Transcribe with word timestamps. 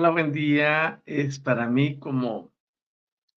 Hola, 0.00 0.08
buen 0.08 0.32
día. 0.32 1.02
Es 1.04 1.38
para 1.38 1.66
mí 1.66 1.98
como 1.98 2.50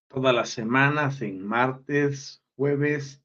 todas 0.07 0.33
las 0.33 0.47
semanas, 0.47 1.21
en 1.21 1.45
martes, 1.45 2.41
jueves 2.55 3.21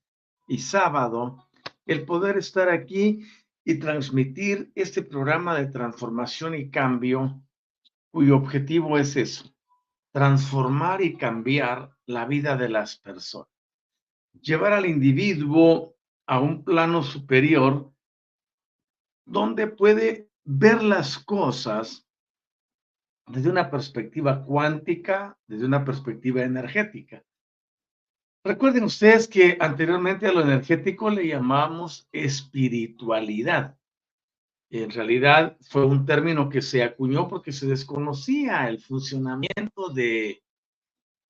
y 0.49 0.59
sábado, 0.59 1.48
el 1.87 2.04
poder 2.04 2.37
estar 2.37 2.69
aquí 2.69 3.28
y 3.65 3.77
transmitir 3.77 4.72
este 4.75 5.03
programa 5.03 5.54
de 5.54 5.66
transformación 5.66 6.56
y 6.56 6.69
cambio, 6.69 7.41
cuyo 8.10 8.34
objetivo 8.34 8.98
es 8.98 9.15
eso, 9.15 9.54
transformar 10.10 11.00
y 11.00 11.16
cambiar 11.16 11.97
la 12.06 12.25
vida 12.25 12.56
de 12.56 12.71
las 12.71 12.97
personas, 12.97 13.54
llevar 14.32 14.72
al 14.72 14.87
individuo 14.87 15.94
a 16.27 16.41
un 16.41 16.65
plano 16.65 17.04
superior 17.04 17.88
donde 19.25 19.69
puede 19.69 20.28
ver 20.43 20.82
las 20.82 21.21
cosas 21.21 22.08
desde 23.28 23.50
una 23.50 23.71
perspectiva 23.71 24.44
cuántica, 24.44 25.39
desde 25.47 25.66
una 25.66 25.84
perspectiva 25.84 26.43
energética. 26.43 27.22
Recuerden 28.44 28.84
ustedes 28.84 29.28
que 29.28 29.59
anteriormente 29.61 30.27
a 30.27 30.33
lo 30.33 30.43
energético 30.43 31.11
le 31.11 31.27
llamamos 31.27 32.09
espiritualidad. 32.12 33.77
En 34.71 34.91
realidad 34.91 35.56
fue 35.62 35.84
un 35.84 36.06
término 36.06 36.49
que 36.49 36.62
se 36.62 36.83
acuñó 36.83 37.28
porque 37.28 37.53
se 37.53 37.66
desconocía 37.66 38.69
el 38.69 38.81
funcionamiento 38.81 39.89
de, 39.93 40.43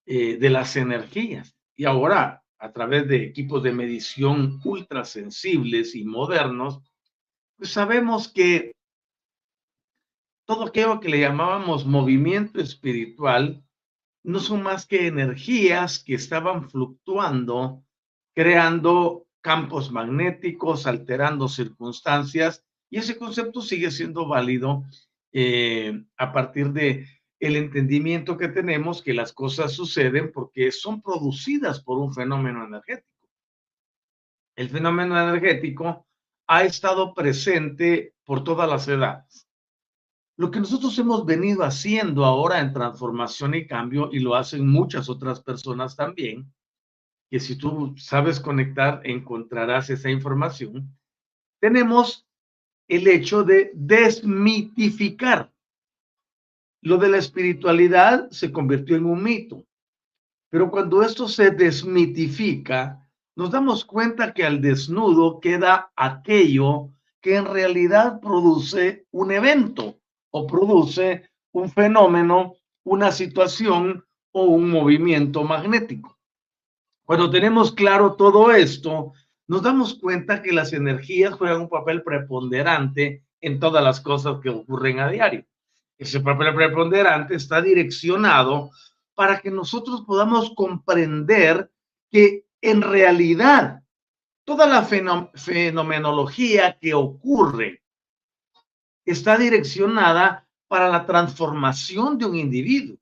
eh, 0.06 0.36
de 0.36 0.50
las 0.50 0.76
energías. 0.76 1.56
Y 1.76 1.84
ahora, 1.84 2.42
a 2.58 2.72
través 2.72 3.08
de 3.08 3.24
equipos 3.24 3.62
de 3.62 3.72
medición 3.72 4.60
ultrasensibles 4.64 5.94
y 5.94 6.04
modernos, 6.04 6.80
pues 7.56 7.70
sabemos 7.70 8.28
que 8.28 8.72
todo 10.48 10.64
aquello 10.64 10.98
que 10.98 11.10
le 11.10 11.20
llamábamos 11.20 11.84
movimiento 11.84 12.58
espiritual 12.58 13.62
no 14.24 14.40
son 14.40 14.62
más 14.62 14.86
que 14.86 15.06
energías 15.06 16.02
que 16.02 16.14
estaban 16.14 16.70
fluctuando, 16.70 17.84
creando 18.34 19.26
campos 19.42 19.92
magnéticos, 19.92 20.86
alterando 20.86 21.48
circunstancias, 21.48 22.64
y 22.88 22.96
ese 22.96 23.18
concepto 23.18 23.60
sigue 23.60 23.90
siendo 23.90 24.26
válido 24.26 24.84
eh, 25.32 26.02
a 26.16 26.32
partir 26.32 26.72
de 26.72 27.06
el 27.40 27.54
entendimiento 27.56 28.38
que 28.38 28.48
tenemos 28.48 29.02
que 29.02 29.12
las 29.12 29.34
cosas 29.34 29.74
suceden 29.74 30.32
porque 30.32 30.72
son 30.72 31.02
producidas 31.02 31.82
por 31.82 31.98
un 31.98 32.14
fenómeno 32.14 32.64
energético. 32.64 33.28
El 34.56 34.70
fenómeno 34.70 35.20
energético 35.20 36.06
ha 36.46 36.64
estado 36.64 37.12
presente 37.12 38.14
por 38.24 38.42
todas 38.42 38.66
las 38.66 38.88
edades 38.88 39.47
lo 40.38 40.52
que 40.52 40.60
nosotros 40.60 40.96
hemos 41.00 41.26
venido 41.26 41.64
haciendo 41.64 42.24
ahora 42.24 42.60
en 42.60 42.72
transformación 42.72 43.56
y 43.56 43.66
cambio, 43.66 44.08
y 44.12 44.20
lo 44.20 44.36
hacen 44.36 44.68
muchas 44.68 45.08
otras 45.08 45.40
personas 45.40 45.96
también, 45.96 46.50
que 47.28 47.40
si 47.40 47.58
tú 47.58 47.96
sabes 47.98 48.38
conectar, 48.38 49.00
encontrarás 49.02 49.90
esa 49.90 50.10
información, 50.10 50.96
tenemos 51.60 52.24
el 52.86 53.08
hecho 53.08 53.42
de 53.42 53.72
desmitificar. 53.74 55.52
Lo 56.82 56.98
de 56.98 57.08
la 57.08 57.18
espiritualidad 57.18 58.30
se 58.30 58.52
convirtió 58.52 58.94
en 58.94 59.06
un 59.06 59.20
mito, 59.20 59.66
pero 60.50 60.70
cuando 60.70 61.02
esto 61.02 61.26
se 61.26 61.50
desmitifica, 61.50 63.04
nos 63.34 63.50
damos 63.50 63.84
cuenta 63.84 64.32
que 64.32 64.44
al 64.44 64.60
desnudo 64.60 65.40
queda 65.40 65.90
aquello 65.96 66.92
que 67.20 67.34
en 67.34 67.46
realidad 67.46 68.20
produce 68.20 69.04
un 69.10 69.32
evento 69.32 69.98
o 70.30 70.46
produce 70.46 71.30
un 71.52 71.70
fenómeno, 71.70 72.54
una 72.84 73.12
situación 73.12 74.04
o 74.32 74.44
un 74.44 74.70
movimiento 74.70 75.44
magnético. 75.44 76.18
Cuando 77.04 77.30
tenemos 77.30 77.72
claro 77.72 78.14
todo 78.14 78.50
esto, 78.50 79.12
nos 79.46 79.62
damos 79.62 79.94
cuenta 79.94 80.42
que 80.42 80.52
las 80.52 80.72
energías 80.72 81.34
juegan 81.34 81.62
un 81.62 81.68
papel 81.68 82.02
preponderante 82.02 83.24
en 83.40 83.58
todas 83.58 83.82
las 83.82 84.00
cosas 84.00 84.40
que 84.42 84.50
ocurren 84.50 85.00
a 85.00 85.08
diario. 85.08 85.46
Ese 85.96 86.20
papel 86.20 86.54
preponderante 86.54 87.34
está 87.34 87.62
direccionado 87.62 88.70
para 89.14 89.40
que 89.40 89.50
nosotros 89.50 90.02
podamos 90.06 90.52
comprender 90.54 91.70
que 92.10 92.44
en 92.60 92.82
realidad 92.82 93.82
toda 94.44 94.66
la 94.66 94.82
fenomenología 94.82 96.78
que 96.80 96.94
ocurre 96.94 97.82
está 99.10 99.38
direccionada 99.38 100.46
para 100.68 100.88
la 100.88 101.06
transformación 101.06 102.18
de 102.18 102.26
un 102.26 102.36
individuo. 102.36 102.98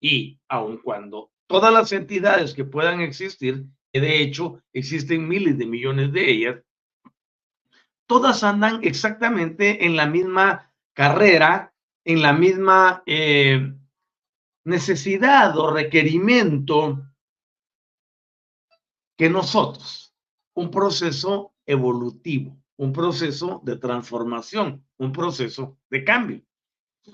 Y 0.00 0.38
aun 0.48 0.78
cuando 0.78 1.30
todas 1.46 1.72
las 1.72 1.92
entidades 1.92 2.54
que 2.54 2.64
puedan 2.64 3.00
existir, 3.00 3.66
de 3.92 4.22
hecho 4.22 4.62
existen 4.72 5.28
miles 5.28 5.58
de 5.58 5.66
millones 5.66 6.12
de 6.12 6.30
ellas, 6.30 6.62
todas 8.06 8.42
andan 8.42 8.80
exactamente 8.82 9.84
en 9.84 9.96
la 9.96 10.06
misma 10.06 10.72
carrera, 10.94 11.74
en 12.04 12.22
la 12.22 12.32
misma 12.32 13.02
eh, 13.06 13.72
necesidad 14.64 15.56
o 15.56 15.70
requerimiento 15.72 17.06
que 19.16 19.28
nosotros. 19.28 20.14
Un 20.54 20.70
proceso 20.70 21.54
evolutivo, 21.64 22.59
un 22.80 22.94
proceso 22.94 23.60
de 23.62 23.76
transformación, 23.76 24.82
un 24.96 25.12
proceso 25.12 25.76
de 25.90 26.02
cambio. 26.02 26.40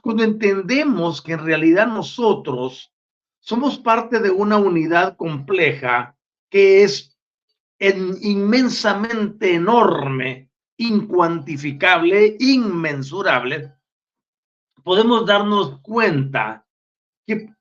Cuando 0.01 0.23
entendemos 0.23 1.21
que 1.21 1.33
en 1.33 1.45
realidad 1.45 1.89
nosotros 1.89 2.95
somos 3.41 3.77
parte 3.77 4.21
de 4.21 4.31
una 4.31 4.59
unidad 4.59 5.17
compleja 5.17 6.17
que 6.49 6.85
es 6.85 7.19
inmensamente 7.81 9.55
enorme, 9.55 10.53
incuantificable, 10.77 12.37
inmensurable, 12.39 13.75
podemos 14.85 15.27
darnos 15.27 15.81
cuenta 15.81 16.65
que 17.27 17.53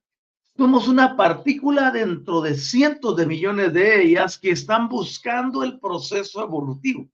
somos 0.56 0.88
una 0.88 1.18
partícula 1.18 1.90
dentro 1.90 2.42
de 2.42 2.54
cientos 2.54 3.16
de 3.18 3.26
millones 3.26 3.74
de 3.74 4.04
ellas 4.04 4.38
que 4.38 4.52
están 4.52 4.90
buscando 4.90 5.64
el 5.64 5.80
proceso 5.80 6.44
evolutivo. 6.44 7.10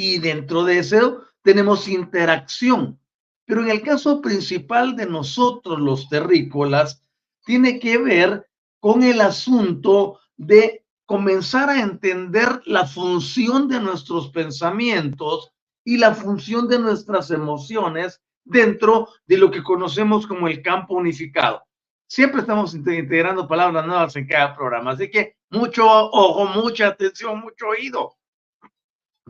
Y 0.00 0.18
dentro 0.20 0.62
de 0.62 0.78
eso 0.78 1.24
tenemos 1.42 1.88
interacción. 1.88 3.00
Pero 3.44 3.62
en 3.62 3.70
el 3.70 3.82
caso 3.82 4.22
principal 4.22 4.94
de 4.94 5.06
nosotros, 5.06 5.80
los 5.80 6.08
terrícolas, 6.08 7.02
tiene 7.44 7.80
que 7.80 7.98
ver 7.98 8.48
con 8.78 9.02
el 9.02 9.20
asunto 9.20 10.20
de 10.36 10.84
comenzar 11.04 11.68
a 11.68 11.80
entender 11.80 12.62
la 12.66 12.86
función 12.86 13.66
de 13.66 13.80
nuestros 13.80 14.28
pensamientos 14.28 15.50
y 15.84 15.96
la 15.96 16.14
función 16.14 16.68
de 16.68 16.78
nuestras 16.78 17.32
emociones 17.32 18.22
dentro 18.44 19.08
de 19.26 19.36
lo 19.36 19.50
que 19.50 19.64
conocemos 19.64 20.28
como 20.28 20.46
el 20.46 20.62
campo 20.62 20.94
unificado. 20.94 21.64
Siempre 22.06 22.42
estamos 22.42 22.72
integrando 22.72 23.48
palabras 23.48 23.84
nuevas 23.84 24.14
en 24.14 24.28
cada 24.28 24.54
programa, 24.54 24.92
así 24.92 25.10
que 25.10 25.34
mucho 25.50 25.84
ojo, 25.88 26.46
mucha 26.46 26.86
atención, 26.86 27.40
mucho 27.40 27.66
oído. 27.66 28.14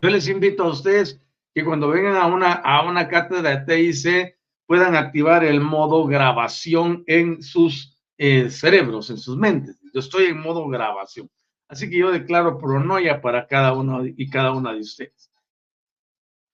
Yo 0.00 0.10
les 0.10 0.28
invito 0.28 0.64
a 0.64 0.70
ustedes 0.70 1.20
que 1.54 1.64
cuando 1.64 1.88
vengan 1.88 2.16
a 2.16 2.26
una, 2.26 2.52
a 2.52 2.88
una 2.88 3.08
cátedra 3.08 3.56
de 3.56 3.92
TIC 3.92 4.36
puedan 4.66 4.94
activar 4.94 5.44
el 5.44 5.60
modo 5.60 6.06
grabación 6.06 7.02
en 7.06 7.42
sus 7.42 7.98
eh, 8.18 8.50
cerebros, 8.50 9.10
en 9.10 9.18
sus 9.18 9.36
mentes. 9.36 9.80
Yo 9.92 10.00
estoy 10.00 10.26
en 10.26 10.40
modo 10.40 10.68
grabación. 10.68 11.30
Así 11.68 11.88
que 11.90 11.98
yo 11.98 12.10
declaro 12.10 12.58
pronoia 12.58 13.20
para 13.20 13.46
cada 13.46 13.72
uno 13.72 14.04
y 14.04 14.28
cada 14.30 14.52
una 14.52 14.72
de 14.72 14.80
ustedes. 14.80 15.30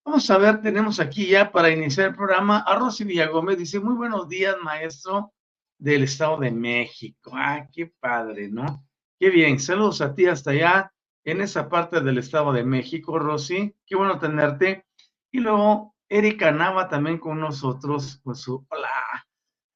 Vamos 0.05 0.31
a 0.31 0.39
ver, 0.39 0.61
tenemos 0.61 1.01
aquí 1.01 1.27
ya 1.27 1.51
para 1.51 1.71
iniciar 1.71 2.09
el 2.09 2.15
programa 2.15 2.59
a 2.59 2.77
Rosy 2.77 3.05
Villagómez. 3.05 3.59
Dice, 3.59 3.81
muy 3.81 3.95
buenos 3.95 4.29
días, 4.29 4.57
maestro 4.63 5.33
del 5.79 6.05
Estado 6.05 6.39
de 6.39 6.51
México. 6.51 7.33
Ah, 7.35 7.67
qué 7.73 7.93
padre, 8.01 8.49
¿no? 8.49 8.87
Qué 9.19 9.31
bien. 9.31 9.59
Saludos 9.59 10.01
a 10.01 10.15
ti 10.15 10.27
hasta 10.27 10.51
allá, 10.51 10.94
en 11.25 11.41
esa 11.41 11.69
parte 11.69 12.01
del 12.01 12.19
Estado 12.19 12.53
de 12.53 12.65
México, 12.65 13.19
Rosy. 13.19 13.75
Qué 13.87 13.97
bueno 13.97 14.19
tenerte. 14.19 14.87
Y 15.31 15.41
luego 15.41 15.95
Erika 16.09 16.53
Nava 16.53 16.89
también 16.89 17.19
con 17.19 17.41
nosotros, 17.41 18.21
con 18.23 18.37
su 18.37 18.67
hola. 18.69 18.89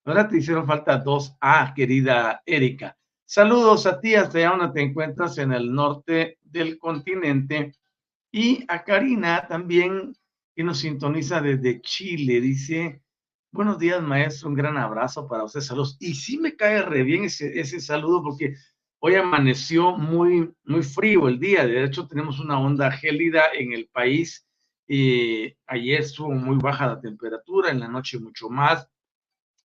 Ahora 0.05 0.29
te 0.29 0.39
hicieron 0.39 0.67
falta 0.67 0.99
dos 0.99 1.37
A, 1.41 1.73
querida 1.75 2.43
Erika. 2.47 2.97
Saludos 3.27 3.87
a 3.87 4.01
ti 4.01 4.15
hasta 4.15 4.49
donde 4.49 4.73
te 4.73 4.83
encuentras 4.83 5.37
en 5.39 5.53
el 5.53 5.75
norte 5.75 6.39
del 6.43 6.79
continente. 6.79 7.75
Y 8.31 8.65
a 8.69 8.85
Karina 8.85 9.47
también, 9.47 10.15
que 10.55 10.65
nos 10.65 10.79
sintoniza 10.79 11.41
desde 11.41 11.81
Chile. 11.81 12.41
Dice, 12.41 13.03
buenos 13.51 13.79
días, 13.79 14.03
maestro, 14.03 14.49
un 14.49 14.55
gran 14.55 14.77
abrazo 14.77 15.27
para 15.29 15.45
usted, 15.45 15.61
saludos. 15.61 15.97
Y 16.01 16.15
sí 16.15 16.39
me 16.39 16.57
cae 16.57 16.83
re 16.83 17.03
bien 17.03 17.25
ese 17.25 17.81
saludo 17.81 18.23
porque 18.23 18.55
hoy 19.01 19.15
amaneció 19.15 19.97
muy, 19.97 20.53
muy 20.65 20.83
frío 20.83 21.29
el 21.29 21.39
día. 21.39 21.67
De 21.67 21.85
hecho, 21.85 22.07
tenemos 22.09 22.41
una 22.41 22.61
onda 22.61 22.91
gélida 22.91 23.45
en 23.55 23.73
el 23.73 23.89
país. 23.89 24.45
y 24.91 25.55
ayer 25.67 26.01
estuvo 26.01 26.31
muy 26.31 26.57
baja 26.57 26.87
la 26.87 27.01
temperatura, 27.01 27.71
en 27.71 27.81
la 27.81 27.89
noche 27.89 28.19
mucho 28.19 28.49
más. 28.49 28.89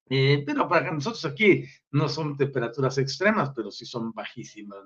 Eh, 0.08 0.42
pero 0.44 0.68
para 0.68 0.90
nosotros 0.90 1.24
aquí 1.24 1.64
no 1.90 2.08
son 2.08 2.36
temperaturas 2.36 2.98
extremas, 2.98 3.52
pero 3.54 3.70
sí 3.70 3.86
son 3.86 4.12
bajísimas. 4.12 4.78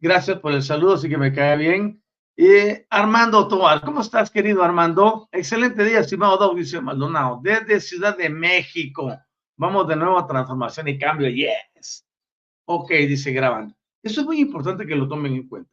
Gracias 0.00 0.40
por 0.40 0.52
el 0.52 0.62
saludo, 0.62 0.94
así 0.94 1.08
que 1.08 1.16
me 1.16 1.32
cae 1.32 1.56
bien. 1.56 2.02
Eh, 2.36 2.86
Armando 2.90 3.48
Tobar, 3.48 3.80
¿cómo 3.80 4.02
estás, 4.02 4.30
querido 4.30 4.62
Armando? 4.62 5.28
Excelente 5.32 5.84
día, 5.84 6.00
estimado 6.00 6.36
Dauricio 6.36 6.82
Maldonado, 6.82 7.40
desde 7.42 7.80
Ciudad 7.80 8.16
de 8.16 8.28
México. 8.28 9.16
Vamos 9.56 9.88
de 9.88 9.96
nuevo 9.96 10.18
a 10.18 10.26
transformación 10.26 10.88
y 10.88 10.98
cambio. 10.98 11.30
Yes. 11.30 11.75
Ok, 12.68 12.90
dice 12.90 13.32
grabando. 13.32 13.74
Eso 14.02 14.20
es 14.20 14.26
muy 14.26 14.40
importante 14.40 14.86
que 14.86 14.96
lo 14.96 15.08
tomen 15.08 15.34
en 15.34 15.48
cuenta. 15.48 15.70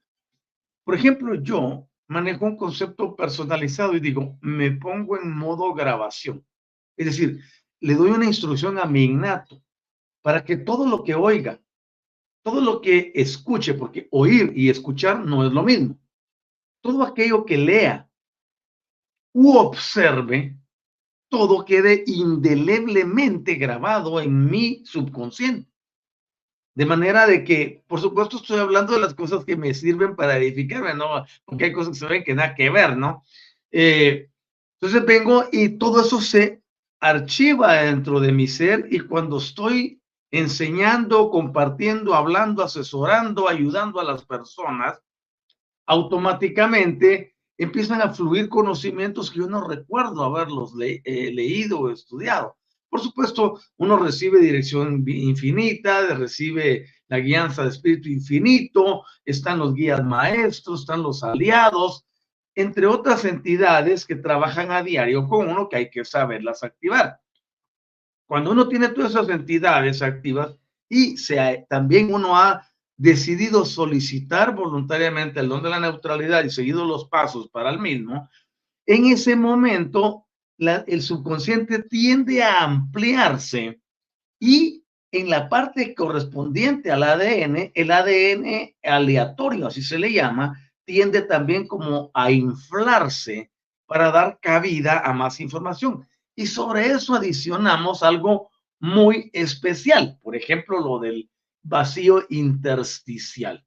Por 0.84 0.96
ejemplo, 0.96 1.36
yo 1.36 1.88
manejo 2.08 2.46
un 2.46 2.58
concepto 2.58 3.16
personalizado 3.16 3.96
y 3.96 4.00
digo, 4.00 4.38
me 4.42 4.72
pongo 4.72 5.20
en 5.20 5.36
modo 5.36 5.74
grabación. 5.74 6.46
Es 6.96 7.08
decir, 7.08 7.42
le 7.80 7.96
doy 7.96 8.12
una 8.12 8.26
instrucción 8.26 8.78
a 8.78 8.86
mi 8.86 9.06
innato 9.06 9.62
para 10.22 10.44
que 10.46 10.58
todo 10.58 10.88
lo 10.88 11.04
que 11.04 11.16
oiga, 11.16 11.60
todo 12.44 12.62
lo 12.62 12.82
que 12.82 13.12
escuche, 13.16 13.74
porque 13.74 14.08
oír 14.12 14.54
y 14.56 14.70
escuchar 14.70 15.26
no 15.26 15.46
es 15.46 15.52
lo 15.52 15.64
mismo, 15.64 15.98
todo 16.82 17.04
aquello 17.04 17.46
que 17.46 17.58
lea 17.58 18.10
u 19.34 19.58
observe, 19.58 20.58
todo 21.30 21.66
quede 21.66 22.04
indeleblemente 22.06 23.56
grabado 23.56 24.22
en 24.22 24.46
mi 24.46 24.86
subconsciente. 24.86 25.73
De 26.76 26.86
manera 26.86 27.28
de 27.28 27.44
que, 27.44 27.84
por 27.88 28.02
supuesto, 28.02 28.38
estoy 28.38 28.60
hablando 28.60 28.94
de 28.94 29.02
las 29.02 29.14
cosas 29.14 29.46
que 29.46 29.56
me 29.56 29.74
sirven 29.74 30.16
para 30.16 30.38
edificarme, 30.38 30.96
¿no? 30.96 31.26
Porque 31.46 31.66
hay 31.66 31.72
cosas 31.72 31.94
que 31.94 32.00
se 32.00 32.08
ven 32.08 32.24
que 32.24 32.34
nada 32.34 32.56
que 32.56 32.70
ver, 32.70 32.98
¿no? 32.98 33.24
Eh, 33.72 34.30
entonces 34.80 35.06
vengo 35.06 35.46
y 35.52 35.70
todo 35.78 36.02
eso 36.02 36.20
se 36.20 36.62
archiva 37.00 37.74
dentro 37.74 38.20
de 38.20 38.32
mi 38.32 38.48
ser 38.48 38.88
y 38.90 39.00
cuando 39.00 39.38
estoy 39.38 40.02
enseñando, 40.32 41.30
compartiendo, 41.30 42.16
hablando, 42.16 42.64
asesorando, 42.64 43.48
ayudando 43.48 44.00
a 44.00 44.04
las 44.04 44.26
personas, 44.26 45.00
automáticamente 45.86 47.36
empiezan 47.58 48.02
a 48.02 48.14
fluir 48.14 48.50
conocimientos 48.50 49.30
que 49.30 49.40
yo 49.40 49.48
no 49.48 49.68
recuerdo 49.68 50.24
haberlos 50.24 50.74
eh, 50.82 51.32
leído 51.34 51.82
o 51.82 51.92
estudiado. 51.92 52.58
Por 52.94 53.02
supuesto, 53.02 53.60
uno 53.78 53.98
recibe 53.98 54.40
dirección 54.40 55.04
infinita, 55.08 56.14
recibe 56.14 56.86
la 57.08 57.18
guianza 57.18 57.64
de 57.64 57.70
espíritu 57.70 58.08
infinito, 58.08 59.04
están 59.26 59.58
los 59.58 59.74
guías 59.74 60.06
maestros, 60.06 60.82
están 60.82 61.02
los 61.02 61.24
aliados, 61.24 62.06
entre 62.54 62.86
otras 62.86 63.26
entidades 63.26 64.06
que 64.06 64.16
trabajan 64.16 64.72
a 64.72 64.84
diario 64.84 65.28
con 65.28 65.50
uno 65.50 65.68
que 65.70 65.78
hay 65.78 65.90
que 65.90 66.06
saberlas 66.06 66.62
activar. 66.62 67.20
Cuando 68.28 68.52
uno 68.52 68.68
tiene 68.68 68.90
todas 68.90 69.14
esas 69.14 69.30
entidades 69.30 70.04
activas 70.04 70.56
y 70.88 71.18
se, 71.18 71.66
también 71.68 72.14
uno 72.14 72.38
ha 72.38 72.70
decidido 72.96 73.66
solicitar 73.66 74.54
voluntariamente 74.54 75.40
el 75.40 75.50
don 75.50 75.64
de 75.64 75.72
la 75.72 75.80
neutralidad 75.80 76.44
y 76.44 76.52
seguido 76.52 76.86
los 76.86 77.10
pasos 77.10 77.50
para 77.50 77.72
el 77.72 77.80
mismo, 77.80 78.30
en 78.86 79.06
ese 79.08 79.36
momento 79.36 80.28
el 80.58 81.02
subconsciente 81.02 81.84
tiende 81.84 82.44
a 82.44 82.64
ampliarse 82.64 83.82
y 84.40 84.84
en 85.12 85.30
la 85.30 85.48
parte 85.48 85.94
correspondiente 85.94 86.92
al 86.92 87.04
ADN, 87.04 87.72
el 87.74 87.92
ADN 87.92 88.76
aleatorio, 88.84 89.68
así 89.68 89.82
se 89.82 90.00
le 90.00 90.12
llama, 90.12 90.60
tiende 90.86 91.22
también 91.22 91.68
como 91.68 92.10
a 92.14 92.32
inflarse 92.32 93.52
para 93.86 94.12
dar 94.12 94.40
cabida 94.42 95.00
a 95.00 95.14
más 95.14 95.40
información. 95.40 96.06
Y 96.36 96.48
sobre 96.48 96.88
eso 96.88 97.14
adicionamos 97.14 98.02
algo 98.02 98.50
muy 98.80 99.30
especial, 99.34 100.18
por 100.22 100.36
ejemplo, 100.36 100.80
lo 100.80 101.00
del 101.00 101.30
vacío 101.62 102.26
intersticial. 102.30 103.64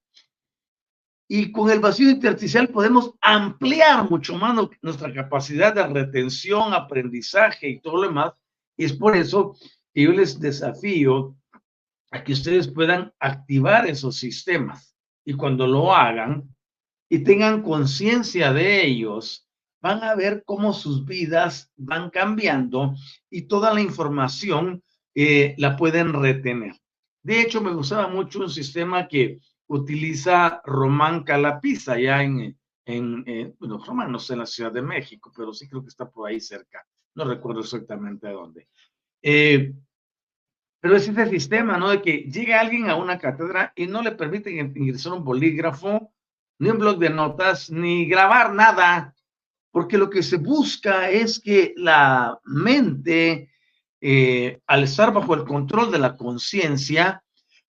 Y 1.28 1.50
con 1.50 1.70
el 1.70 1.80
vacío 1.80 2.08
intersticial 2.10 2.68
podemos 2.68 3.14
ampliar 3.20 4.08
mucho 4.08 4.36
más 4.36 4.56
nuestra 4.80 5.12
capacidad 5.12 5.74
de 5.74 5.86
retención, 5.86 6.72
aprendizaje 6.72 7.68
y 7.68 7.80
todo 7.80 7.96
lo 7.96 8.02
demás. 8.08 8.32
Y 8.76 8.84
es 8.84 8.92
por 8.92 9.16
eso 9.16 9.56
que 9.92 10.02
yo 10.02 10.12
les 10.12 10.38
desafío 10.38 11.36
a 12.12 12.22
que 12.22 12.32
ustedes 12.32 12.68
puedan 12.68 13.12
activar 13.18 13.86
esos 13.86 14.16
sistemas. 14.16 14.94
Y 15.24 15.34
cuando 15.34 15.66
lo 15.66 15.92
hagan, 15.92 16.48
y 17.08 17.20
tengan 17.20 17.62
conciencia 17.62 18.52
de 18.52 18.84
ellos, 18.84 19.48
van 19.80 20.02
a 20.02 20.14
ver 20.14 20.42
cómo 20.44 20.72
sus 20.72 21.04
vidas 21.04 21.70
van 21.76 22.10
cambiando 22.10 22.94
y 23.30 23.42
toda 23.42 23.72
la 23.72 23.80
información 23.80 24.82
eh, 25.14 25.54
la 25.58 25.76
pueden 25.76 26.12
retener. 26.12 26.74
De 27.22 27.40
hecho, 27.40 27.60
me 27.60 27.72
gustaba 27.72 28.08
mucho 28.08 28.40
un 28.40 28.50
sistema 28.50 29.06
que 29.08 29.38
utiliza 29.68 30.60
Román 30.64 31.24
Calapisa, 31.24 31.92
allá 31.92 32.22
en, 32.22 32.56
en, 32.84 33.56
bueno, 33.58 33.78
Román 33.78 34.12
no 34.12 34.18
sé, 34.18 34.34
en 34.34 34.40
la 34.40 34.46
Ciudad 34.46 34.72
de 34.72 34.82
México, 34.82 35.32
pero 35.36 35.52
sí 35.52 35.68
creo 35.68 35.82
que 35.82 35.88
está 35.88 36.08
por 36.08 36.28
ahí 36.28 36.40
cerca. 36.40 36.86
No 37.14 37.24
recuerdo 37.24 37.60
exactamente 37.60 38.28
a 38.28 38.32
dónde. 38.32 38.68
Eh, 39.22 39.72
pero 40.80 40.96
es 40.96 41.08
ese 41.08 41.26
sistema, 41.28 41.78
¿no? 41.78 41.90
De 41.90 42.00
que 42.00 42.28
llega 42.30 42.60
alguien 42.60 42.88
a 42.90 42.96
una 42.96 43.18
cátedra 43.18 43.72
y 43.74 43.86
no 43.86 44.02
le 44.02 44.12
permiten 44.12 44.72
ingresar 44.76 45.14
un 45.14 45.24
bolígrafo 45.24 46.12
ni 46.58 46.70
un 46.70 46.78
blog 46.78 46.98
de 46.98 47.10
notas, 47.10 47.70
ni 47.70 48.06
grabar 48.06 48.54
nada, 48.54 49.14
porque 49.70 49.98
lo 49.98 50.08
que 50.08 50.22
se 50.22 50.36
busca 50.36 51.10
es 51.10 51.40
que 51.40 51.74
la 51.76 52.38
mente, 52.44 53.50
eh, 54.00 54.60
al 54.66 54.84
estar 54.84 55.12
bajo 55.12 55.34
el 55.34 55.44
control 55.44 55.90
de 55.90 55.98
la 55.98 56.16
conciencia, 56.16 57.22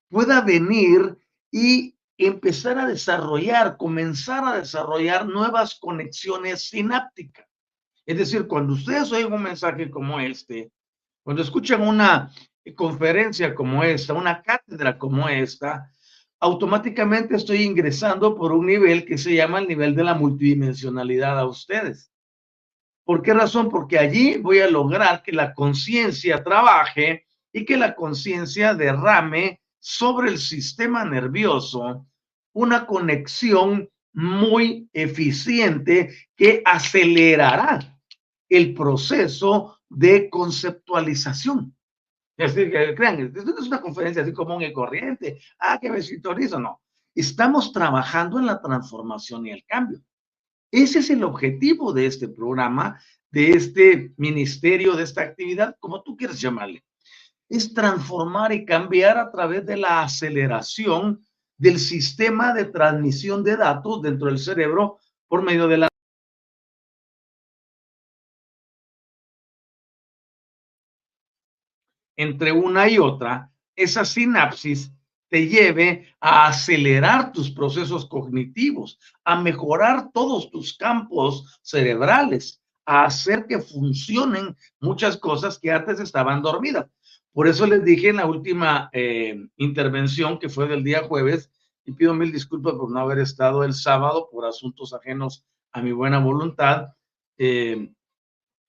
pueda 0.10 0.42
venir 0.42 1.18
y 1.52 1.96
empezar 2.18 2.80
a 2.80 2.88
desarrollar, 2.88 3.78
comenzar 3.78 4.44
a 4.46 4.58
desarrollar 4.58 5.28
nuevas 5.28 5.76
conexiones 5.80 6.70
sinápticas. 6.70 7.48
Es 8.06 8.18
decir, 8.18 8.48
cuando 8.48 8.74
ustedes 8.74 9.12
oyen 9.12 9.34
un 9.34 9.44
mensaje 9.44 9.92
como 9.92 10.20
este, 10.20 10.72
cuando 11.24 11.42
escuchan 11.42 11.82
una 11.82 12.32
conferencia 12.76 13.54
como 13.54 13.84
esta, 13.84 14.14
una 14.14 14.42
cátedra 14.42 14.98
como 14.98 15.28
esta, 15.28 15.92
automáticamente 16.40 17.36
estoy 17.36 17.64
ingresando 17.64 18.36
por 18.36 18.52
un 18.52 18.66
nivel 18.66 19.06
que 19.06 19.18
se 19.18 19.34
llama 19.34 19.60
el 19.60 19.68
nivel 19.68 19.96
de 19.96 20.04
la 20.04 20.14
multidimensionalidad 20.14 21.40
a 21.40 21.46
ustedes. 21.46 22.12
¿Por 23.04 23.22
qué 23.22 23.34
razón? 23.34 23.70
Porque 23.70 23.98
allí 23.98 24.38
voy 24.38 24.60
a 24.60 24.70
lograr 24.70 25.24
que 25.24 25.32
la 25.32 25.54
conciencia 25.54 26.44
trabaje 26.44 27.26
y 27.54 27.66
que 27.66 27.78
la 27.78 27.96
conciencia 27.96 28.74
derrame 28.74 29.62
sobre 29.80 30.30
el 30.30 30.40
sistema 30.40 31.06
nervioso 31.06 32.08
una 32.54 32.86
conexión 32.86 33.90
muy 34.14 34.90
eficiente 34.94 36.16
que 36.36 36.64
acelerará 36.66 38.00
el 38.50 38.74
proceso 38.74 39.78
de 39.90 40.30
conceptualización. 40.30 41.76
Es 42.38 42.54
decir, 42.54 42.72
que 42.72 42.96
crean, 42.96 43.20
esto 43.20 43.60
es 43.60 43.68
una 43.68 43.82
conferencia 43.82 44.22
así 44.22 44.34
común 44.34 44.62
y 44.62 44.74
corriente. 44.74 45.40
Ah, 45.60 45.80
que 45.80 45.90
me 45.90 46.02
sintonizo. 46.02 46.60
No. 46.60 46.82
Estamos 47.14 47.72
trabajando 47.72 48.40
en 48.40 48.46
la 48.46 48.62
transformación 48.62 49.48
y 49.48 49.52
el 49.52 49.66
cambio. 49.66 50.02
Ese 50.72 51.00
es 51.00 51.10
el 51.10 51.24
objetivo 51.24 51.94
de 51.94 52.06
este 52.06 52.28
programa, 52.28 53.02
de 53.32 53.52
este 53.52 54.14
ministerio, 54.18 54.96
de 54.96 55.04
esta 55.04 55.22
actividad, 55.22 55.76
como 55.80 56.04
tú 56.04 56.16
quieres 56.16 56.40
llamarle. 56.40 56.84
Es 57.50 57.74
transformar 57.74 58.52
y 58.52 58.66
cambiar 58.66 59.18
a 59.18 59.32
través 59.32 59.66
de 59.66 59.78
la 59.78 60.04
aceleración 60.04 61.26
del 61.58 61.80
sistema 61.80 62.54
de 62.54 62.66
transmisión 62.66 63.44
de 63.44 63.58
datos 63.58 64.02
dentro 64.02 64.28
del 64.28 64.40
cerebro 64.40 65.00
por 65.28 65.42
medio 65.42 65.68
de 65.68 65.78
la 65.78 65.88
entre 72.18 72.52
una 72.52 72.90
y 72.90 72.98
otra, 72.98 73.52
esa 73.76 74.04
sinapsis 74.04 74.92
te 75.30 75.48
lleve 75.48 76.16
a 76.20 76.48
acelerar 76.48 77.32
tus 77.32 77.52
procesos 77.52 78.08
cognitivos, 78.08 79.00
a 79.24 79.40
mejorar 79.40 80.12
todos 80.14 80.50
tus 80.50 80.76
campos 80.76 81.60
cerebrales, 81.62 82.62
a 82.86 83.06
hacer 83.06 83.46
que 83.46 83.60
funcionen 83.60 84.56
muchas 84.80 85.18
cosas 85.18 85.60
que 85.60 85.72
antes 85.72 86.00
estaban 86.00 86.42
dormidas. 86.42 86.88
Por 87.38 87.48
eso 87.48 87.68
les 87.68 87.86
dije 87.86 88.10
en 88.10 88.16
la 88.16 88.26
última 88.26 88.90
eh, 88.92 89.48
intervención 89.58 90.40
que 90.40 90.50
fue 90.50 90.68
del 90.68 90.84
día 90.84 91.04
jueves, 91.04 91.52
y 91.86 91.92
pido 91.92 92.16
mil 92.16 92.32
disculpas 92.32 92.74
por 92.74 92.90
no 92.90 93.00
haber 93.00 93.20
estado 93.20 93.64
el 93.64 93.76
sábado 93.76 94.28
por 94.32 94.44
asuntos 94.44 94.92
ajenos 94.92 95.46
a 95.72 95.84
mi 95.84 95.92
buena 95.92 96.18
voluntad, 96.18 96.96
eh, 97.38 97.94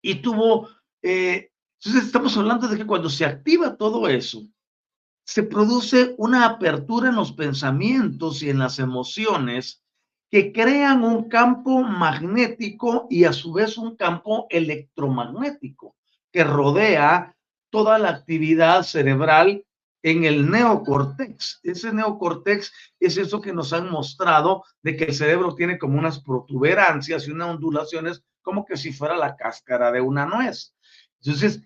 y 0.03 0.17
tuvo 0.17 0.69
eh, 1.01 1.51
entonces 1.81 2.09
estamos 2.09 2.37
hablando 2.37 2.69
de 2.69 2.77
que 2.77 2.85
cuando 2.85 3.09
se 3.09 3.25
activa 3.25 3.75
todo 3.75 4.07
eso, 4.07 4.47
se 5.25 5.45
produce 5.45 6.15
una 6.19 6.45
apertura 6.45 7.09
en 7.09 7.17
los 7.17 7.33
pensamientos 7.33 8.43
y 8.43 8.51
en 8.51 8.59
las 8.59 8.79
emociones 8.79 9.83
que 10.31 10.53
crean 10.53 11.05
un 11.05 11.31
campo 11.31 11.85
magnético 11.85 13.07
y 13.09 13.25
a 13.25 13.33
su 13.33 13.51
vez 13.51 13.79
un 13.79 13.97
campo 13.97 14.47
electromagnético 14.51 15.97
que 16.31 16.45
rodea 16.45 17.35
toda 17.71 17.99
la 17.99 18.11
actividad 18.11 18.83
cerebral 18.83 19.65
en 20.03 20.25
el 20.25 20.51
neocortex. 20.51 21.61
Ese 21.63 21.93
neocortex 21.93 22.73
es 23.01 23.17
eso 23.17 23.41
que 23.41 23.53
nos 23.53 23.73
han 23.73 23.91
mostrado 23.91 24.65
de 24.83 24.97
que 24.97 25.05
el 25.05 25.15
cerebro 25.15 25.55
tiene 25.55 25.79
como 25.79 25.99
unas 25.99 26.21
protuberancias 26.21 27.27
y 27.27 27.31
unas 27.31 27.51
ondulaciones 27.51 28.23
como 28.43 28.65
que 28.65 28.77
si 28.77 28.93
fuera 28.93 29.17
la 29.17 29.37
cáscara 29.37 29.93
de 29.93 30.01
una 30.01 30.25
nuez. 30.25 30.75
Entonces, 31.21 31.63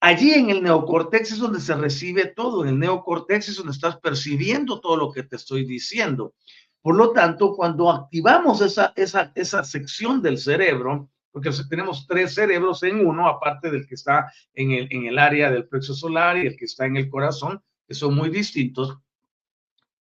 allí 0.00 0.32
en 0.32 0.50
el 0.50 0.62
neocortex 0.62 1.32
es 1.32 1.38
donde 1.38 1.60
se 1.60 1.74
recibe 1.74 2.26
todo, 2.26 2.62
en 2.62 2.70
el 2.70 2.78
neocortex 2.78 3.48
es 3.48 3.56
donde 3.56 3.72
estás 3.72 3.98
percibiendo 3.98 4.80
todo 4.80 4.96
lo 4.96 5.12
que 5.12 5.24
te 5.24 5.36
estoy 5.36 5.64
diciendo. 5.66 6.34
Por 6.80 6.96
lo 6.96 7.12
tanto, 7.12 7.54
cuando 7.54 7.90
activamos 7.90 8.60
esa, 8.60 8.92
esa, 8.96 9.30
esa 9.34 9.62
sección 9.62 10.22
del 10.22 10.38
cerebro, 10.38 11.10
porque 11.32 11.50
tenemos 11.68 12.06
tres 12.06 12.34
cerebros 12.34 12.82
en 12.82 13.04
uno, 13.04 13.26
aparte 13.26 13.70
del 13.70 13.86
que 13.86 13.94
está 13.94 14.30
en 14.54 14.70
el, 14.72 14.88
en 14.90 15.06
el 15.06 15.18
área 15.18 15.50
del 15.50 15.66
plexo 15.66 15.94
solar 15.94 16.36
y 16.36 16.46
el 16.46 16.56
que 16.56 16.66
está 16.66 16.86
en 16.86 16.98
el 16.98 17.08
corazón, 17.08 17.62
que 17.88 17.94
son 17.94 18.14
muy 18.14 18.30
distintos, 18.30 18.98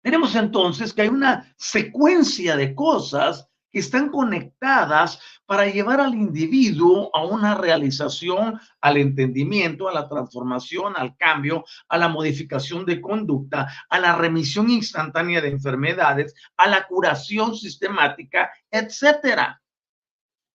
tenemos 0.02 0.35
entonces 0.35 0.92
que 0.92 1.02
hay 1.02 1.08
una 1.08 1.52
secuencia 1.56 2.56
de 2.56 2.75
cosas 2.75 3.49
que 3.70 3.80
están 3.80 4.08
conectadas 4.08 5.20
para 5.44 5.66
llevar 5.66 6.00
al 6.00 6.14
individuo 6.14 7.11
a 7.14 7.25
una 7.25 7.54
realización, 7.54 8.58
al 8.80 8.97
entendimiento, 8.97 9.88
a 9.88 9.92
la 9.92 10.08
transformación, 10.08 10.94
al 10.97 11.16
cambio, 11.16 11.64
a 11.88 11.99
la 11.99 12.08
modificación 12.08 12.87
de 12.87 13.00
conducta, 13.00 13.68
a 13.90 13.99
la 13.99 14.16
remisión 14.16 14.70
instantánea 14.70 15.40
de 15.40 15.49
enfermedades, 15.49 16.35
a 16.56 16.68
la 16.68 16.87
curación 16.87 17.54
sistemática, 17.54 18.50
etcétera. 18.70 19.61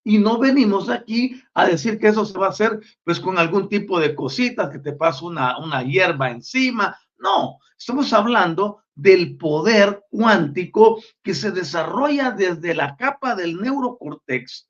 Y 0.03 0.17
no 0.17 0.37
venimos 0.37 0.89
aquí 0.89 1.41
a 1.53 1.65
decir 1.65 1.97
que 1.97 2.09
eso 2.09 2.25
se 2.25 2.37
va 2.37 2.47
a 2.47 2.49
hacer 2.49 2.79
pues 3.03 3.19
con 3.19 3.37
algún 3.37 3.69
tipo 3.69 3.99
de 3.99 4.15
cositas, 4.15 4.69
que 4.69 4.79
te 4.79 4.93
pasa 4.93 5.25
una, 5.25 5.57
una 5.57 5.83
hierba 5.83 6.29
encima. 6.29 6.97
No, 7.17 7.59
estamos 7.77 8.11
hablando 8.11 8.83
del 8.95 9.37
poder 9.37 10.03
cuántico 10.09 11.01
que 11.23 11.33
se 11.33 11.51
desarrolla 11.51 12.31
desde 12.31 12.75
la 12.75 12.95
capa 12.95 13.35
del 13.35 13.57
neurocortex 13.57 14.67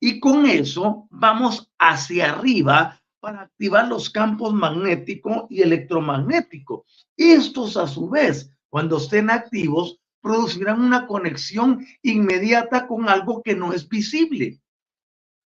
y 0.00 0.20
con 0.20 0.46
eso 0.46 1.06
vamos 1.10 1.70
hacia 1.78 2.32
arriba 2.32 3.00
para 3.20 3.42
activar 3.42 3.88
los 3.88 4.10
campos 4.10 4.52
magnético 4.52 5.46
y 5.50 5.62
electromagnético. 5.62 6.84
Estos 7.16 7.76
a 7.76 7.86
su 7.86 8.08
vez, 8.08 8.50
cuando 8.68 8.98
estén 8.98 9.30
activos, 9.30 9.98
producirán 10.26 10.82
una 10.82 11.06
conexión 11.06 11.86
inmediata 12.02 12.88
con 12.88 13.08
algo 13.08 13.44
que 13.44 13.54
no 13.54 13.72
es 13.72 13.88
visible. 13.88 14.60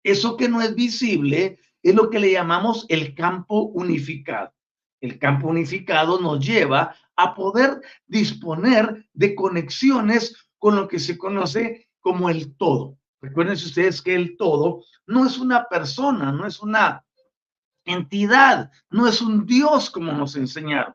Eso 0.04 0.36
que 0.36 0.48
no 0.48 0.62
es 0.62 0.76
visible 0.76 1.58
es 1.82 1.92
lo 1.92 2.08
que 2.08 2.20
le 2.20 2.30
llamamos 2.30 2.86
el 2.88 3.16
campo 3.16 3.62
unificado. 3.62 4.54
El 5.00 5.18
campo 5.18 5.48
unificado 5.48 6.20
nos 6.20 6.46
lleva 6.46 6.94
a 7.16 7.34
poder 7.34 7.80
disponer 8.06 9.08
de 9.12 9.34
conexiones 9.34 10.36
con 10.56 10.76
lo 10.76 10.86
que 10.86 11.00
se 11.00 11.18
conoce 11.18 11.88
como 11.98 12.30
el 12.30 12.56
todo. 12.56 12.96
Recuerden 13.20 13.54
ustedes 13.54 14.00
que 14.00 14.14
el 14.14 14.36
todo 14.36 14.84
no 15.04 15.26
es 15.26 15.36
una 15.36 15.64
persona, 15.64 16.30
no 16.30 16.46
es 16.46 16.60
una 16.60 17.04
entidad, 17.84 18.70
no 18.88 19.08
es 19.08 19.20
un 19.20 19.46
Dios 19.46 19.90
como 19.90 20.12
nos 20.12 20.36
enseñaron. 20.36 20.94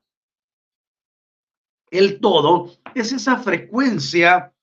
El 1.98 2.20
todo 2.20 2.72
es 2.94 3.14
esa 3.14 3.38
frecuencia 3.38 4.54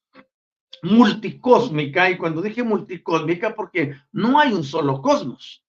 multicósmica, 0.82 2.10
y 2.10 2.18
cuando 2.18 2.42
dije 2.42 2.62
multicósmica, 2.62 3.54
porque 3.54 3.96
no 4.12 4.38
hay 4.38 4.52
un 4.52 4.64
solo 4.64 5.00
cosmos, 5.00 5.64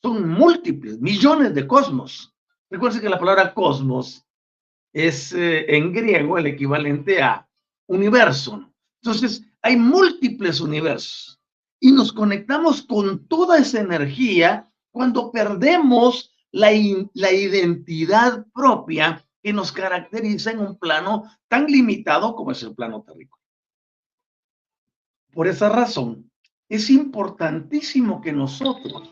son 0.00 0.28
múltiples, 0.28 1.00
millones 1.00 1.54
de 1.54 1.66
cosmos. 1.66 2.34
Recuerden 2.70 3.00
que 3.00 3.08
la 3.08 3.18
palabra 3.18 3.52
cosmos 3.52 4.24
es 4.92 5.32
eh, 5.32 5.76
en 5.76 5.92
griego 5.92 6.38
el 6.38 6.46
equivalente 6.46 7.20
a 7.20 7.48
universo. 7.88 8.70
Entonces, 9.02 9.44
hay 9.62 9.76
múltiples 9.76 10.60
universos 10.60 11.40
y 11.80 11.90
nos 11.90 12.12
conectamos 12.12 12.82
con 12.82 13.26
toda 13.26 13.58
esa 13.58 13.80
energía 13.80 14.70
cuando 14.92 15.32
perdemos 15.32 16.32
la, 16.52 16.70
la 17.14 17.32
identidad 17.32 18.46
propia 18.52 19.24
que 19.42 19.52
nos 19.52 19.72
caracteriza 19.72 20.50
en 20.50 20.60
un 20.60 20.78
plano 20.78 21.24
tan 21.48 21.66
limitado 21.66 22.34
como 22.34 22.52
es 22.52 22.62
el 22.62 22.74
plano 22.74 23.02
terrícola. 23.02 23.42
Por 25.32 25.46
esa 25.46 25.68
razón, 25.68 26.30
es 26.68 26.90
importantísimo 26.90 28.20
que 28.20 28.32
nosotros 28.32 29.10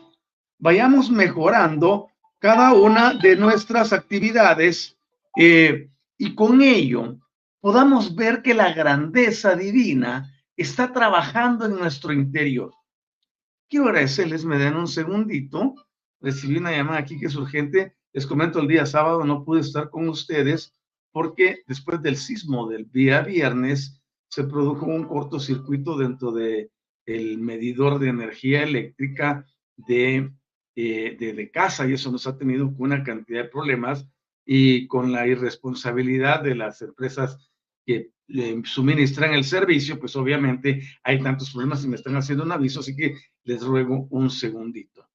vayamos 0.59 1.09
mejorando 1.09 2.09
cada 2.39 2.73
una 2.73 3.13
de 3.13 3.35
nuestras 3.35 3.93
actividades 3.93 4.97
eh, 5.37 5.89
y 6.17 6.35
con 6.35 6.61
ello 6.61 7.17
podamos 7.59 8.15
ver 8.15 8.41
que 8.41 8.53
la 8.53 8.73
grandeza 8.73 9.55
divina 9.55 10.33
está 10.55 10.91
trabajando 10.91 11.65
en 11.65 11.75
nuestro 11.75 12.11
interior. 12.13 12.73
Quiero 13.69 13.87
agradecerles, 13.87 14.45
me 14.45 14.57
den 14.57 14.75
un 14.75 14.87
segundito. 14.87 15.75
Recibí 16.19 16.57
una 16.57 16.71
llamada 16.71 16.99
aquí 16.99 17.19
que 17.19 17.27
es 17.27 17.35
urgente. 17.35 17.95
Les 18.17 18.25
comento 18.25 18.59
el 18.59 18.67
día 18.67 18.87
sábado 18.87 19.23
no 19.23 19.45
pude 19.45 19.61
estar 19.61 19.91
con 19.91 20.09
ustedes 20.09 20.73
porque 21.11 21.61
después 21.67 22.01
del 22.01 22.17
sismo 22.17 22.67
del 22.67 22.91
día 22.91 23.21
viernes 23.21 24.01
se 24.27 24.43
produjo 24.45 24.87
un 24.87 25.03
cortocircuito 25.03 25.95
dentro 25.95 26.31
de 26.31 26.71
el 27.05 27.37
medidor 27.37 27.99
de 27.99 28.09
energía 28.09 28.63
eléctrica 28.63 29.45
de, 29.75 30.31
eh, 30.75 31.15
de, 31.19 31.51
casa 31.51 31.87
y 31.87 31.93
eso 31.93 32.11
nos 32.11 32.25
ha 32.25 32.35
tenido 32.35 32.73
una 32.79 33.03
cantidad 33.03 33.43
de 33.43 33.49
problemas 33.49 34.09
y 34.43 34.87
con 34.87 35.11
la 35.11 35.27
irresponsabilidad 35.27 36.41
de 36.41 36.55
las 36.55 36.81
empresas 36.81 37.37
que 37.85 38.13
suministran 38.63 39.35
el 39.35 39.43
servicio, 39.43 39.99
pues 39.99 40.15
obviamente 40.15 40.81
hay 41.03 41.21
tantos 41.21 41.51
problemas 41.51 41.85
y 41.85 41.87
me 41.87 41.97
están 41.97 42.15
haciendo 42.15 42.45
un 42.45 42.51
aviso, 42.51 42.79
así 42.79 42.95
que 42.95 43.15
les 43.43 43.61
ruego 43.61 44.07
un 44.09 44.31
segundito 44.31 45.07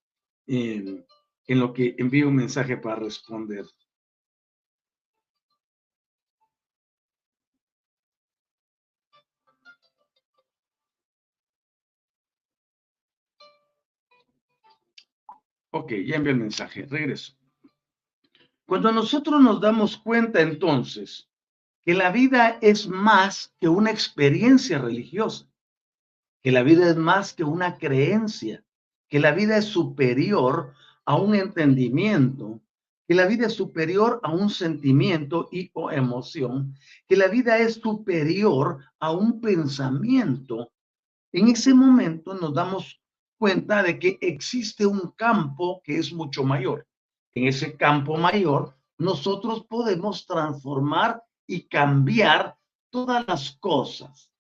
en 1.47 1.61
lo 1.61 1.73
que 1.73 1.95
envío 1.99 2.29
un 2.29 2.37
mensaje 2.37 2.77
para 2.77 2.97
responder. 2.97 3.65
Ok, 15.75 15.93
ya 16.05 16.17
envié 16.17 16.33
el 16.33 16.39
mensaje, 16.39 16.85
regreso. 16.85 17.33
Cuando 18.67 18.93
nosotros 18.93 19.41
nos 19.41 19.59
damos 19.61 19.97
cuenta 19.97 20.43
entonces 20.43 21.31
que 21.85 21.95
la 21.95 22.11
vida 22.11 22.59
es 22.61 22.87
más 22.87 23.55
que 23.59 23.69
una 23.69 23.91
experiencia 23.91 24.79
religiosa, 24.79 25.49
que 26.43 26.53
la 26.53 26.63
vida 26.63 26.91
es 26.91 26.97
más 26.97 27.33
que 27.33 27.45
una 27.45 27.79
creencia, 27.79 28.63
que 29.09 29.19
la 29.19 29.33
vida 29.33 29.57
es 29.57 29.65
superior 29.65 30.75
a 31.05 31.17
un 31.17 31.35
entendimiento, 31.35 32.61
que 33.09 33.15
la 33.15 33.27
vida 33.27 33.47
es 33.47 33.55
superior 33.55 34.21
a 34.23 34.33
un 34.33 34.49
sentimiento 34.49 35.49
y 35.51 35.71
o 35.75 35.91
emoción, 35.91 36.75
que 37.09 37.17
la 37.17 37.29
vida 37.29 37.59
es 37.59 37.75
superior 37.75 38.79
a 38.99 39.11
un 39.11 39.41
pensamiento, 39.41 40.73
en 41.33 41.49
ese 41.49 41.75
momento 41.75 42.35
nos 42.35 42.55
damos 42.55 43.01
cuenta 43.39 43.83
de 43.83 43.99
que 43.99 44.19
existe 44.21 44.87
un 44.87 45.13
campo 45.17 45.81
que 45.83 45.99
es 45.99 46.13
mucho 46.13 46.45
mayor. 46.45 46.87
En 47.35 47.49
ese 47.49 47.77
campo 47.77 48.17
mayor, 48.17 48.77
nosotros 48.99 49.65
podemos 49.67 50.27
transformar 50.27 51.23
y 51.47 51.63
cambiar 51.63 52.57
todas 52.91 53.27
las 53.27 53.57
cosas. 53.57 54.31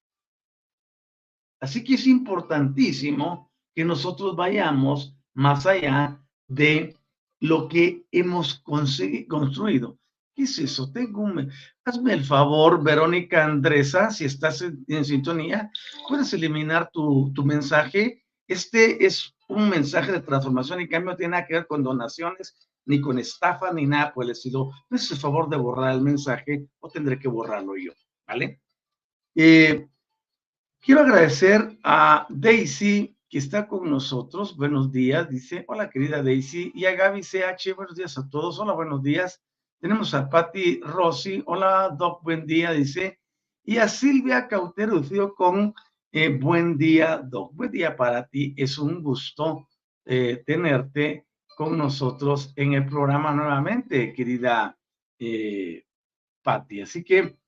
Así 1.60 1.82
que 1.82 1.94
es 1.94 2.06
importantísimo 2.06 3.50
que 3.74 3.84
nosotros 3.84 4.36
vayamos 4.36 5.16
más 5.32 5.64
allá 5.66 6.21
de 6.54 6.96
lo 7.40 7.68
que 7.68 8.04
hemos 8.10 8.62
construido. 8.62 9.98
¿Qué 10.34 10.44
es 10.44 10.58
eso? 10.58 10.90
Tengo 10.92 11.22
un... 11.22 11.50
Hazme 11.84 12.14
el 12.14 12.24
favor, 12.24 12.82
Verónica 12.82 13.44
Andresa, 13.44 14.10
si 14.10 14.24
estás 14.24 14.62
en, 14.62 15.04
sintonía, 15.04 15.70
puedes 16.08 16.32
eliminar 16.32 16.90
tu, 16.92 17.32
tu 17.34 17.44
mensaje 17.44 18.22
este 18.52 19.06
es 19.06 19.34
un 19.48 19.68
mensaje 19.68 20.12
de 20.12 20.20
transformación 20.20 20.80
y 20.80 20.88
cambio, 20.88 21.12
no 21.12 21.16
tiene 21.16 21.32
nada 21.32 21.46
que 21.46 21.54
ver 21.54 21.66
con 21.66 21.82
donaciones, 21.82 22.54
ni 22.84 23.00
con 23.00 23.18
estafa, 23.18 23.72
ni 23.72 23.86
nada 23.86 24.12
por 24.12 24.24
el 24.24 24.32
estilo. 24.32 24.70
Me 24.90 24.98
el 24.98 25.16
favor 25.16 25.48
de 25.48 25.56
borrar 25.56 25.94
el 25.94 26.02
mensaje 26.02 26.66
o 26.80 26.90
tendré 26.90 27.18
que 27.18 27.28
borrarlo 27.28 27.76
yo, 27.76 27.92
¿vale? 28.26 28.60
Eh, 29.34 29.88
quiero 30.80 31.00
agradecer 31.00 31.78
a 31.82 32.26
Daisy 32.28 33.11
que 33.32 33.38
está 33.38 33.66
con 33.66 33.88
nosotros. 33.88 34.54
Buenos 34.58 34.92
días, 34.92 35.30
dice. 35.30 35.64
Hola, 35.66 35.88
querida 35.88 36.22
Daisy. 36.22 36.70
Y 36.74 36.84
a 36.84 36.94
Gaby 36.94 37.22
CH, 37.22 37.74
buenos 37.74 37.96
días 37.96 38.18
a 38.18 38.28
todos. 38.28 38.58
Hola, 38.60 38.74
buenos 38.74 39.02
días. 39.02 39.42
Tenemos 39.80 40.12
a 40.12 40.28
Patti 40.28 40.80
Rossi. 40.82 41.42
Hola, 41.46 41.96
Doc, 41.98 42.22
buen 42.22 42.44
día, 42.44 42.72
dice. 42.72 43.20
Y 43.64 43.78
a 43.78 43.88
Silvia 43.88 44.46
Cauterucio 44.48 45.34
con 45.34 45.72
eh, 46.12 46.28
buen 46.28 46.76
día, 46.76 47.22
Doc. 47.24 47.54
Buen 47.54 47.70
día 47.70 47.96
para 47.96 48.26
ti. 48.26 48.52
Es 48.54 48.76
un 48.76 49.02
gusto 49.02 49.66
eh, 50.04 50.42
tenerte 50.44 51.26
con 51.56 51.78
nosotros 51.78 52.52
en 52.54 52.74
el 52.74 52.84
programa 52.84 53.32
nuevamente, 53.32 54.12
querida 54.12 54.78
eh, 55.18 55.86
Patti. 56.42 56.82
Así 56.82 57.02
que 57.02 57.38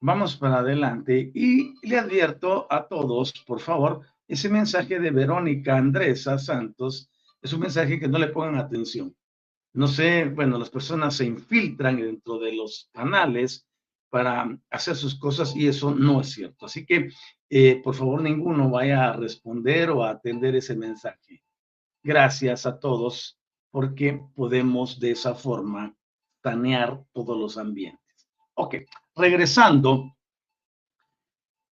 vamos 0.00 0.36
para 0.36 0.58
adelante 0.58 1.30
y 1.32 1.72
le 1.86 1.98
advierto 2.00 2.66
a 2.68 2.88
todos, 2.88 3.32
por 3.46 3.60
favor, 3.60 4.11
ese 4.28 4.48
mensaje 4.48 4.98
de 4.98 5.10
Verónica 5.10 5.76
Andresa 5.76 6.38
Santos 6.38 7.10
es 7.40 7.52
un 7.52 7.60
mensaje 7.60 7.98
que 7.98 8.08
no 8.08 8.18
le 8.18 8.28
pongan 8.28 8.56
atención. 8.56 9.14
No 9.74 9.88
sé, 9.88 10.26
bueno, 10.26 10.58
las 10.58 10.70
personas 10.70 11.16
se 11.16 11.24
infiltran 11.24 11.96
dentro 11.96 12.38
de 12.38 12.52
los 12.52 12.90
canales 12.92 13.66
para 14.10 14.58
hacer 14.70 14.94
sus 14.94 15.18
cosas 15.18 15.56
y 15.56 15.66
eso 15.66 15.94
no 15.94 16.20
es 16.20 16.30
cierto. 16.30 16.66
Así 16.66 16.84
que, 16.84 17.08
eh, 17.48 17.80
por 17.82 17.94
favor, 17.94 18.20
ninguno 18.20 18.68
vaya 18.68 19.08
a 19.08 19.16
responder 19.16 19.90
o 19.90 20.04
a 20.04 20.10
atender 20.10 20.54
ese 20.54 20.76
mensaje. 20.76 21.42
Gracias 22.02 22.66
a 22.66 22.78
todos 22.78 23.38
porque 23.70 24.20
podemos 24.34 25.00
de 25.00 25.12
esa 25.12 25.34
forma 25.34 25.96
sanear 26.42 27.02
todos 27.12 27.38
los 27.38 27.56
ambientes. 27.56 28.28
Ok, 28.54 28.76
regresando. 29.16 30.14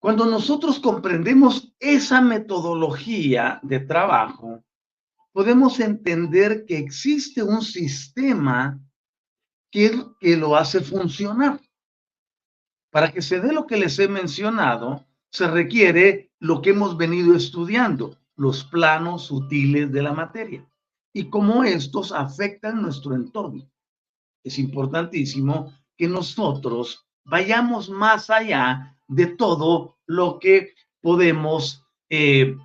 Cuando 0.01 0.25
nosotros 0.25 0.81
comprendemos 0.81 1.75
esa 1.79 2.23
metodología 2.23 3.61
de 3.63 3.81
trabajo, 3.81 4.65
podemos 5.31 5.79
entender 5.79 6.65
que 6.65 6.79
existe 6.79 7.43
un 7.43 7.61
sistema 7.61 8.81
que, 9.71 9.93
lo 10.37 10.57
hace 10.57 10.81
funcionar. 10.81 11.61
Para 12.91 13.13
que 13.13 13.21
se 13.21 13.41
dé 13.41 13.53
lo 13.53 13.67
que 13.67 13.77
les 13.77 13.99
he 13.99 14.09
mencionado, 14.09 15.07
se 15.31 15.47
requiere 15.47 16.33
lo 16.41 16.63
que 16.63 16.71
hemos 16.71 16.97
venido 16.97 17.37
estudiando, 17.37 18.19
los 18.37 18.65
planos 18.65 19.27
sutiles 19.27 19.93
de 19.93 20.03
la 20.03 20.15
materia 20.15 20.67
y 21.13 21.29
cómo 21.29 21.63
estos 21.63 22.11
afectan 22.11 22.81
nuestro 22.81 23.15
entorno. 23.15 23.71
Es 24.43 24.59
importantísimo 24.59 25.75
que 25.95 26.09
nosotros 26.09 27.07
vayamos 27.23 27.91
más 27.91 28.31
allá 28.31 28.97
de 29.11 29.27
todo 29.27 29.99
lo 30.07 30.39
que 30.39 30.75
podemos 31.01 31.85
eh, 32.09 32.57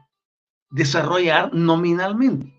desarrollar 0.70 1.54
nominalmente. 1.54 2.54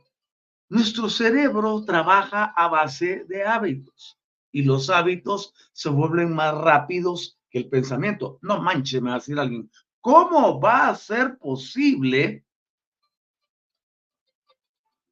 Nuestro 0.68 1.09
cerebro 1.09 1.85
trabaja 1.85 2.53
a 2.57 2.68
base 2.68 3.25
de 3.29 3.44
hábitos 3.44 4.18
y 4.51 4.62
los 4.62 4.90
hábitos 4.90 5.55
se 5.72 5.88
vuelven 5.88 6.35
más 6.35 6.55
rápidos 6.55 7.38
el 7.57 7.68
pensamiento. 7.68 8.38
No 8.42 8.61
manche, 8.61 9.01
me 9.01 9.11
va 9.11 9.16
a 9.16 9.18
decir 9.18 9.38
alguien, 9.38 9.70
¿cómo 10.01 10.61
va 10.61 10.88
a 10.88 10.94
ser 10.94 11.38
posible? 11.38 12.44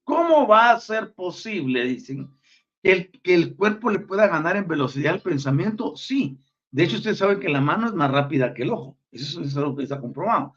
¿Cómo 0.02 0.46
va 0.46 0.72
a 0.72 0.80
ser 0.80 1.14
posible, 1.14 1.84
dicen, 1.84 2.36
que 2.82 2.92
el, 2.92 3.10
que 3.22 3.34
el 3.34 3.56
cuerpo 3.56 3.90
le 3.90 4.00
pueda 4.00 4.26
ganar 4.26 4.56
en 4.56 4.68
velocidad 4.68 5.14
al 5.14 5.20
pensamiento? 5.20 5.96
Sí. 5.96 6.38
De 6.74 6.82
hecho, 6.82 6.96
ustedes 6.96 7.18
saben 7.18 7.38
que 7.38 7.48
la 7.48 7.60
mano 7.60 7.86
es 7.86 7.94
más 7.94 8.10
rápida 8.10 8.52
que 8.52 8.64
el 8.64 8.70
ojo. 8.70 8.98
Eso 9.12 9.42
es 9.42 9.56
algo 9.56 9.76
que 9.76 9.84
está 9.84 10.00
comprobado. 10.00 10.54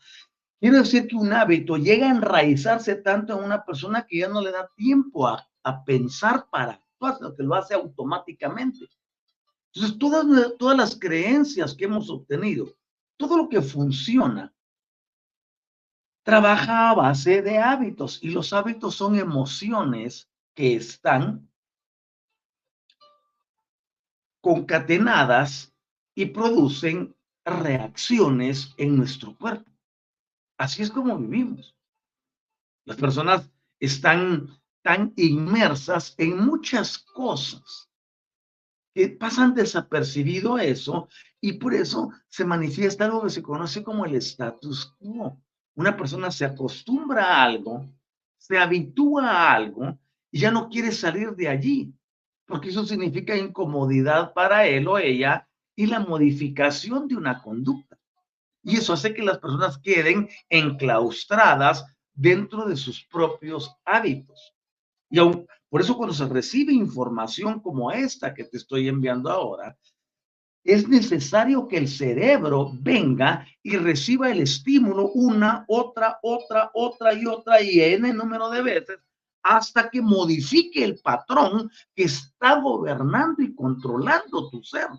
Quiere 0.60 0.80
decir 0.80 1.08
que 1.08 1.16
un 1.16 1.32
hábito 1.32 1.78
llega 1.78 2.08
a 2.08 2.10
enraizarse 2.10 2.96
tanto 2.96 3.38
en 3.38 3.46
una 3.46 3.64
persona 3.64 4.04
que 4.04 4.18
ya 4.18 4.28
no 4.28 4.42
le 4.42 4.52
da 4.52 4.68
tiempo 4.76 5.28
a, 5.28 5.48
pensar 5.86 6.48
para 6.50 6.72
actuar, 6.72 7.36
que 7.36 7.44
lo 7.44 7.54
hace 7.54 7.76
automáticamente. 7.76 8.90
Entonces, 9.72 10.00
todas, 10.00 10.26
todas 10.58 10.76
las 10.76 10.98
creencias 10.98 11.76
que 11.76 11.86
hemos 11.86 12.10
obtenido, 12.10 12.76
todo 13.16 13.38
lo 13.38 13.48
que 13.48 13.62
funciona, 13.62 14.52
trabaja 16.24 16.90
a 16.90 16.96
base 16.96 17.44
de 17.44 17.60
hábitos 17.60 18.18
y 18.24 18.32
los 18.32 18.54
hábitos 18.54 18.96
son 18.96 19.20
emociones 19.20 20.28
que 20.56 20.78
están 20.78 21.48
concatenadas 24.42 25.77
y 26.18 26.26
producen 26.26 27.16
reacciones 27.46 28.74
en 28.78 28.98
nuestro 28.98 29.38
cuerpo. 29.38 29.70
Así 30.58 30.82
es 30.82 30.90
como 30.90 31.16
vivimos. 31.16 31.78
Las 32.86 32.98
personas 32.98 33.52
están 33.80 34.50
tan 34.82 35.14
inmersas 35.16 36.16
en 36.18 36.44
muchas 36.44 36.98
cosas 36.98 37.88
pasan 39.06 39.54
desapercibido 39.54 40.58
eso 40.58 41.08
y 41.40 41.54
por 41.54 41.76
eso 41.76 42.12
se 42.28 42.46
manifiesta 42.46 43.06
algo 43.06 43.22
que 43.22 43.30
se 43.30 43.44
conoce 43.44 43.84
como 43.84 44.06
el 44.06 44.16
status 44.16 44.96
quo. 44.98 45.40
Una 45.76 45.96
persona 45.96 46.32
se 46.32 46.46
acostumbra 46.46 47.24
a 47.26 47.44
algo, 47.44 47.86
se 48.38 48.58
habitúa 48.58 49.30
a 49.30 49.54
algo 49.54 50.00
y 50.32 50.40
ya 50.40 50.50
no 50.50 50.68
quiere 50.68 50.92
salir 50.92 51.36
de 51.36 51.48
allí, 51.48 51.94
porque 52.48 52.70
eso 52.70 52.84
significa 52.86 53.38
incomodidad 53.38 54.34
para 54.34 54.66
él 54.66 54.88
o 54.88 54.98
ella 54.98 55.47
y 55.78 55.86
la 55.86 56.00
modificación 56.00 57.08
de 57.08 57.16
una 57.16 57.42
conducta. 57.42 57.98
Y 58.64 58.78
eso 58.78 58.94
hace 58.94 59.14
que 59.14 59.22
las 59.22 59.38
personas 59.38 59.78
queden 59.78 60.28
enclaustradas 60.50 61.86
dentro 62.14 62.66
de 62.66 62.76
sus 62.76 63.06
propios 63.06 63.72
hábitos. 63.86 64.54
Y 65.10 65.20
aun, 65.20 65.48
por 65.70 65.80
eso 65.80 65.96
cuando 65.96 66.16
se 66.16 66.26
recibe 66.26 66.74
información 66.74 67.62
como 67.62 67.92
esta 67.92 68.34
que 68.34 68.44
te 68.44 68.58
estoy 68.58 68.88
enviando 68.88 69.30
ahora, 69.30 69.78
es 70.64 70.90
necesario 70.90 71.68
que 71.68 71.78
el 71.78 71.88
cerebro 71.88 72.72
venga 72.74 73.48
y 73.62 73.78
reciba 73.78 74.32
el 74.32 74.42
estímulo 74.42 75.12
una, 75.12 75.64
otra, 75.68 76.20
otra, 76.24 76.72
otra 76.74 77.14
y 77.14 77.26
otra 77.28 77.62
y 77.62 77.80
n 77.80 78.12
número 78.14 78.50
de 78.50 78.64
veces 78.64 79.00
hasta 79.44 79.90
que 79.90 80.02
modifique 80.02 80.84
el 80.84 81.00
patrón 81.00 81.72
que 81.96 82.04
está 82.04 82.60
gobernando 82.60 83.42
y 83.44 83.56
controlando 83.56 84.50
tu 84.50 84.62
ser 84.62 84.90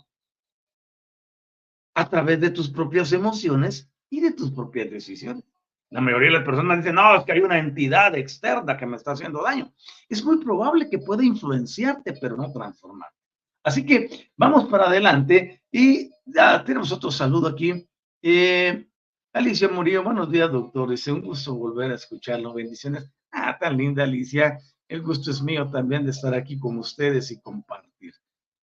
a 1.99 2.09
través 2.09 2.41
de 2.41 2.51
tus 2.51 2.71
propias 2.71 3.13
emociones 3.13 3.91
y 4.09 4.21
de 4.21 4.33
tus 4.33 4.53
propias 4.53 4.89
decisiones. 4.89 5.43
La 5.91 6.01
mayoría 6.01 6.29
de 6.29 6.35
las 6.35 6.45
personas 6.45 6.79
dicen, 6.79 6.95
no, 6.95 7.17
es 7.17 7.25
que 7.25 7.33
hay 7.33 7.41
una 7.41 7.59
entidad 7.59 8.15
externa 8.15 8.77
que 8.77 8.87
me 8.87 8.97
está 8.97 9.13
haciendo 9.13 9.43
daño. 9.43 9.73
Es 10.09 10.25
muy 10.25 10.39
probable 10.39 10.89
que 10.89 11.01
pueda 11.01 11.25
influenciarte, 11.25 12.13
pero 12.21 12.37
no 12.37 12.53
transformarte. 12.53 13.17
Así 13.65 13.85
que 13.85 14.31
vamos 14.37 14.69
para 14.69 14.87
adelante 14.87 15.63
y 15.73 16.09
ya 16.25 16.63
tenemos 16.63 16.93
otro 16.93 17.11
saludo 17.11 17.49
aquí. 17.49 17.85
Eh, 18.23 18.87
Alicia 19.33 19.69
Murillo, 19.69 20.05
buenos 20.05 20.31
días, 20.31 20.53
doctores. 20.53 21.01
Es 21.01 21.09
un 21.09 21.23
gusto 21.23 21.57
volver 21.57 21.91
a 21.91 21.97
escucharlo. 21.97 22.55
Bendiciones. 22.55 23.11
Ah, 23.33 23.59
tan 23.59 23.77
linda, 23.77 24.05
Alicia. 24.05 24.57
El 24.87 25.03
gusto 25.03 25.33
es 25.33 25.43
mío 25.43 25.69
también 25.69 26.05
de 26.05 26.13
estar 26.13 26.33
aquí 26.33 26.61
con 26.61 26.79
ustedes 26.79 27.33
y 27.33 27.41
compartir. 27.41 28.15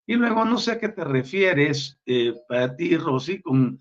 Y 0.08 0.16
luego, 0.16 0.46
no 0.46 0.58
sé 0.58 0.74
a 0.74 0.80
qué 0.80 0.90
te 0.90 1.04
refieres, 1.04 2.00
eh, 2.06 2.34
para 2.48 2.76
ti, 2.76 2.96
Rosy, 2.96 3.42
con 3.42 3.80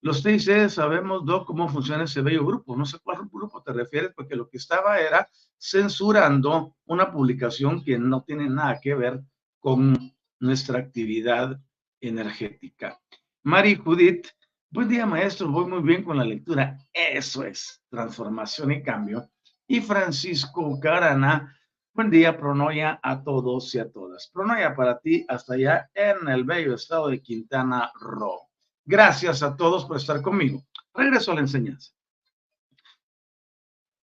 los 0.00 0.22
TIC 0.22 0.68
sabemos, 0.68 1.24
dos 1.24 1.44
cómo 1.44 1.68
funciona 1.68 2.04
ese 2.04 2.22
bello 2.22 2.46
grupo. 2.46 2.76
No 2.76 2.86
sé 2.86 2.98
cuál 3.02 3.28
grupo 3.30 3.62
te 3.62 3.72
refieres, 3.72 4.12
porque 4.14 4.36
lo 4.36 4.48
que 4.48 4.58
estaba 4.58 4.98
era 4.98 5.28
censurando 5.58 6.76
una 6.86 7.10
publicación 7.10 7.84
que 7.84 7.98
no 7.98 8.22
tiene 8.22 8.48
nada 8.48 8.78
que 8.80 8.94
ver 8.94 9.20
con 9.58 10.14
nuestra 10.38 10.78
actividad 10.78 11.60
energética. 12.00 12.98
Mari 13.42 13.74
Judith, 13.74 14.28
buen 14.70 14.88
día 14.88 15.04
maestro, 15.04 15.48
voy 15.48 15.66
muy 15.66 15.82
bien 15.82 16.04
con 16.04 16.16
la 16.16 16.24
lectura. 16.24 16.78
Eso 16.92 17.42
es, 17.42 17.82
transformación 17.90 18.70
y 18.70 18.82
cambio. 18.82 19.28
Y 19.66 19.80
Francisco 19.80 20.78
Carana, 20.80 21.57
buen 21.98 22.10
día, 22.10 22.38
Pronoya 22.38 23.00
a 23.02 23.24
todos 23.24 23.74
y 23.74 23.80
a 23.80 23.90
todas. 23.90 24.30
Pronoya 24.32 24.72
para 24.76 25.00
ti 25.00 25.24
hasta 25.26 25.54
allá 25.54 25.90
en 25.92 26.28
el 26.28 26.44
bello 26.44 26.76
estado 26.76 27.08
de 27.08 27.20
Quintana 27.20 27.90
Roo. 28.00 28.48
Gracias 28.84 29.42
a 29.42 29.56
todos 29.56 29.84
por 29.84 29.96
estar 29.96 30.22
conmigo. 30.22 30.64
Regreso 30.94 31.32
a 31.32 31.34
la 31.34 31.40
enseñanza. 31.40 31.90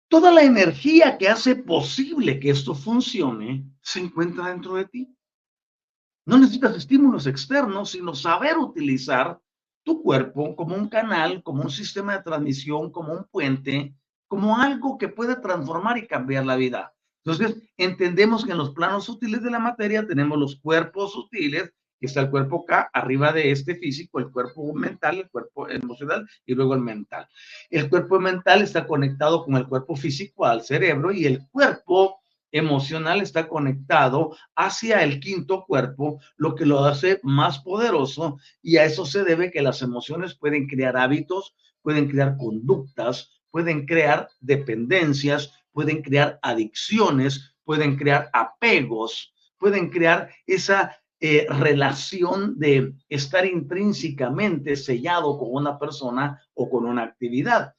Toda 0.10 0.34
la 0.34 0.44
energía 0.44 1.18
que 1.18 1.30
hace 1.30 1.56
posible 1.56 2.42
que 2.42 2.50
esto 2.50 2.76
funcione 2.76 3.64
se 3.82 4.02
encuentra 4.02 4.50
dentro 4.50 4.74
de 4.76 4.84
ti. 4.84 5.18
No 6.26 6.40
necesitas 6.40 6.76
estímulos 6.76 7.26
externos, 7.26 7.92
sino 7.92 8.14
saber 8.14 8.58
utilizar 8.58 9.40
tu 9.84 10.04
cuerpo 10.04 10.58
como 10.58 10.76
un 10.76 10.90
canal, 10.90 11.42
como 11.42 11.64
un 11.64 11.72
sistema 11.72 12.18
de 12.18 12.24
transmisión, 12.24 12.92
como 12.92 13.14
un 13.14 13.24
puente, 13.32 13.96
como 14.28 14.58
algo 14.58 14.98
que 14.98 15.08
puede 15.08 15.38
transformar 15.38 15.98
y 15.98 16.06
cambiar 16.06 16.46
la 16.46 16.58
vida. 16.58 16.94
Entonces, 17.28 17.62
entendemos 17.76 18.46
que 18.46 18.54
en 18.54 18.58
los 18.58 18.72
planos 18.72 19.04
sutiles 19.04 19.44
de 19.44 19.52
la 19.52 19.60
materia 19.60 20.08
tenemos 20.08 20.40
los 20.40 20.56
cuerpos 20.62 21.12
sutiles 21.12 21.74
está 22.00 22.22
el 22.22 22.30
cuerpo 22.30 22.64
acá, 22.64 22.90
arriba 22.94 23.34
de 23.34 23.52
este 23.52 23.76
físico, 23.76 24.20
el 24.20 24.32
cuerpo 24.32 24.74
mental, 24.74 25.18
el 25.18 25.30
cuerpo 25.30 25.68
emocional 25.68 26.26
y 26.46 26.54
luego 26.56 26.76
el 26.76 26.80
mental. 26.80 27.28
El 27.70 27.90
cuerpo 27.90 28.18
mental 28.22 28.62
está 28.62 28.88
conectado 28.88 29.44
con 29.44 29.58
el 29.58 29.68
cuerpo 29.68 29.98
físico 29.98 30.46
al 30.46 30.62
cerebro 30.62 31.12
y 31.12 31.26
el 31.26 31.46
cuerpo 31.50 32.22
emocional 32.50 33.20
está 33.20 33.50
conectado 33.50 34.38
hacia 34.56 35.04
el 35.04 35.20
quinto 35.20 35.66
cuerpo, 35.66 36.22
lo 36.38 36.56
que 36.56 36.66
lo 36.66 36.86
hace 36.86 37.20
más 37.24 37.60
poderoso 37.60 38.38
y 38.62 38.78
a 38.78 38.86
eso 38.86 39.06
se 39.06 39.26
debe 39.26 39.52
que 39.52 39.62
las 39.62 39.82
emociones 39.82 40.36
pueden 40.36 40.66
crear 40.66 40.96
hábitos, 40.96 41.56
pueden 41.82 42.08
crear 42.08 42.38
conductas, 42.38 43.38
pueden 43.52 43.86
crear 43.86 44.30
dependencias, 44.40 45.52
pueden 45.78 46.02
crear 46.02 46.40
adicciones, 46.42 47.54
pueden 47.64 47.98
crear 47.98 48.32
apegos, 48.34 49.32
pueden 49.60 49.92
crear 49.92 50.32
esa 50.48 50.98
eh, 51.20 51.46
relación 51.48 52.58
de 52.58 52.96
estar 53.10 53.46
intrínsecamente 53.46 54.76
sellado 54.76 55.38
con 55.38 55.50
una 55.52 55.78
persona 55.78 56.42
o 56.56 56.68
con 56.68 56.88
una 56.88 57.04
actividad. 57.04 57.76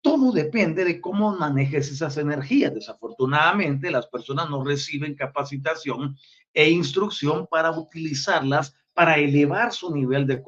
Todo 0.00 0.30
depende 0.30 0.84
de 0.84 1.00
cómo 1.00 1.36
manejes 1.36 1.90
esas 1.90 2.18
energías. 2.18 2.72
Desafortunadamente, 2.72 3.90
las 3.90 4.06
personas 4.06 4.48
no 4.48 4.62
reciben 4.64 5.16
capacitación 5.16 6.16
e 6.54 6.70
instrucción 6.70 7.48
para 7.50 7.76
utilizarlas 7.76 8.76
para 8.94 9.16
elevar 9.16 9.72
su 9.72 9.92
nivel 9.92 10.24
de, 10.24 10.40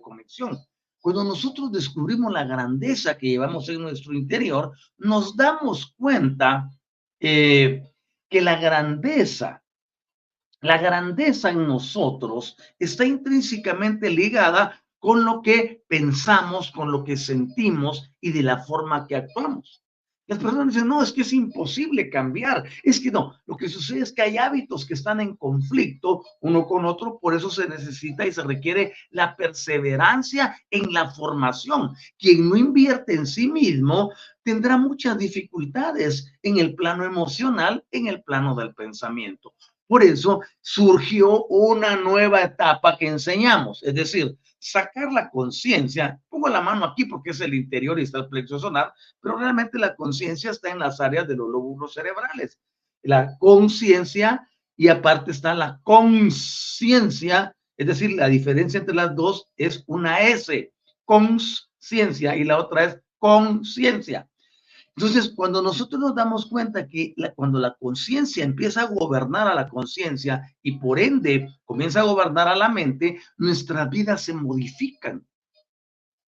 conexión. 0.00 0.56
Cuando 1.06 1.22
nosotros 1.22 1.70
descubrimos 1.70 2.32
la 2.32 2.42
grandeza 2.42 3.16
que 3.16 3.28
llevamos 3.28 3.68
en 3.68 3.80
nuestro 3.80 4.12
interior, 4.12 4.72
nos 4.98 5.36
damos 5.36 5.94
cuenta 5.96 6.68
eh, 7.20 7.84
que 8.28 8.42
la 8.42 8.56
grandeza 8.56 9.62
la 10.62 10.78
grandeza 10.78 11.50
en 11.50 11.64
nosotros 11.64 12.56
está 12.80 13.04
intrínsecamente 13.04 14.10
ligada 14.10 14.82
con 14.98 15.24
lo 15.24 15.42
que 15.42 15.84
pensamos, 15.86 16.72
con 16.72 16.90
lo 16.90 17.04
que 17.04 17.16
sentimos 17.16 18.10
y 18.20 18.32
de 18.32 18.42
la 18.42 18.58
forma 18.64 19.06
que 19.06 19.14
actuamos. 19.14 19.84
Las 20.26 20.40
personas 20.40 20.74
dicen, 20.74 20.88
no, 20.88 21.02
es 21.02 21.12
que 21.12 21.22
es 21.22 21.32
imposible 21.32 22.10
cambiar. 22.10 22.64
Es 22.82 22.98
que 22.98 23.12
no, 23.12 23.34
lo 23.46 23.56
que 23.56 23.68
sucede 23.68 24.00
es 24.00 24.12
que 24.12 24.22
hay 24.22 24.38
hábitos 24.38 24.84
que 24.84 24.94
están 24.94 25.20
en 25.20 25.36
conflicto 25.36 26.24
uno 26.40 26.66
con 26.66 26.84
otro, 26.84 27.18
por 27.20 27.34
eso 27.34 27.48
se 27.48 27.68
necesita 27.68 28.26
y 28.26 28.32
se 28.32 28.42
requiere 28.42 28.92
la 29.10 29.36
perseverancia 29.36 30.56
en 30.70 30.92
la 30.92 31.10
formación. 31.10 31.94
Quien 32.18 32.48
no 32.48 32.56
invierte 32.56 33.14
en 33.14 33.26
sí 33.26 33.48
mismo 33.48 34.10
tendrá 34.42 34.76
muchas 34.76 35.16
dificultades 35.16 36.32
en 36.42 36.58
el 36.58 36.74
plano 36.74 37.04
emocional, 37.04 37.84
en 37.90 38.08
el 38.08 38.22
plano 38.22 38.54
del 38.56 38.74
pensamiento. 38.74 39.54
Por 39.86 40.02
eso 40.02 40.40
surgió 40.60 41.44
una 41.46 41.96
nueva 41.96 42.42
etapa 42.42 42.96
que 42.96 43.06
enseñamos, 43.06 43.82
es 43.82 43.94
decir, 43.94 44.36
sacar 44.58 45.12
la 45.12 45.30
conciencia, 45.30 46.20
pongo 46.28 46.48
la 46.48 46.60
mano 46.60 46.84
aquí 46.84 47.04
porque 47.04 47.30
es 47.30 47.40
el 47.40 47.54
interior 47.54 47.98
y 47.98 48.02
está 48.02 48.18
el 48.18 48.28
plexo 48.28 48.58
sonar, 48.58 48.92
pero 49.20 49.36
realmente 49.36 49.78
la 49.78 49.94
conciencia 49.94 50.50
está 50.50 50.70
en 50.70 50.80
las 50.80 51.00
áreas 51.00 51.28
de 51.28 51.36
los 51.36 51.48
lóbulos 51.48 51.94
cerebrales. 51.94 52.58
La 53.02 53.36
conciencia 53.38 54.48
y 54.76 54.88
aparte 54.88 55.30
está 55.30 55.54
la 55.54 55.80
conciencia, 55.84 57.56
es 57.76 57.86
decir, 57.86 58.12
la 58.12 58.28
diferencia 58.28 58.80
entre 58.80 58.94
las 58.94 59.14
dos 59.14 59.48
es 59.56 59.84
una 59.86 60.20
S, 60.20 60.72
conciencia 61.04 62.36
y 62.36 62.44
la 62.44 62.58
otra 62.58 62.84
es 62.84 63.00
conciencia. 63.18 64.28
Entonces, 64.96 65.34
cuando 65.36 65.60
nosotros 65.60 66.00
nos 66.00 66.14
damos 66.14 66.46
cuenta 66.46 66.88
que 66.88 67.14
cuando 67.34 67.58
la 67.58 67.74
conciencia 67.74 68.42
empieza 68.42 68.80
a 68.80 68.86
gobernar 68.86 69.46
a 69.46 69.54
la 69.54 69.68
conciencia 69.68 70.42
y 70.62 70.78
por 70.78 70.98
ende 70.98 71.50
comienza 71.66 72.00
a 72.00 72.04
gobernar 72.04 72.48
a 72.48 72.56
la 72.56 72.70
mente, 72.70 73.20
nuestras 73.36 73.90
vidas 73.90 74.22
se 74.22 74.32
modifican. 74.32 75.26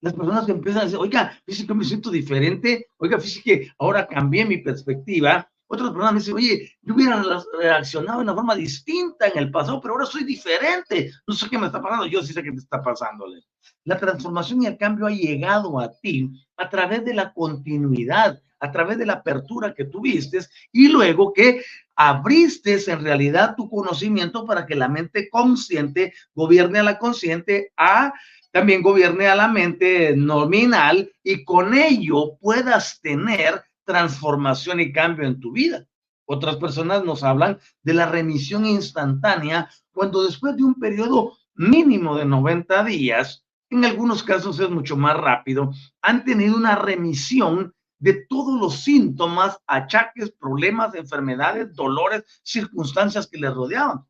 Las 0.02 0.12
personas 0.12 0.44
que 0.44 0.52
empiezan 0.52 0.82
a 0.82 0.84
decir, 0.84 0.98
oiga, 0.98 1.40
fíjese 1.46 1.66
que 1.66 1.74
me 1.74 1.84
siento 1.84 2.10
diferente, 2.10 2.88
oiga, 2.98 3.18
fíjese 3.18 3.42
que 3.42 3.72
ahora 3.78 4.06
cambié 4.06 4.44
mi 4.44 4.58
perspectiva. 4.58 5.50
Otras 5.66 5.90
personas 5.90 6.12
me 6.12 6.18
dicen, 6.18 6.34
oye, 6.34 6.72
yo 6.82 6.94
hubiera 6.94 7.22
reaccionado 7.58 8.18
de 8.18 8.24
una 8.24 8.34
forma 8.34 8.54
distinta 8.54 9.28
en 9.28 9.38
el 9.38 9.50
pasado, 9.50 9.80
pero 9.80 9.94
ahora 9.94 10.04
soy 10.04 10.24
diferente. 10.24 11.10
No 11.26 11.34
sé 11.34 11.48
qué 11.48 11.58
me 11.58 11.66
está 11.66 11.80
pasando, 11.80 12.06
yo 12.06 12.22
sí 12.22 12.34
sé 12.34 12.42
qué 12.42 12.52
me 12.52 12.58
está 12.58 12.82
pasándole. 12.82 13.40
La 13.84 13.98
transformación 13.98 14.62
y 14.62 14.66
el 14.66 14.76
cambio 14.76 15.06
ha 15.06 15.10
llegado 15.10 15.80
a 15.80 15.90
ti 15.90 16.30
a 16.58 16.68
través 16.68 17.02
de 17.04 17.14
la 17.14 17.32
continuidad, 17.32 18.40
a 18.60 18.70
través 18.72 18.98
de 18.98 19.06
la 19.06 19.14
apertura 19.14 19.74
que 19.74 19.84
tuviste 19.84 20.38
y 20.72 20.88
luego 20.88 21.32
que 21.32 21.62
abriste 21.96 22.78
en 22.90 23.02
realidad 23.02 23.54
tu 23.56 23.68
conocimiento 23.68 24.46
para 24.46 24.66
que 24.66 24.74
la 24.74 24.88
mente 24.88 25.28
consciente 25.28 26.12
gobierne 26.34 26.78
a 26.78 26.84
la 26.84 26.98
consciente, 26.98 27.72
a 27.76 28.12
también 28.52 28.82
gobierne 28.82 29.28
a 29.28 29.36
la 29.36 29.48
mente 29.48 30.16
nominal 30.16 31.12
y 31.22 31.44
con 31.44 31.74
ello 31.74 32.36
puedas 32.40 33.00
tener 33.00 33.62
transformación 33.84 34.80
y 34.80 34.92
cambio 34.92 35.26
en 35.26 35.40
tu 35.40 35.52
vida. 35.52 35.86
Otras 36.24 36.56
personas 36.56 37.04
nos 37.04 37.22
hablan 37.22 37.58
de 37.82 37.94
la 37.94 38.06
remisión 38.06 38.66
instantánea 38.66 39.70
cuando 39.92 40.24
después 40.24 40.56
de 40.56 40.64
un 40.64 40.74
periodo 40.74 41.36
mínimo 41.54 42.16
de 42.16 42.24
90 42.24 42.84
días, 42.84 43.44
en 43.70 43.84
algunos 43.84 44.22
casos 44.22 44.60
es 44.60 44.70
mucho 44.70 44.96
más 44.96 45.16
rápido, 45.16 45.72
han 46.02 46.24
tenido 46.24 46.56
una 46.56 46.76
remisión 46.76 47.74
de 47.98 48.26
todos 48.28 48.58
los 48.60 48.80
síntomas, 48.80 49.58
achaques, 49.66 50.30
problemas, 50.30 50.94
enfermedades, 50.94 51.74
dolores, 51.74 52.24
circunstancias 52.42 53.26
que 53.26 53.38
les 53.38 53.52
rodeaban. 53.52 54.06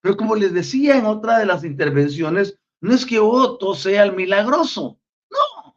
Pero 0.00 0.16
como 0.16 0.36
les 0.36 0.52
decía 0.52 0.96
en 0.96 1.06
otra 1.06 1.38
de 1.38 1.46
las 1.46 1.64
intervenciones, 1.64 2.58
no 2.80 2.94
es 2.94 3.04
que 3.04 3.18
Otto 3.18 3.74
sea 3.74 4.04
el 4.04 4.14
milagroso, 4.14 5.00
no, 5.30 5.74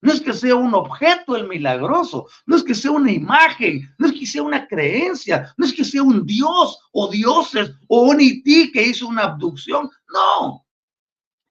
no 0.00 0.12
es 0.12 0.20
que 0.20 0.32
sea 0.32 0.54
un 0.54 0.72
objeto 0.74 1.36
el 1.36 1.48
milagroso, 1.48 2.26
no 2.46 2.56
es 2.56 2.62
que 2.62 2.74
sea 2.74 2.92
una 2.92 3.12
imagen, 3.12 3.92
no 3.98 4.06
es 4.06 4.12
que 4.12 4.26
sea 4.26 4.42
una 4.42 4.66
creencia, 4.66 5.52
no 5.56 5.66
es 5.66 5.72
que 5.74 5.84
sea 5.84 6.02
un 6.02 6.24
dios 6.24 6.78
o 6.92 7.10
dioses 7.10 7.72
o 7.88 8.02
un 8.02 8.20
ití 8.20 8.70
que 8.72 8.82
hizo 8.82 9.08
una 9.08 9.24
abducción, 9.24 9.90
no. 10.08 10.64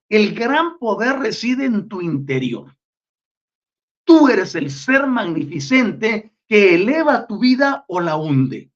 el 0.08 0.34
gran 0.34 0.78
poder 0.78 1.18
reside 1.18 1.66
en 1.66 1.88
tu 1.88 2.00
interior. 2.00 2.75
Tú 4.06 4.28
eres 4.28 4.54
el 4.54 4.70
ser 4.70 5.08
magnificente 5.08 6.32
que 6.46 6.76
eleva 6.76 7.26
tu 7.26 7.40
vida 7.40 7.84
o 7.88 8.00
la 8.00 8.14
hunde. 8.16 8.70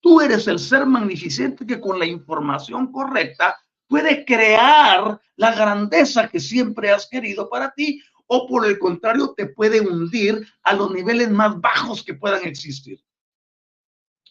Tú 0.00 0.22
eres 0.22 0.48
el 0.48 0.58
ser 0.58 0.86
magnificente 0.86 1.66
que 1.66 1.78
con 1.78 1.98
la 1.98 2.06
información 2.06 2.90
correcta 2.90 3.60
puede 3.86 4.24
crear 4.24 5.20
la 5.36 5.54
grandeza 5.54 6.28
que 6.28 6.40
siempre 6.40 6.90
has 6.90 7.06
querido 7.06 7.50
para 7.50 7.72
ti 7.72 8.02
o 8.26 8.46
por 8.46 8.64
el 8.64 8.78
contrario 8.78 9.34
te 9.36 9.46
puede 9.46 9.82
hundir 9.82 10.46
a 10.62 10.72
los 10.72 10.90
niveles 10.90 11.30
más 11.30 11.60
bajos 11.60 12.02
que 12.02 12.14
puedan 12.14 12.46
existir. 12.46 13.04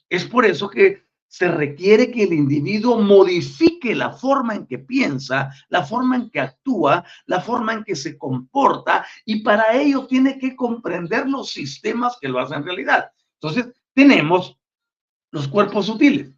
Es 0.09 0.25
por 0.25 0.45
eso 0.45 0.67
que 0.67 1.03
se 1.29 1.47
requiere 1.47 2.09
que 2.09 2.23
el 2.23 2.33
individuo 2.33 2.99
modifique 2.99 3.93
la 3.95 4.11
forma 4.11 4.55
en 4.55 4.65
que 4.65 4.79
piensa, 4.79 5.53
la 5.69 5.85
forma 5.85 6.15
en 6.15 6.29
que 6.31 6.39
actúa, 6.39 7.05
la 7.27 7.39
forma 7.39 7.73
en 7.73 7.83
que 7.83 7.95
se 7.95 8.17
comporta 8.17 9.05
y 9.25 9.41
para 9.41 9.73
ello 9.73 10.07
tiene 10.07 10.39
que 10.39 10.55
comprender 10.55 11.29
los 11.29 11.51
sistemas 11.51 12.17
que 12.19 12.27
lo 12.27 12.39
hacen 12.39 12.65
realidad. 12.65 13.11
Entonces, 13.35 13.71
tenemos 13.93 14.57
los 15.31 15.47
cuerpos 15.47 15.85
sutiles. 15.85 16.33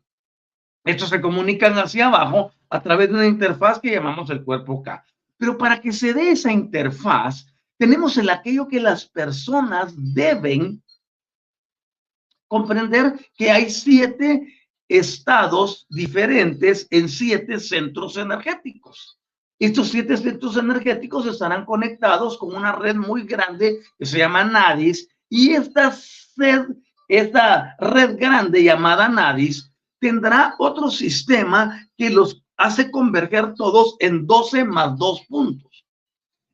Estos 0.83 1.07
se 1.07 1.21
comunican 1.21 1.77
hacia 1.77 2.07
abajo 2.07 2.51
a 2.69 2.81
través 2.81 3.09
de 3.09 3.15
una 3.15 3.27
interfaz 3.27 3.79
que 3.79 3.91
llamamos 3.91 4.29
el 4.29 4.43
cuerpo 4.43 4.83
K. 4.83 5.05
Pero 5.37 5.57
para 5.57 5.79
que 5.79 5.93
se 5.93 6.13
dé 6.13 6.31
esa 6.31 6.51
interfaz, 6.51 7.47
tenemos 7.77 8.17
el 8.17 8.29
aquello 8.29 8.67
que 8.67 8.81
las 8.81 9.05
personas 9.05 9.93
deben 9.95 10.83
comprender 12.49 13.13
que 13.37 13.49
hay 13.49 13.69
siete 13.69 14.53
estados 14.91 15.87
diferentes 15.89 16.87
en 16.89 17.07
siete 17.07 17.59
centros 17.59 18.17
energéticos. 18.17 19.19
Estos 19.57 19.89
siete 19.89 20.17
centros 20.17 20.57
energéticos 20.57 21.25
estarán 21.25 21.65
conectados 21.65 22.37
con 22.37 22.55
una 22.55 22.73
red 22.73 22.95
muy 22.95 23.23
grande 23.23 23.79
que 23.97 24.05
se 24.05 24.17
llama 24.17 24.43
NADIS 24.43 25.07
y 25.29 25.51
esta 25.51 25.95
red, 26.35 26.65
esta 27.07 27.75
red 27.79 28.17
grande 28.17 28.63
llamada 28.63 29.07
NADIS 29.07 29.71
tendrá 29.99 30.55
otro 30.57 30.89
sistema 30.89 31.87
que 31.95 32.09
los 32.09 32.43
hace 32.57 32.91
converger 32.91 33.53
todos 33.53 33.95
en 33.99 34.27
12 34.27 34.65
más 34.65 34.97
2 34.97 35.21
puntos. 35.29 35.85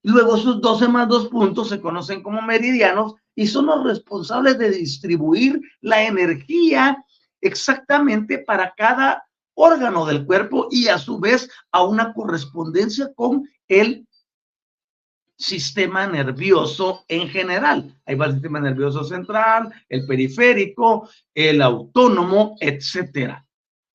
Luego 0.03 0.37
esos 0.37 0.61
12 0.61 0.87
más 0.87 1.07
2 1.07 1.29
puntos 1.29 1.69
se 1.69 1.81
conocen 1.81 2.21
como 2.21 2.41
meridianos 2.41 3.15
y 3.35 3.47
son 3.47 3.65
los 3.65 3.83
responsables 3.83 4.57
de 4.57 4.71
distribuir 4.71 5.61
la 5.81 6.03
energía 6.03 7.03
exactamente 7.41 8.39
para 8.39 8.73
cada 8.75 9.27
órgano 9.53 10.05
del 10.05 10.25
cuerpo 10.25 10.67
y 10.69 10.87
a 10.87 10.97
su 10.97 11.19
vez 11.19 11.49
a 11.71 11.83
una 11.83 12.13
correspondencia 12.13 13.11
con 13.15 13.49
el 13.67 14.07
sistema 15.37 16.07
nervioso 16.07 17.05
en 17.07 17.27
general. 17.29 17.95
Ahí 18.05 18.15
va 18.15 18.25
el 18.25 18.33
sistema 18.33 18.59
nervioso 18.59 19.03
central, 19.03 19.71
el 19.89 20.05
periférico, 20.05 21.09
el 21.33 21.61
autónomo, 21.61 22.55
etcétera. 22.59 23.43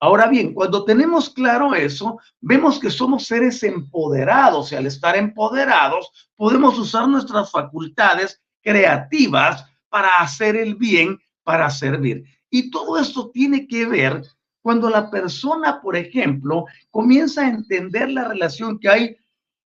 Ahora 0.00 0.26
bien, 0.26 0.52
cuando 0.52 0.84
tenemos 0.84 1.30
claro 1.30 1.74
eso, 1.74 2.18
vemos 2.40 2.80
que 2.80 2.90
somos 2.90 3.24
seres 3.24 3.62
empoderados 3.62 4.72
y 4.72 4.74
al 4.74 4.86
estar 4.86 5.16
empoderados 5.16 6.10
podemos 6.34 6.76
usar 6.76 7.06
nuestras 7.06 7.52
facultades 7.52 8.42
creativas 8.62 9.64
para 9.88 10.08
hacer 10.18 10.56
el 10.56 10.74
bien, 10.74 11.20
para 11.44 11.70
servir. 11.70 12.24
Y 12.54 12.70
todo 12.70 12.98
esto 12.98 13.30
tiene 13.30 13.66
que 13.66 13.86
ver 13.86 14.22
cuando 14.60 14.90
la 14.90 15.10
persona, 15.10 15.80
por 15.80 15.96
ejemplo, 15.96 16.66
comienza 16.90 17.40
a 17.40 17.48
entender 17.48 18.10
la 18.10 18.28
relación 18.28 18.78
que 18.78 18.90
hay 18.90 19.16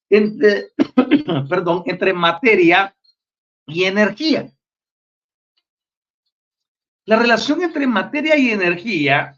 entre, 0.08 0.70
perdón, 1.48 1.82
entre 1.86 2.12
materia 2.12 2.96
y 3.66 3.84
energía. 3.84 4.52
La 7.06 7.16
relación 7.16 7.60
entre 7.60 7.88
materia 7.88 8.38
y 8.38 8.50
energía 8.50 9.36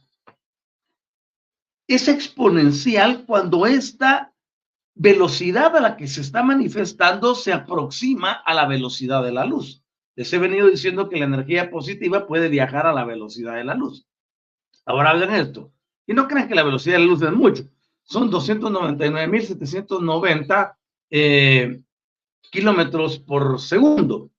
es 1.87 2.07
exponencial 2.07 3.25
cuando 3.25 3.65
esta 3.65 4.35
velocidad 4.95 5.75
a 5.75 5.81
la 5.81 5.97
que 5.97 6.07
se 6.07 6.21
está 6.21 6.43
manifestando 6.43 7.35
se 7.35 7.55
aproxima 7.55 8.33
a 8.33 8.53
la 8.53 8.67
velocidad 8.67 9.23
de 9.23 9.33
la 9.33 9.47
luz. 9.47 9.83
Les 10.19 10.31
he 10.33 10.39
venido 10.39 10.69
diciendo 10.69 11.09
que 11.09 11.17
la 11.17 11.27
energía 11.27 11.71
positiva 11.71 12.27
puede 12.27 12.49
viajar 12.49 12.89
a 12.89 12.93
la 12.93 13.05
velocidad 13.05 13.55
de 13.55 13.63
la 13.63 13.75
luz. 13.75 14.05
Ahora 14.85 15.11
hagan 15.11 15.33
esto. 15.33 15.73
Y 16.09 16.13
no 16.13 16.27
crean 16.27 16.49
que 16.49 16.57
la 16.57 16.65
velocidad 16.65 16.97
de 16.97 17.05
la 17.05 17.07
luz 17.07 17.23
es 17.23 17.31
mucho. 17.31 17.63
Son 18.03 18.29
299.790 18.29 20.77
eh, 21.11 21.81
kilómetros 22.51 23.21
por 23.21 23.61
segundo. 23.61 24.33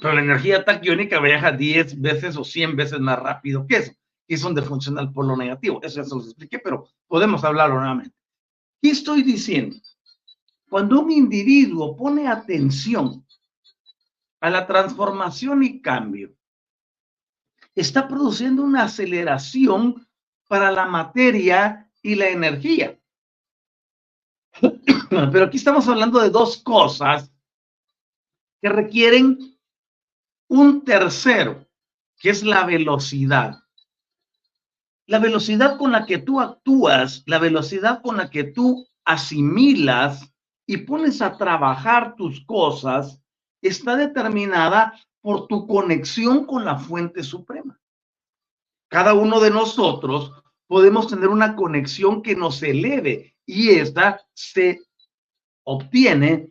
Pero 0.00 0.14
la 0.14 0.22
energía 0.22 0.64
taquiónica 0.64 1.20
viaja 1.20 1.52
10 1.52 2.00
veces 2.00 2.38
o 2.38 2.44
100 2.44 2.74
veces 2.74 2.98
más 2.98 3.18
rápido 3.18 3.66
que 3.66 3.76
eso. 3.76 3.92
Y 4.26 4.36
es 4.36 4.40
donde 4.40 4.62
funciona 4.62 5.02
el 5.02 5.12
polo 5.12 5.36
negativo. 5.36 5.80
Eso 5.82 5.96
ya 5.96 6.04
se 6.04 6.14
los 6.14 6.24
expliqué, 6.24 6.60
pero 6.60 6.88
podemos 7.06 7.44
hablarlo 7.44 7.78
nuevamente. 7.78 8.16
¿Qué 8.80 8.88
estoy 8.88 9.22
diciendo? 9.22 9.76
Cuando 10.70 10.98
un 10.98 11.12
individuo 11.12 11.94
pone 11.94 12.26
atención 12.26 13.22
a 14.40 14.50
la 14.50 14.66
transformación 14.66 15.62
y 15.62 15.80
cambio, 15.80 16.34
está 17.74 18.08
produciendo 18.08 18.62
una 18.62 18.84
aceleración 18.84 20.06
para 20.48 20.70
la 20.70 20.86
materia 20.86 21.90
y 22.02 22.14
la 22.14 22.28
energía. 22.28 22.98
Pero 25.10 25.44
aquí 25.44 25.56
estamos 25.56 25.86
hablando 25.88 26.20
de 26.20 26.30
dos 26.30 26.58
cosas 26.58 27.32
que 28.60 28.68
requieren 28.68 29.58
un 30.48 30.84
tercero, 30.84 31.66
que 32.16 32.30
es 32.30 32.42
la 32.42 32.64
velocidad. 32.64 33.58
La 35.06 35.18
velocidad 35.18 35.78
con 35.78 35.92
la 35.92 36.04
que 36.04 36.18
tú 36.18 36.40
actúas, 36.40 37.22
la 37.26 37.38
velocidad 37.38 38.02
con 38.02 38.16
la 38.16 38.30
que 38.30 38.44
tú 38.44 38.86
asimilas 39.04 40.32
y 40.66 40.78
pones 40.78 41.22
a 41.22 41.36
trabajar 41.36 42.14
tus 42.16 42.44
cosas, 42.44 43.22
está 43.60 43.96
determinada 43.96 44.94
por 45.20 45.46
tu 45.46 45.66
conexión 45.66 46.46
con 46.46 46.64
la 46.64 46.78
fuente 46.78 47.22
suprema. 47.22 47.78
Cada 48.88 49.14
uno 49.14 49.40
de 49.40 49.50
nosotros 49.50 50.32
podemos 50.66 51.08
tener 51.08 51.28
una 51.28 51.56
conexión 51.56 52.22
que 52.22 52.36
nos 52.36 52.62
eleve 52.62 53.36
y 53.44 53.70
esta 53.70 54.20
se 54.32 54.80
obtiene 55.64 56.50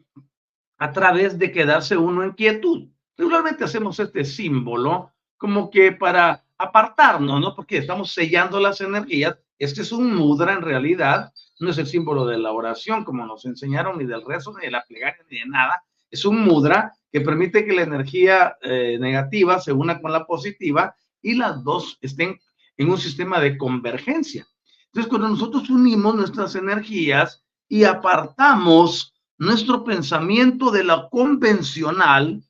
a 0.77 0.91
través 0.91 1.39
de 1.39 1.51
quedarse 1.51 1.97
uno 1.97 2.23
en 2.23 2.33
quietud. 2.33 2.89
Regularmente 3.17 3.63
hacemos 3.63 3.99
este 3.99 4.23
símbolo 4.25 5.11
como 5.37 5.69
que 5.69 5.91
para 5.91 6.43
apartarnos, 6.57 7.39
¿no? 7.39 7.55
Porque 7.55 7.77
estamos 7.77 8.11
sellando 8.13 8.59
las 8.59 8.81
energías. 8.81 9.37
Este 9.57 9.81
es 9.81 9.91
un 9.91 10.15
mudra 10.15 10.53
en 10.53 10.61
realidad, 10.61 11.33
no 11.59 11.69
es 11.69 11.77
el 11.77 11.87
símbolo 11.87 12.25
de 12.25 12.37
la 12.37 12.51
oración 12.51 13.03
como 13.03 13.25
nos 13.25 13.45
enseñaron, 13.45 13.97
ni 13.97 14.05
del 14.05 14.23
rezo, 14.23 14.53
ni 14.55 14.65
de 14.65 14.71
la 14.71 14.83
plegaria, 14.83 15.23
ni 15.29 15.39
de 15.39 15.45
nada. 15.47 15.83
Es 16.11 16.25
un 16.25 16.41
mudra 16.41 16.96
que 17.11 17.21
permite 17.21 17.65
que 17.65 17.73
la 17.73 17.83
energía 17.83 18.57
eh, 18.61 18.97
negativa 18.99 19.59
se 19.59 19.71
una 19.71 20.01
con 20.01 20.11
la 20.11 20.25
positiva 20.25 20.95
y 21.21 21.35
las 21.35 21.63
dos 21.63 21.97
estén 22.01 22.39
en 22.77 22.89
un 22.89 22.97
sistema 22.97 23.39
de 23.39 23.57
convergencia. 23.57 24.47
Entonces, 24.87 25.09
cuando 25.09 25.29
nosotros 25.29 25.69
unimos 25.69 26.15
nuestras 26.15 26.55
energías 26.55 27.43
y 27.67 27.83
apartamos 27.83 29.13
nuestro 29.37 29.83
pensamiento 29.83 30.71
de 30.71 30.83
lo 30.83 31.09
convencional, 31.09 32.43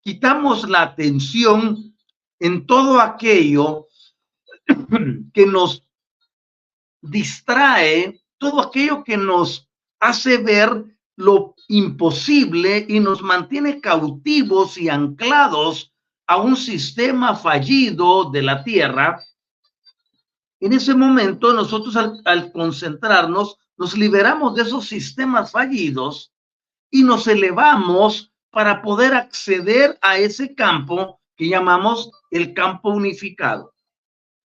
quitamos 0.00 0.68
la 0.68 0.82
atención 0.82 1.96
en 2.38 2.66
todo 2.66 3.00
aquello 3.00 3.88
que 5.32 5.46
nos 5.46 5.84
distrae, 7.00 8.20
todo 8.38 8.60
aquello 8.60 9.04
que 9.04 9.16
nos 9.16 9.68
hace 10.00 10.38
ver 10.38 10.97
lo 11.18 11.56
imposible 11.66 12.86
y 12.88 13.00
nos 13.00 13.22
mantiene 13.22 13.80
cautivos 13.80 14.78
y 14.78 14.88
anclados 14.88 15.92
a 16.28 16.36
un 16.36 16.56
sistema 16.56 17.34
fallido 17.34 18.30
de 18.30 18.42
la 18.42 18.62
Tierra, 18.62 19.20
en 20.60 20.72
ese 20.72 20.94
momento 20.94 21.52
nosotros 21.52 21.96
al, 21.96 22.52
concentrarnos 22.52 23.58
nos 23.76 23.98
liberamos 23.98 24.54
de 24.54 24.62
esos 24.62 24.86
sistemas 24.86 25.50
fallidos 25.50 26.32
y 26.88 27.02
nos 27.02 27.26
elevamos 27.26 28.32
para 28.50 28.80
poder 28.80 29.12
acceder 29.14 29.98
a 30.00 30.18
ese 30.18 30.54
campo 30.54 31.20
que 31.36 31.48
llamamos 31.48 32.12
el 32.30 32.54
campo 32.54 32.90
unificado. 32.90 33.74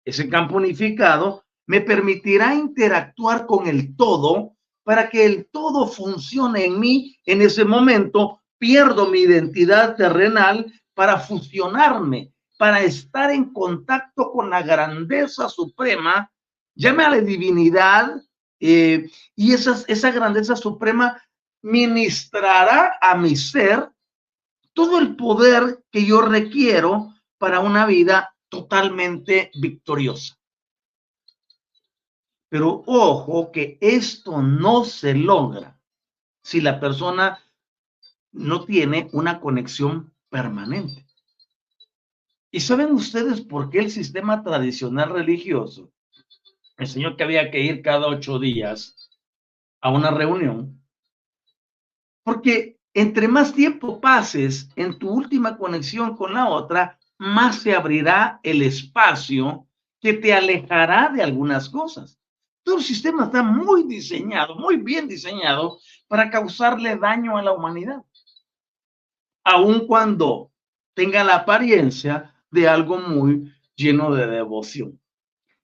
Ese 0.06 0.26
campo 0.30 0.56
unificado 0.56 1.44
me 1.66 1.82
permitirá 1.82 2.54
interactuar 2.54 3.46
con 3.46 3.66
el 3.66 3.94
todo 3.94 4.56
para 4.85 5.09
que 5.09 5.25
el 5.25 5.49
todo 5.51 5.87
funcione 5.87 6.64
en 6.64 6.81
mí, 6.81 7.16
en 7.25 7.42
ese 7.42 7.64
momento 7.64 8.40
pierdo 8.59 9.09
mi 9.09 9.21
identidad 9.21 9.97
terrenal 9.97 10.73
para 10.95 11.18
fusionarme, 11.18 12.33
para 12.59 12.81
estar 12.81 13.31
en 13.31 13.53
contacto 13.53 14.31
con 14.31 14.51
la 14.51 14.62
grandeza 14.62 15.49
suprema, 15.49 16.31
llame 16.75 17.05
a 17.05 17.11
la 17.11 17.21
divinidad, 17.21 18.23
eh, 18.61 19.11
y 19.35 19.53
esa, 19.53 19.83
esa 19.88 20.12
grandeza 20.12 20.55
suprema 20.55 21.21
ministrará 21.62 22.99
a 23.01 23.16
mi 23.16 23.35
ser 23.35 23.90
todo 24.73 24.99
el 24.99 25.16
poder 25.16 25.83
que 25.90 26.05
yo 26.05 26.23
requiero 26.23 27.12
para 27.38 27.61
una 27.61 27.87
vida 27.87 28.35
totalmente 28.49 29.51
victoriosa. 29.55 30.38
Pero 32.52 32.82
ojo 32.84 33.50
que 33.50 33.78
esto 33.80 34.42
no 34.42 34.84
se 34.84 35.14
logra 35.14 35.80
si 36.42 36.60
la 36.60 36.78
persona 36.80 37.38
no 38.30 38.66
tiene 38.66 39.08
una 39.12 39.40
conexión 39.40 40.12
permanente. 40.28 41.06
¿Y 42.50 42.60
saben 42.60 42.92
ustedes 42.92 43.40
por 43.40 43.70
qué 43.70 43.78
el 43.78 43.90
sistema 43.90 44.42
tradicional 44.42 45.14
religioso 45.14 45.90
enseñó 46.76 47.16
que 47.16 47.24
había 47.24 47.50
que 47.50 47.60
ir 47.60 47.80
cada 47.80 48.06
ocho 48.06 48.38
días 48.38 48.98
a 49.80 49.88
una 49.88 50.10
reunión? 50.10 50.78
Porque 52.22 52.78
entre 52.92 53.28
más 53.28 53.54
tiempo 53.54 53.98
pases 53.98 54.68
en 54.76 54.98
tu 54.98 55.08
última 55.08 55.56
conexión 55.56 56.18
con 56.18 56.34
la 56.34 56.50
otra, 56.50 56.98
más 57.16 57.62
se 57.62 57.74
abrirá 57.74 58.40
el 58.42 58.60
espacio 58.60 59.66
que 60.02 60.12
te 60.12 60.34
alejará 60.34 61.08
de 61.08 61.22
algunas 61.22 61.70
cosas. 61.70 62.18
Todo 62.64 62.79
el 62.79 62.85
sistema 62.85 63.25
está 63.25 63.42
muy 63.42 63.85
diseñado, 63.85 64.55
muy 64.55 64.77
bien 64.77 65.09
diseñado 65.09 65.79
para 66.07 66.31
causarle 66.31 66.96
daño 66.96 67.37
a 67.37 67.42
la 67.42 67.53
humanidad, 67.53 68.03
aun 69.44 69.87
cuando 69.87 70.53
tenga 70.94 71.25
la 71.25 71.37
apariencia 71.37 72.35
de 72.51 72.68
algo 72.68 72.98
muy 72.98 73.53
lleno 73.75 74.14
de 74.14 74.27
devoción. 74.27 75.01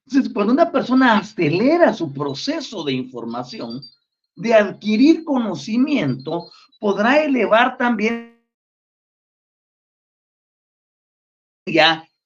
Entonces, 0.07 0.33
cuando 0.33 0.55
una 0.55 0.73
persona 0.73 1.19
acelera 1.19 1.93
su 1.93 2.13
proceso 2.13 2.83
de 2.83 2.95
información, 2.95 3.83
de 4.35 4.55
adquirir 4.55 5.25
conocimiento, 5.25 6.51
podrá 6.81 7.23
elevar 7.23 7.77
también 7.77 8.39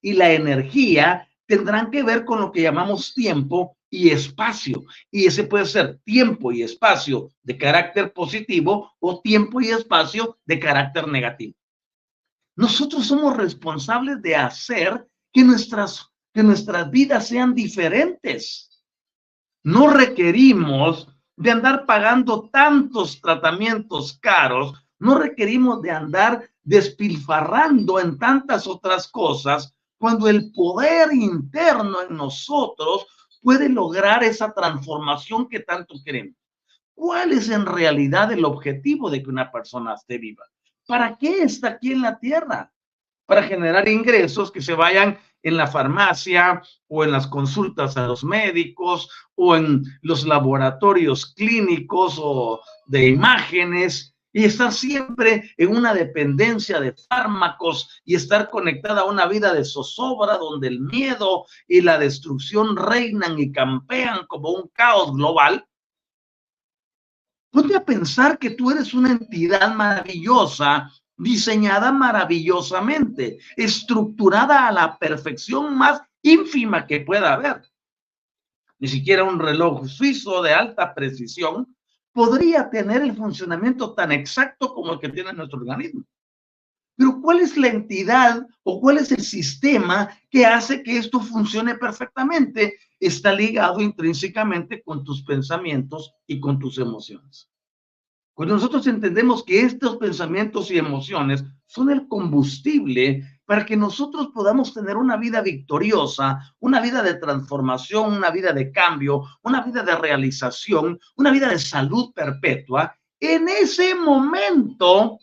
y 0.01 0.13
la 0.13 0.33
energía 0.33 1.29
tendrán 1.53 1.91
que 1.91 2.03
ver 2.03 2.25
con 2.25 2.41
lo 2.41 2.51
que 2.51 2.62
llamamos 2.62 3.12
tiempo 3.12 3.77
y 3.91 4.09
espacio. 4.09 4.85
Y 5.11 5.27
ese 5.27 5.45
puede 5.45 5.67
ser 5.67 5.99
tiempo 6.03 6.51
y 6.51 6.62
espacio 6.62 7.29
de 7.43 7.59
carácter 7.59 8.15
positivo 8.15 8.95
o 8.99 9.21
tiempo 9.21 9.61
y 9.61 9.69
espacio 9.69 10.38
de 10.47 10.59
carácter 10.59 11.07
negativo. 11.09 11.55
Nosotros 12.57 13.07
somos 13.07 13.37
responsables 13.37 14.23
de 14.23 14.35
hacer 14.35 15.07
que 15.31 15.45
nuestras, 15.45 16.11
que 16.33 16.43
nuestras 16.43 16.91
vidas 16.91 17.29
sean 17.29 17.55
diferentes. 17.55 18.83
No 19.62 19.88
requerimos 19.88 21.07
de 21.37 21.51
andar 21.51 21.85
pagando 21.85 22.49
tantos 22.49 23.21
tratamientos 23.21 24.19
caros, 24.23 24.73
no 24.99 25.19
requerimos 25.19 25.83
de 25.83 25.91
andar 25.91 26.49
despilfarrando 26.62 28.01
en 28.01 28.17
tantas 28.17 28.67
otras 28.67 29.07
cosas 29.07 29.75
cuando 30.03 30.29
el 30.29 30.51
poder 30.51 31.12
interno 31.12 32.03
en 32.03 32.17
nosotros 32.17 33.07
puede 33.41 33.69
lograr 33.69 34.25
esa 34.25 34.53
transformación 34.53 35.49
que 35.49 35.61
tanto 35.61 35.95
queremos. 36.05 36.35
¿Cuál 36.93 37.31
es 37.31 37.49
en 37.49 37.65
realidad 37.65 38.33
el 38.33 38.45
objetivo 38.45 39.09
de 39.11 39.23
que 39.23 39.31
una 39.31 39.53
persona 39.53 39.95
esté 39.95 40.19
viva? 40.19 40.45
¿Para 40.88 41.17
qué 41.17 41.45
está 41.45 41.69
aquí 41.69 41.93
en 41.93 42.03
la 42.03 42.19
tierra? 42.19 42.73
Para 43.27 43.45
generar 43.45 43.87
ingresos 43.87 44.51
que 44.51 44.61
se 44.61 44.75
vayan 44.75 45.21
en 45.41 45.57
la 45.57 45.69
farmacia 45.69 46.61
o 46.88 47.05
en 47.05 47.12
las 47.12 47.29
consultas 47.29 47.97
a 47.97 48.09
los 48.09 48.25
médicos 48.25 49.09
o 49.37 49.55
en 49.55 49.85
los 50.01 50.27
laboratorios 50.27 51.33
clínicos 51.33 52.19
o 52.21 52.61
de 52.87 53.07
imágenes 53.07 54.12
y 54.33 54.45
estar 54.45 54.73
siempre 54.73 55.53
en 55.57 55.77
una 55.77 55.92
dependencia 55.92 56.81
de 56.81 56.95
fármacos 57.09 58.01
y 58.05 58.14
estar 58.14 58.51
conectada 58.51 59.03
a 59.03 59.05
una 59.05 59.27
vida 59.27 59.53
de 59.53 59.64
zozobra 59.64 60.38
donde 60.38 60.68
el 60.68 60.81
miedo 60.81 61.47
y 61.68 61.83
la 61.83 61.99
destrucción 61.99 62.77
reinan 62.77 63.38
y 63.38 63.53
campean 63.53 64.27
como 64.27 64.51
un 64.51 64.68
caos 64.68 65.14
global. 65.14 65.66
Ponte 67.51 67.77
a 67.77 67.85
pensar 67.85 68.38
que 68.38 68.51
tú 68.51 68.71
eres 68.71 68.95
una 68.95 69.12
entidad 69.12 69.75
maravillosa, 69.75 70.90
diseñada 71.18 71.92
maravillosamente, 71.92 73.38
estructurada 73.57 74.66
a 74.66 74.73
la 74.73 74.99
perfección 74.99 75.77
más 75.77 76.01
ínfima 76.23 76.87
que 76.87 77.01
pueda 77.01 77.35
haber. 77.35 77.62
Ni 78.79 78.88
siquiera 78.88 79.23
un 79.25 79.38
reloj 79.38 79.87
suizo 79.87 80.42
de 80.42 80.55
alta 80.55 80.95
precisión 80.95 81.77
podría 82.12 82.68
tener 82.68 83.03
el 83.03 83.16
funcionamiento 83.16 83.94
tan 83.94 84.12
exacto 84.12 84.75
como 84.75 84.92
el 84.92 85.01
que 85.01 85.09
tiene 85.09 85.33
nuestro 85.33 85.59
organismo. 85.59 86.05
Pero 86.96 87.20
¿cuál 87.22 87.40
es 87.40 87.57
la 87.57 87.68
entidad 87.68 88.46
o 88.62 88.81
cuál 88.81 88.98
es 88.98 89.11
el 89.12 89.22
sistema 89.22 90.11
que 90.31 90.44
hace 90.44 90.83
que 90.83 90.98
esto 90.98 91.20
funcione 91.20 91.75
perfectamente? 91.77 92.79
Está 93.01 93.33
ligado 93.33 93.81
intrínsecamente 93.81 94.83
con 94.83 95.03
tus 95.03 95.22
pensamientos 95.22 96.14
y 96.27 96.38
con 96.38 96.59
tus 96.59 96.79
emociones. 96.79 97.48
Cuando 98.35 98.55
nosotros 98.55 98.87
entendemos 98.87 99.42
que 99.44 99.62
estos 99.62 99.96
pensamientos 99.96 100.70
y 100.70 100.79
emociones 100.79 101.44
son 101.66 101.90
el 101.90 102.09
combustible 102.09 103.27
para 103.53 103.67
que 103.67 103.77
nosotros 103.77 104.29
podamos 104.33 104.73
tener 104.73 104.97
una 104.97 105.19
vida 105.19 105.43
victoriosa, 105.43 106.41
una 106.61 106.81
vida 106.81 107.03
de 107.03 107.17
transformación, 107.17 108.15
una 108.15 108.31
vida 108.31 108.51
de 108.55 108.73
cambio, 108.73 109.25
una 109.43 109.61
vida 109.61 109.83
de 109.83 109.95
realización, 109.95 110.99
una 111.17 111.31
vida 111.31 111.51
de 111.51 111.59
salud 111.59 112.15
perpetua, 112.15 112.97
en 113.21 113.51
ese 113.51 113.95
momento 113.95 115.19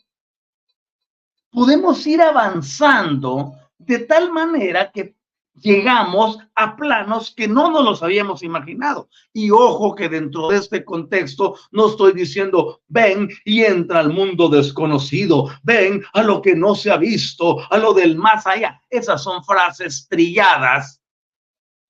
podemos 1.50 2.06
ir 2.06 2.22
avanzando 2.22 3.54
de 3.80 3.98
tal 3.98 4.32
manera 4.32 4.92
que 4.92 5.16
llegamos 5.62 6.38
a 6.56 6.76
planos 6.76 7.34
que 7.36 7.48
no 7.48 7.72
nos 7.72 7.84
los 7.84 8.04
habíamos 8.04 8.44
imaginado. 8.44 9.10
Y 9.34 9.52
ojo 9.52 9.96
que 9.96 10.10
dentro 10.10 10.50
de 10.50 10.58
este 10.58 10.84
contexto 10.84 11.56
no 11.72 11.90
estoy 11.90 12.14
diciendo, 12.14 12.82
ven 12.88 13.30
y 13.46 13.64
entra 13.64 14.00
al 14.00 14.12
mundo 14.12 14.50
desconocido, 14.50 15.50
ven 15.64 16.04
a 16.14 16.24
lo 16.24 16.42
que 16.42 16.56
no 16.56 16.76
se 16.76 16.92
ha 16.92 16.98
visto, 16.98 17.58
a 17.70 17.78
lo 17.78 17.94
del 17.94 18.18
más 18.18 18.46
allá. 18.48 18.82
Esas 18.90 19.24
son 19.24 19.44
frases 19.44 20.08
trilladas 20.10 21.02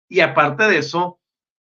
y 0.10 0.19
aparte 0.21 0.63
de 0.63 0.79
eso, 0.79 1.19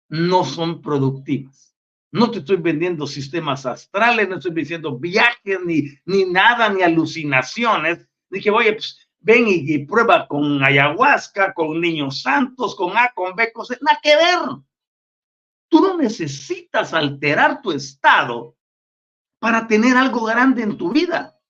no 0.08 0.44
son 0.44 0.82
productivas. 0.82 1.74
No 2.12 2.30
te 2.30 2.38
estoy 2.38 2.58
vendiendo 2.58 3.06
sistemas 3.06 3.66
astrales, 3.66 4.28
no 4.28 4.36
estoy 4.36 4.52
diciendo 4.52 4.96
viajes, 4.98 5.58
ni, 5.64 5.88
ni 6.04 6.24
nada, 6.26 6.68
ni 6.68 6.82
alucinaciones. 6.82 8.06
Dije, 8.30 8.50
oye, 8.50 8.74
pues 8.74 9.03
ven 9.24 9.46
y, 9.48 9.78
prueba 9.86 10.28
con 10.28 10.62
ayahuasca, 10.62 11.54
con 11.54 11.80
niños 11.80 12.20
santos, 12.20 12.74
con 12.76 12.96
A, 12.96 13.10
con 13.14 13.34
B, 13.34 13.50
con 13.52 13.64
C, 13.64 13.78
nada 13.80 13.98
que 14.02 14.14
ver. 14.14 14.38
Tú 15.68 15.80
no 15.80 15.96
necesitas 15.96 16.92
alterar 16.92 17.62
tu 17.62 17.72
estado 17.72 18.54
para 19.40 19.66
tener 19.66 19.96
algo 19.96 20.24
grande 20.24 20.62
en 20.62 20.76
tu 20.76 20.92
vida. 20.92 21.40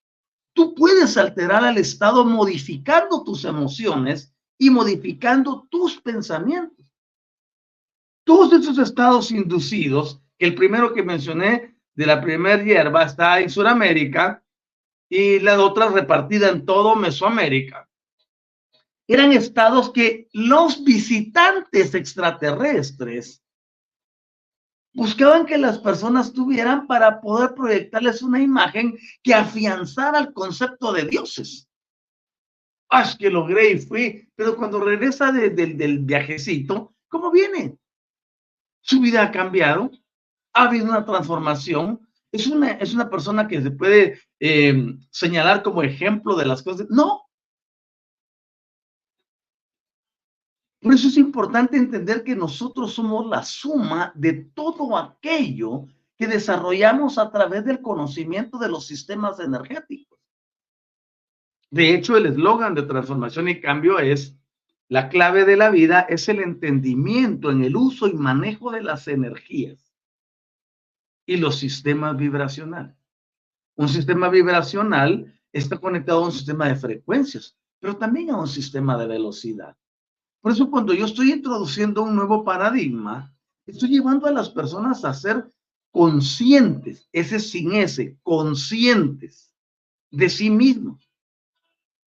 Tú 0.53 0.73
puedes 0.73 1.17
alterar 1.17 1.65
al 1.65 1.77
estado 1.77 2.23
modificando 2.23 3.23
tus 3.25 3.43
emociones 3.43 4.33
y 4.57 4.69
modificando 4.69 5.67
tus 5.69 5.99
pensamientos. 5.99 6.85
Todos 8.23 8.53
esos 8.53 8.77
estados 8.77 9.31
inducidos, 9.31 10.21
el 10.39 10.55
primero 10.55 10.93
que 10.93 11.03
mencioné 11.03 11.75
de 11.93 12.05
la 12.05 12.21
primera 12.21 12.63
hierba 12.63 13.03
está 13.03 13.41
en 13.41 13.49
Sudamérica, 13.49 14.44
y 15.15 15.39
la 15.39 15.57
otra 15.63 15.87
repartida 15.87 16.49
en 16.49 16.65
todo 16.65 16.93
Mesoamérica. 16.95 17.87
Eran 19.07 19.31
estados 19.31 19.91
que 19.93 20.27
los 20.33 20.83
visitantes 20.83 21.95
extraterrestres 21.95 23.41
buscaban 24.93 25.45
que 25.45 25.57
las 25.57 25.77
personas 25.79 26.33
tuvieran 26.33 26.85
para 26.85 27.21
poder 27.21 27.53
proyectarles 27.53 28.21
una 28.23 28.41
imagen 28.41 28.97
que 29.23 29.33
afianzara 29.33 30.19
el 30.19 30.33
concepto 30.33 30.91
de 30.91 31.05
dioses. 31.05 31.69
Ah, 32.89 33.03
es 33.03 33.15
que 33.15 33.29
logré 33.29 33.71
y 33.71 33.79
fui, 33.79 34.29
pero 34.35 34.57
cuando 34.57 34.81
regresa 34.81 35.31
del 35.31 35.99
viajecito, 35.99 36.93
¿cómo 37.07 37.31
viene? 37.31 37.77
Su 38.81 38.99
vida 38.99 39.23
ha 39.23 39.31
cambiado, 39.31 39.91
ha 40.53 40.63
habido 40.63 40.85
una 40.85 41.05
transformación, 41.05 42.05
es 42.35 42.47
una, 42.47 42.71
es 42.71 42.93
una 42.93 43.09
persona 43.09 43.47
que 43.47 43.61
se 43.61 43.71
puede 43.71 44.19
eh, 44.39 44.97
señalar 45.09 45.63
como 45.63 45.83
ejemplo 45.83 46.35
de 46.35 46.45
las 46.45 46.61
cosas. 46.61 46.87
No. 46.89 47.23
Por 50.81 50.93
eso 50.93 51.07
es 51.07 51.17
importante 51.17 51.77
entender 51.77 52.23
que 52.23 52.35
nosotros 52.35 52.93
somos 52.93 53.25
la 53.27 53.41
suma 53.43 54.11
de 54.15 54.33
todo 54.33 54.97
aquello 54.97 55.87
que 56.17 56.27
desarrollamos 56.27 57.17
a 57.17 57.31
través 57.31 57.65
del 57.65 57.81
conocimiento 57.81 58.57
de 58.57 58.69
los 58.69 58.85
sistemas 58.85 59.39
energéticos. 59.39 60.19
De 61.71 61.95
hecho, 61.95 62.17
el 62.17 62.27
eslogan 62.27 62.75
de 62.75 62.83
transformación 62.83 63.49
y 63.49 63.59
cambio 63.61 63.97
es, 63.99 64.37
la 64.87 65.09
clave 65.09 65.45
de 65.45 65.57
la 65.57 65.71
vida 65.71 66.01
es 66.01 66.29
el 66.29 66.39
entendimiento 66.39 67.49
en 67.49 67.63
el 67.63 67.75
uso 67.75 68.07
y 68.07 68.13
manejo 68.13 68.71
de 68.71 68.83
las 68.83 69.07
energías 69.07 69.84
y 71.25 71.37
los 71.37 71.57
sistemas 71.57 72.15
vibracionales. 72.17 72.95
Un 73.75 73.89
sistema 73.89 74.29
vibracional 74.29 75.33
está 75.51 75.77
conectado 75.77 76.23
a 76.23 76.27
un 76.27 76.31
sistema 76.31 76.67
de 76.67 76.75
frecuencias, 76.75 77.57
pero 77.79 77.97
también 77.97 78.31
a 78.31 78.37
un 78.37 78.47
sistema 78.47 78.97
de 78.97 79.07
velocidad. 79.07 79.75
Por 80.41 80.51
eso 80.51 80.69
cuando 80.69 80.93
yo 80.93 81.05
estoy 81.05 81.31
introduciendo 81.31 82.03
un 82.03 82.15
nuevo 82.15 82.43
paradigma, 82.43 83.35
estoy 83.65 83.89
llevando 83.89 84.27
a 84.27 84.31
las 84.31 84.49
personas 84.49 85.03
a 85.03 85.13
ser 85.13 85.51
conscientes, 85.91 87.07
ese 87.11 87.39
sin 87.39 87.73
ese, 87.73 88.17
conscientes 88.21 89.53
de 90.11 90.29
sí 90.29 90.49
mismos. 90.49 91.09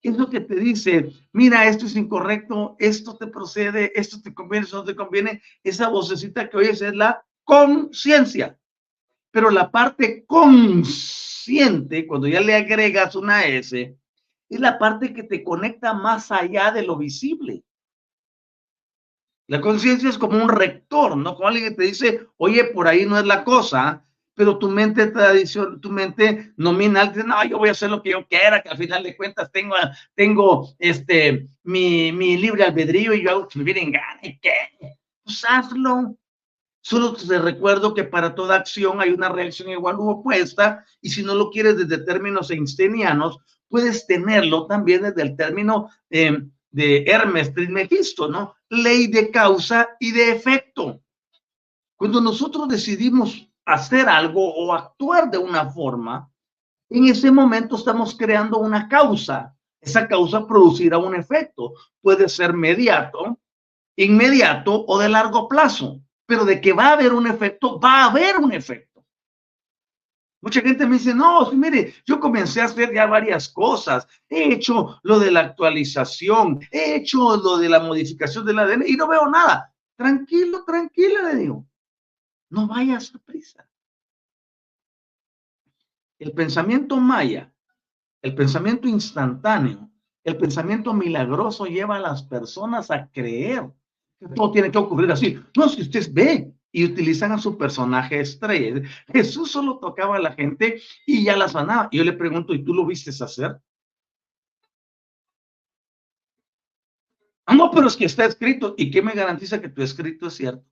Es 0.03 0.17
lo 0.17 0.29
que 0.31 0.41
te 0.41 0.57
dice, 0.57 1.11
mira, 1.33 1.67
esto 1.67 1.87
es 1.87 1.97
incorrecto, 1.97 2.77
esto 2.79 3.17
te 3.17 3.27
procede, 3.27 3.93
esto 3.99 4.21
te 4.23 4.33
conviene, 4.33 4.65
esto 4.65 4.77
no 4.79 4.85
te 4.85 4.95
conviene. 4.95 5.43
Esa 5.65 5.89
vocecita 5.89 6.49
que 6.49 6.59
oyes 6.59 6.83
es 6.83 6.95
la 6.95 7.25
conciencia. 7.45 8.58
Pero 9.39 9.53
la 9.53 9.71
parte 9.71 10.25
consciente, 10.27 12.09
cuando 12.09 12.27
ya 12.27 12.41
le 12.41 12.57
agregas 12.57 13.15
una 13.15 13.45
S, 13.45 13.97
es 14.49 14.59
la 14.59 14.81
parte 14.81 15.15
que 15.15 15.23
te 15.23 15.45
conecta 15.45 15.95
más 15.95 16.33
allá 16.33 16.73
de 16.73 16.83
lo 16.83 16.97
visible. 16.97 17.63
La 19.47 19.61
conciencia 19.61 20.09
es 20.09 20.19
como 20.19 20.43
un 20.43 20.49
rector, 20.49 21.17
¿no? 21.17 21.37
Como 21.37 21.47
alguien 21.47 21.69
que 21.69 21.77
te 21.77 21.85
dice, 21.85 22.27
oye, 22.37 22.65
por 22.65 22.89
ahí 22.89 23.07
no 23.07 23.17
es 23.17 23.27
la 23.27 23.45
cosa, 23.45 24.05
pero 24.35 24.59
tu 24.59 24.69
mente 24.69 25.07
tradición, 25.07 25.81
tu 25.81 25.91
mente 25.91 26.53
nominal 26.57 27.13
dice, 27.13 27.25
no, 27.25 27.45
yo 27.45 27.59
voy 27.59 27.69
a 27.69 27.73
hacer 27.79 27.91
lo 27.91 28.03
que 28.03 28.11
yo 28.11 28.27
quiera, 28.27 28.61
que 28.61 28.71
al 28.71 28.77
final 28.77 29.05
de 29.05 29.17
cuentas 29.17 29.53
tengo, 29.53 29.77
tengo 30.17 30.75
este, 30.81 31.47
mi, 31.63 32.11
mi 32.11 32.37
libre 32.39 32.65
albedrío 32.65 33.15
y 33.15 33.23
yo 33.23 33.31
hago 33.31 33.47
que 33.47 33.61
me 33.61 33.65
vienen 33.65 33.93
gana, 33.93 34.19
¿y 34.21 34.37
qué? 34.41 34.57
Pues 35.23 35.45
hazlo. 35.49 36.17
Solo 36.81 37.15
te 37.15 37.39
recuerdo 37.39 37.93
que 37.93 38.05
para 38.05 38.35
toda 38.35 38.57
acción 38.57 39.01
hay 39.01 39.11
una 39.11 39.29
reacción 39.29 39.69
igual 39.71 39.97
u 39.99 40.09
opuesta, 40.11 40.85
y 41.01 41.11
si 41.11 41.23
no 41.23 41.35
lo 41.35 41.51
quieres 41.51 41.77
desde 41.77 42.05
términos 42.05 42.51
einsteinianos, 42.51 43.39
puedes 43.69 44.07
tenerlo 44.07 44.67
también 44.67 45.03
desde 45.03 45.23
el 45.23 45.37
término 45.37 45.91
eh, 46.11 46.39
de 46.71 47.05
Hermes 47.05 47.53
Trismegisto, 47.53 48.29
¿no? 48.29 48.55
Ley 48.69 49.09
de 49.09 49.31
causa 49.31 49.89
y 49.99 50.13
de 50.13 50.31
efecto. 50.31 51.01
Cuando 51.97 52.21
nosotros 52.21 52.69
decidimos 52.69 53.49
hacer 53.65 54.09
algo 54.09 54.55
o 54.55 54.73
actuar 54.73 55.31
de 55.31 55.39
una 55.39 55.69
forma, 55.71 56.31
en 56.91 57.05
ese 57.05 57.31
momento 57.31 57.77
estamos 57.77 58.17
creando 58.17 58.59
una 58.59 58.89
causa. 58.89 59.55
Esa 59.81 60.09
causa 60.09 60.47
producirá 60.47 60.99
un 60.99 61.15
efecto. 61.15 61.75
Puede 62.01 62.29
ser 62.29 62.55
mediato, 62.55 63.39
inmediato 63.97 64.85
o 64.87 64.99
de 64.99 65.09
largo 65.09 65.49
plazo. 65.49 66.01
Pero 66.29 66.45
de 66.45 66.61
que 66.61 66.75
va 66.75 66.89
a 66.89 66.93
haber 66.93 67.15
un 67.15 67.27
efecto, 67.27 67.81
va 67.81 68.03
a 68.03 68.11
haber 68.11 68.37
un 68.37 68.53
efecto. 68.53 69.03
Mucha 70.43 70.61
gente 70.61 70.87
me 70.87 70.99
dice, 70.99 71.15
no, 71.15 71.51
mire, 71.53 71.95
yo 72.05 72.21
comencé 72.21 72.61
a 72.61 72.67
hacer 72.67 72.93
ya 72.93 73.07
varias 73.07 73.49
cosas. 73.49 74.07
He 74.29 74.53
hecho 74.53 75.01
lo 75.03 75.19
de 75.19 75.31
la 75.31 75.41
actualización, 75.41 76.61
he 76.71 76.97
hecho 76.97 77.39
lo 77.39 77.57
de 77.57 77.71
la 77.71 77.81
modificación 77.81 78.45
del 78.45 78.59
ADN 78.59 78.85
y 78.87 78.93
no 78.93 79.09
veo 79.09 79.27
nada. 79.27 79.75
Tranquilo, 79.97 80.65
tranquila, 80.65 81.33
le 81.33 81.35
digo. 81.35 81.67
No 82.51 82.69
vayas 82.69 83.15
a 83.15 83.19
prisa. 83.21 83.67
El 86.19 86.33
pensamiento 86.33 86.99
maya, 86.99 87.51
el 88.21 88.35
pensamiento 88.35 88.87
instantáneo, 88.87 89.91
el 90.25 90.37
pensamiento 90.37 90.93
milagroso 90.93 91.65
lleva 91.65 91.97
a 91.97 92.01
las 92.01 92.23
personas 92.23 92.91
a 92.91 93.09
creer 93.11 93.73
todo 94.35 94.53
tiene 94.53 94.71
que 94.71 94.79
ocurrir 94.79 95.11
así. 95.13 95.39
No, 95.57 95.67
es 95.67 95.77
que 95.77 95.83
usted 95.83 96.09
ve, 96.13 96.53
y 96.73 96.85
utilizan 96.85 97.33
a 97.33 97.39
su 97.39 97.57
personaje 97.57 98.21
estrella. 98.21 98.83
Jesús 99.13 99.51
solo 99.51 99.79
tocaba 99.79 100.17
a 100.17 100.21
la 100.21 100.33
gente 100.33 100.81
y 101.07 101.25
ya 101.25 101.37
la 101.37 101.49
sanaba. 101.49 101.89
Yo 101.93 102.05
le 102.05 102.13
pregunto, 102.13 102.55
¿y 102.55 102.65
tú 102.65 102.75
lo 102.75 102.87
viste 102.87 103.11
hacer? 103.11 103.61
Ah, 107.47 107.55
no, 107.55 107.71
pero 107.71 107.87
es 107.87 107.97
que 107.97 108.05
está 108.05 108.27
escrito. 108.27 108.75
¿Y 108.77 108.91
qué 108.91 109.01
me 109.01 109.15
garantiza 109.15 109.61
que 109.61 109.71
tu 109.71 109.83
escrito 109.83 110.27
es 110.27 110.35
cierto? 110.35 110.65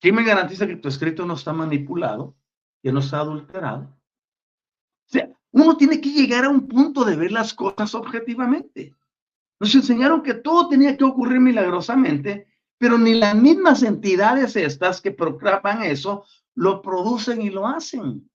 ¿Qué 0.00 0.12
me 0.12 0.24
garantiza 0.24 0.66
que 0.66 0.76
tu 0.76 0.88
escrito 0.88 1.26
no 1.26 1.34
está 1.34 1.52
manipulado, 1.52 2.34
que 2.82 2.90
no 2.90 3.00
está 3.00 3.20
adulterado? 3.20 3.82
O 3.84 5.12
sea, 5.12 5.30
uno 5.50 5.76
tiene 5.76 6.00
que 6.00 6.10
llegar 6.10 6.46
a 6.46 6.48
un 6.48 6.66
punto 6.66 7.04
de 7.04 7.16
ver 7.16 7.30
las 7.30 7.52
cosas 7.52 7.94
objetivamente. 7.94 8.94
Nos 9.60 9.74
enseñaron 9.74 10.22
que 10.22 10.34
todo 10.34 10.68
tenía 10.68 10.96
que 10.96 11.04
ocurrir 11.04 11.40
milagrosamente 11.40 12.46
pero 12.82 12.98
ni 12.98 13.14
las 13.14 13.36
mismas 13.36 13.84
entidades 13.84 14.56
estas 14.56 15.00
que 15.00 15.12
proclaman 15.12 15.84
eso 15.84 16.24
lo 16.56 16.82
producen 16.82 17.40
y 17.40 17.48
lo 17.48 17.64
hacen. 17.64 18.28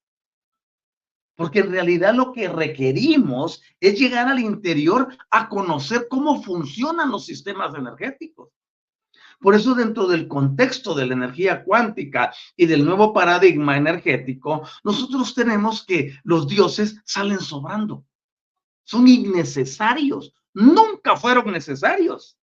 Porque 1.35 1.59
en 1.59 1.69
realidad 1.69 2.15
lo 2.15 2.31
que 2.31 2.47
requerimos 2.47 3.61
es 3.81 3.99
llegar 3.99 4.29
al 4.29 4.39
interior 4.39 5.13
a 5.31 5.49
conocer 5.49 6.07
cómo 6.09 6.41
funcionan 6.41 7.11
los 7.11 7.25
sistemas 7.25 7.75
energéticos. 7.75 8.53
Por 9.41 9.53
eso 9.53 9.75
dentro 9.75 10.07
del 10.07 10.29
contexto 10.29 10.95
de 10.95 11.07
la 11.07 11.15
energía 11.15 11.65
cuántica 11.65 12.33
y 12.55 12.67
del 12.67 12.85
nuevo 12.85 13.11
paradigma 13.11 13.75
energético, 13.75 14.61
nosotros 14.85 15.35
tenemos 15.35 15.85
que 15.85 16.17
los 16.23 16.47
dioses 16.47 17.01
salen 17.03 17.41
sobrando. 17.41 18.05
Son 18.85 19.05
innecesarios. 19.09 20.33
Nunca 20.57 21.15
fueron 21.15 21.51
necesarios 21.51 22.37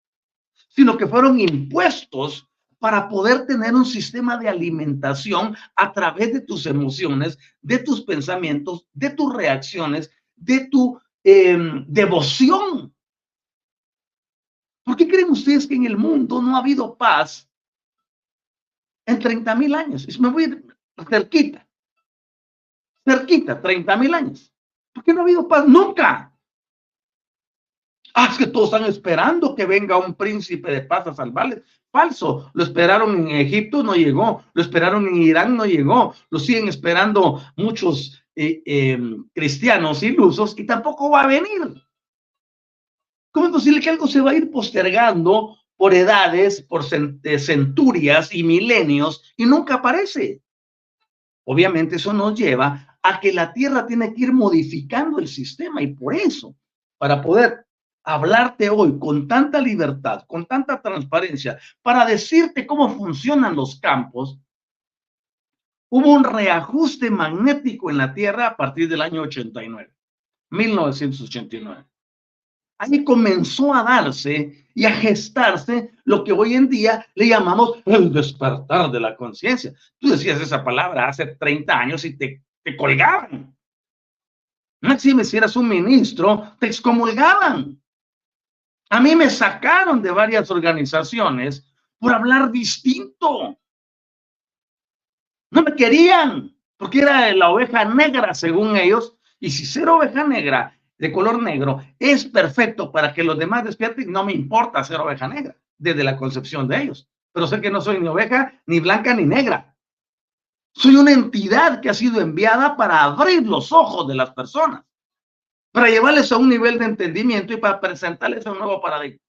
sino 0.71 0.97
que 0.97 1.07
fueron 1.07 1.39
impuestos 1.39 2.47
para 2.79 3.07
poder 3.07 3.45
tener 3.45 3.75
un 3.75 3.85
sistema 3.85 4.37
de 4.37 4.49
alimentación 4.49 5.55
a 5.75 5.91
través 5.93 6.33
de 6.33 6.41
tus 6.41 6.65
emociones, 6.65 7.37
de 7.61 7.79
tus 7.79 8.01
pensamientos, 8.01 8.87
de 8.93 9.11
tus 9.11 9.33
reacciones, 9.33 10.09
de 10.35 10.67
tu 10.67 10.99
em, 11.23 11.85
devoción. 11.87 12.93
¿Por 14.83 14.95
qué 14.95 15.07
creen 15.07 15.29
ustedes 15.29 15.67
que 15.67 15.75
en 15.75 15.85
el 15.85 15.97
mundo 15.97 16.41
no 16.41 16.55
ha 16.55 16.59
habido 16.59 16.97
paz 16.97 17.47
en 19.05 19.19
30 19.19 19.53
mil 19.55 19.75
años? 19.75 20.19
Me 20.19 20.29
voy 20.29 20.63
cerquita, 21.07 21.67
cerquita, 23.05 23.61
30 23.61 23.97
mil 23.97 24.13
años. 24.13 24.51
¿Por 24.93 25.03
qué 25.03 25.13
no 25.13 25.19
ha 25.19 25.23
habido 25.23 25.47
paz? 25.47 25.67
Nunca. 25.67 26.30
Ah, 28.13 28.29
es 28.31 28.37
que 28.37 28.47
todos 28.47 28.73
están 28.73 28.89
esperando 28.89 29.55
que 29.55 29.65
venga 29.65 29.97
un 29.97 30.15
príncipe 30.15 30.71
de 30.71 30.81
paz 30.81 31.07
a 31.07 31.13
salvarles. 31.13 31.61
Falso. 31.91 32.49
Lo 32.53 32.63
esperaron 32.63 33.27
en 33.27 33.35
Egipto, 33.35 33.83
no 33.83 33.95
llegó. 33.95 34.43
Lo 34.53 34.61
esperaron 34.61 35.07
en 35.07 35.21
Irán, 35.21 35.55
no 35.55 35.65
llegó. 35.65 36.13
Lo 36.29 36.39
siguen 36.39 36.67
esperando 36.67 37.41
muchos 37.55 38.23
eh, 38.35 38.61
em, 38.65 39.27
cristianos 39.33 40.03
ilusos 40.03 40.57
y 40.57 40.65
tampoco 40.65 41.09
va 41.09 41.23
a 41.23 41.27
venir. 41.27 41.83
¿Cómo 43.31 43.47
es 43.47 43.51
posible 43.51 43.79
que 43.79 43.89
algo 43.89 44.07
se 44.07 44.21
va 44.21 44.31
a 44.31 44.35
ir 44.35 44.51
postergando 44.51 45.57
por 45.77 45.93
edades, 45.93 46.61
por 46.61 46.83
eh, 47.23 47.39
centurias 47.39 48.33
y 48.33 48.43
milenios 48.43 49.33
y 49.37 49.45
nunca 49.45 49.75
aparece? 49.75 50.41
Obviamente 51.45 51.95
eso 51.95 52.13
nos 52.13 52.37
lleva 52.37 52.97
a 53.01 53.19
que 53.19 53.33
la 53.33 53.51
Tierra 53.51 53.85
tiene 53.85 54.13
que 54.13 54.21
ir 54.23 54.33
modificando 54.33 55.19
el 55.19 55.27
sistema 55.27 55.81
y 55.81 55.87
por 55.87 56.13
eso, 56.13 56.55
para 56.97 57.21
poder 57.21 57.65
hablarte 58.03 58.69
hoy 58.69 58.97
con 58.99 59.27
tanta 59.27 59.61
libertad, 59.61 60.23
con 60.27 60.45
tanta 60.45 60.81
transparencia, 60.81 61.59
para 61.81 62.05
decirte 62.05 62.65
cómo 62.65 62.89
funcionan 62.89 63.55
los 63.55 63.79
campos, 63.79 64.39
hubo 65.89 66.13
un 66.13 66.23
reajuste 66.23 67.09
magnético 67.09 67.89
en 67.89 67.97
la 67.97 68.13
Tierra 68.13 68.47
a 68.47 68.57
partir 68.57 68.89
del 68.89 69.01
año 69.01 69.21
89, 69.23 69.93
1989. 70.49 71.85
Ahí 72.77 73.03
comenzó 73.03 73.75
a 73.75 73.83
darse 73.83 74.65
y 74.73 74.85
a 74.85 74.91
gestarse 74.91 75.91
lo 76.03 76.23
que 76.23 76.31
hoy 76.31 76.55
en 76.55 76.67
día 76.67 77.05
le 77.13 77.27
llamamos 77.27 77.77
el 77.85 78.11
despertar 78.11 78.89
de 78.89 78.99
la 78.99 79.15
conciencia. 79.15 79.73
Tú 79.99 80.09
decías 80.09 80.41
esa 80.41 80.63
palabra 80.63 81.07
hace 81.07 81.27
30 81.27 81.77
años 81.77 82.05
y 82.05 82.17
te, 82.17 82.43
te 82.63 82.75
colgaban. 82.75 83.55
Máxime, 84.81 85.23
si 85.23 85.37
eras 85.37 85.55
un 85.55 85.67
ministro, 85.67 86.55
te 86.59 86.67
excomulgaban. 86.67 87.80
A 88.91 88.99
mí 88.99 89.15
me 89.15 89.29
sacaron 89.29 90.01
de 90.01 90.11
varias 90.11 90.51
organizaciones 90.51 91.65
por 91.97 92.13
hablar 92.13 92.51
distinto. 92.51 93.57
No 95.49 95.63
me 95.63 95.73
querían, 95.75 96.53
porque 96.75 96.99
era 96.99 97.33
la 97.33 97.51
oveja 97.51 97.85
negra, 97.85 98.33
según 98.33 98.75
ellos. 98.75 99.15
Y 99.39 99.49
si 99.49 99.65
ser 99.65 99.87
oveja 99.87 100.25
negra 100.25 100.77
de 100.97 101.09
color 101.09 101.41
negro 101.41 101.81
es 101.97 102.25
perfecto 102.25 102.91
para 102.91 103.13
que 103.13 103.23
los 103.23 103.39
demás 103.39 103.63
despierten, 103.63 104.11
no 104.11 104.25
me 104.25 104.33
importa 104.33 104.83
ser 104.83 104.99
oveja 104.99 105.25
negra, 105.25 105.55
desde 105.77 106.03
la 106.03 106.17
concepción 106.17 106.67
de 106.67 106.81
ellos. 106.81 107.07
Pero 107.31 107.47
sé 107.47 107.61
que 107.61 107.71
no 107.71 107.79
soy 107.79 107.97
ni 107.97 108.09
oveja, 108.09 108.61
ni 108.65 108.81
blanca, 108.81 109.13
ni 109.13 109.23
negra. 109.23 109.73
Soy 110.73 110.97
una 110.97 111.13
entidad 111.13 111.79
que 111.79 111.89
ha 111.89 111.93
sido 111.93 112.19
enviada 112.19 112.75
para 112.75 113.03
abrir 113.03 113.47
los 113.47 113.71
ojos 113.71 114.05
de 114.09 114.15
las 114.15 114.31
personas 114.31 114.83
para 115.71 115.89
llevarles 115.89 116.31
a 116.31 116.37
un 116.37 116.49
nivel 116.49 116.77
de 116.77 116.85
entendimiento 116.85 117.53
y 117.53 117.57
para 117.57 117.79
presentarles 117.79 118.45
un 118.45 118.57
nuevo 118.57 118.81
paradigma. 118.81 119.19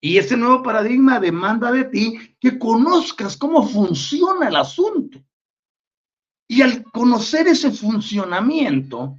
Y 0.00 0.16
ese 0.18 0.36
nuevo 0.36 0.62
paradigma 0.62 1.18
demanda 1.18 1.72
de 1.72 1.84
ti 1.84 2.36
que 2.38 2.58
conozcas 2.58 3.36
cómo 3.36 3.66
funciona 3.66 4.48
el 4.48 4.56
asunto. 4.56 5.18
Y 6.48 6.62
al 6.62 6.84
conocer 6.92 7.48
ese 7.48 7.70
funcionamiento, 7.72 9.16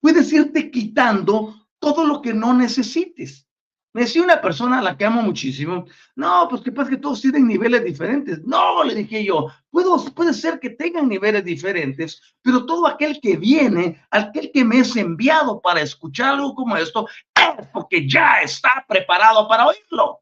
puedes 0.00 0.32
irte 0.32 0.70
quitando 0.70 1.54
todo 1.78 2.06
lo 2.06 2.22
que 2.22 2.32
no 2.32 2.54
necesites. 2.54 3.46
Me 3.94 4.02
decía 4.02 4.22
una 4.22 4.40
persona 4.40 4.80
a 4.80 4.82
la 4.82 4.96
que 4.96 5.04
amo 5.04 5.22
muchísimo, 5.22 5.86
no, 6.16 6.48
pues 6.50 6.62
que 6.62 6.72
pasa 6.72 6.90
que 6.90 6.96
todos 6.96 7.20
tienen 7.20 7.46
niveles 7.46 7.84
diferentes. 7.84 8.42
No, 8.44 8.82
le 8.82 8.94
dije 8.94 9.24
yo, 9.24 9.48
Puedo, 9.70 9.96
puede 10.14 10.34
ser 10.34 10.60
que 10.60 10.70
tengan 10.70 11.08
niveles 11.08 11.44
diferentes, 11.44 12.20
pero 12.42 12.64
todo 12.64 12.86
aquel 12.86 13.20
que 13.20 13.36
viene, 13.36 14.00
aquel 14.10 14.52
que 14.52 14.64
me 14.64 14.78
es 14.78 14.94
enviado 14.94 15.60
para 15.60 15.80
escuchar 15.80 16.34
algo 16.34 16.54
como 16.54 16.76
esto, 16.76 17.08
es 17.34 17.66
porque 17.72 18.08
ya 18.08 18.40
está 18.42 18.84
preparado 18.88 19.48
para 19.48 19.66
oírlo. 19.66 20.20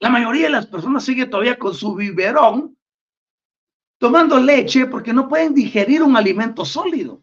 La 0.00 0.10
mayoría 0.10 0.44
de 0.44 0.50
las 0.50 0.66
personas 0.66 1.04
sigue 1.04 1.26
todavía 1.26 1.58
con 1.58 1.74
su 1.74 1.94
biberón 1.94 2.76
tomando 3.98 4.38
leche 4.38 4.86
porque 4.86 5.12
no 5.12 5.28
pueden 5.28 5.54
digerir 5.54 6.02
un 6.02 6.16
alimento 6.16 6.64
sólido. 6.64 7.22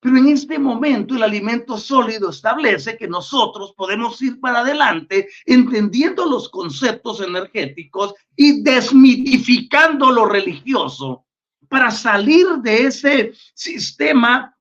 Pero 0.00 0.16
en 0.16 0.28
este 0.28 0.58
momento 0.58 1.16
el 1.16 1.24
alimento 1.24 1.76
sólido 1.76 2.30
establece 2.30 2.96
que 2.96 3.08
nosotros 3.08 3.74
podemos 3.76 4.20
ir 4.22 4.38
para 4.40 4.60
adelante 4.60 5.28
entendiendo 5.44 6.24
los 6.24 6.48
conceptos 6.48 7.20
energéticos 7.20 8.14
y 8.36 8.62
desmitificando 8.62 10.10
lo 10.12 10.26
religioso 10.26 11.24
para 11.68 11.90
salir 11.90 12.46
de 12.62 12.84
ese 12.84 13.32
sistema 13.54 14.56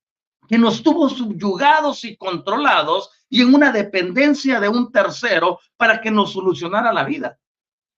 que 0.47 0.57
nos 0.57 0.81
tuvo 0.81 1.09
subyugados 1.09 2.03
y 2.03 2.17
controlados 2.17 3.11
y 3.29 3.41
en 3.41 3.53
una 3.53 3.71
dependencia 3.71 4.59
de 4.59 4.69
un 4.69 4.91
tercero 4.91 5.59
para 5.75 6.01
que 6.01 6.09
nos 6.09 6.33
solucionara 6.33 6.91
la 6.91 7.03
vida. 7.03 7.37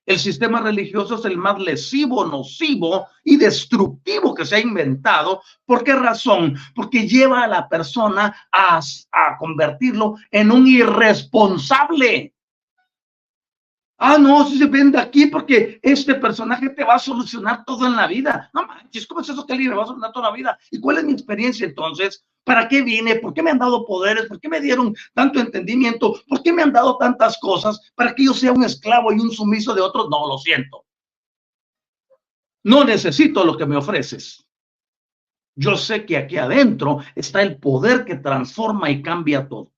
El 0.09 0.17
sistema 0.17 0.59
religioso 0.59 1.19
es 1.19 1.25
el 1.25 1.37
más 1.37 1.59
lesivo, 1.59 2.25
nocivo 2.25 3.09
y 3.23 3.37
destructivo 3.37 4.33
que 4.33 4.43
se 4.43 4.55
ha 4.55 4.59
inventado. 4.59 5.43
¿Por 5.67 5.83
qué 5.83 5.93
razón? 5.93 6.57
Porque 6.73 7.07
lleva 7.07 7.43
a 7.43 7.47
la 7.47 7.69
persona 7.69 8.35
a, 8.51 8.79
a 8.79 9.37
convertirlo 9.37 10.15
en 10.31 10.49
un 10.49 10.65
irresponsable. 10.65 12.33
Ah, 14.01 14.17
no, 14.17 14.47
si 14.47 14.57
se 14.57 14.65
vende 14.65 14.97
aquí 14.97 15.25
porque 15.25 15.77
este 15.83 16.15
personaje 16.15 16.69
te 16.69 16.85
va 16.85 16.95
a 16.95 16.99
solucionar 16.99 17.65
todo 17.65 17.85
en 17.85 17.97
la 17.97 18.07
vida. 18.07 18.49
No 18.53 18.65
manches, 18.65 19.05
¿cómo 19.05 19.19
es 19.19 19.27
eso 19.27 19.45
que 19.45 19.55
le 19.55 19.67
va 19.67 19.83
a 19.83 19.87
solucionar 19.87 20.13
toda 20.13 20.29
la 20.29 20.35
vida? 20.35 20.57
¿Y 20.71 20.79
cuál 20.79 20.99
es 20.99 21.03
mi 21.03 21.11
experiencia 21.11 21.67
entonces? 21.67 22.25
¿Para 22.45 22.69
qué 22.69 22.81
vine? 22.81 23.17
¿Por 23.17 23.33
qué 23.33 23.43
me 23.43 23.51
han 23.51 23.59
dado 23.59 23.85
poderes? 23.85 24.27
¿Por 24.27 24.39
qué 24.39 24.47
me 24.47 24.61
dieron 24.61 24.95
tanto 25.13 25.41
entendimiento? 25.41 26.15
¿Por 26.29 26.41
qué 26.41 26.53
me 26.53 26.61
han 26.61 26.71
dado 26.71 26.97
tantas 26.97 27.37
cosas? 27.39 27.91
¿Para 27.93 28.15
que 28.15 28.23
yo 28.23 28.33
sea 28.33 28.53
un 28.53 28.63
esclavo 28.63 29.11
y 29.11 29.19
un 29.19 29.31
sumiso 29.31 29.75
de 29.75 29.81
otros? 29.81 30.07
No, 30.09 30.25
lo 30.29 30.37
siento. 30.37 30.85
No 32.63 32.85
necesito 32.85 33.43
lo 33.43 33.57
que 33.57 33.65
me 33.65 33.75
ofreces. 33.75 34.47
Yo 35.55 35.75
sé 35.75 36.05
que 36.05 36.15
aquí 36.15 36.37
adentro 36.37 36.99
está 37.15 37.41
el 37.41 37.57
poder 37.57 38.05
que 38.05 38.15
transforma 38.15 38.89
y 38.89 39.01
cambia 39.01 39.49
todo. 39.49 39.73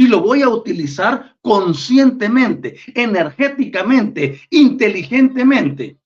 Y 0.00 0.08
lo 0.08 0.22
voy 0.22 0.40
a 0.40 0.48
utilizar 0.48 1.36
conscientemente, 1.42 2.80
energéticamente, 2.94 4.40
inteligentemente. 4.48 6.00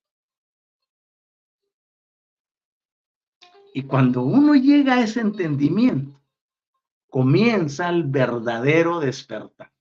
Y 3.73 3.85
cuando 3.85 4.23
uno 4.23 4.57
llega 4.57 4.95
a 4.95 5.05
ese 5.05 5.21
entendimiento, 5.21 6.21
comienza 7.09 7.89
el 7.89 8.03
verdadero 8.03 8.99
despertar. 8.99 9.73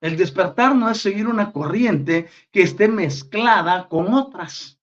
El 0.00 0.16
despertar 0.16 0.74
no 0.74 0.90
es 0.90 0.98
seguir 0.98 1.28
una 1.28 1.52
corriente 1.52 2.28
que 2.50 2.62
esté 2.62 2.88
mezclada 2.88 3.88
con 3.88 4.12
otras. 4.14 4.80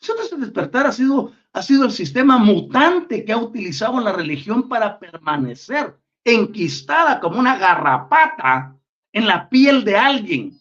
Entonces 0.00 0.32
el 0.32 0.40
despertar 0.40 0.88
ha 0.88 0.92
sido, 0.92 1.30
ha 1.54 1.62
sido 1.62 1.84
el 1.86 1.92
sistema 1.92 2.36
mutante 2.36 3.24
que 3.24 3.32
ha 3.32 3.38
utilizado 3.38 3.98
la 4.00 4.12
religión 4.12 4.68
para 4.68 4.98
permanecer 4.98 5.96
enquistada 6.22 7.20
como 7.20 7.38
una 7.38 7.56
garrapata 7.56 8.76
en 9.12 9.26
la 9.26 9.48
piel 9.48 9.84
de 9.84 9.96
alguien, 9.96 10.60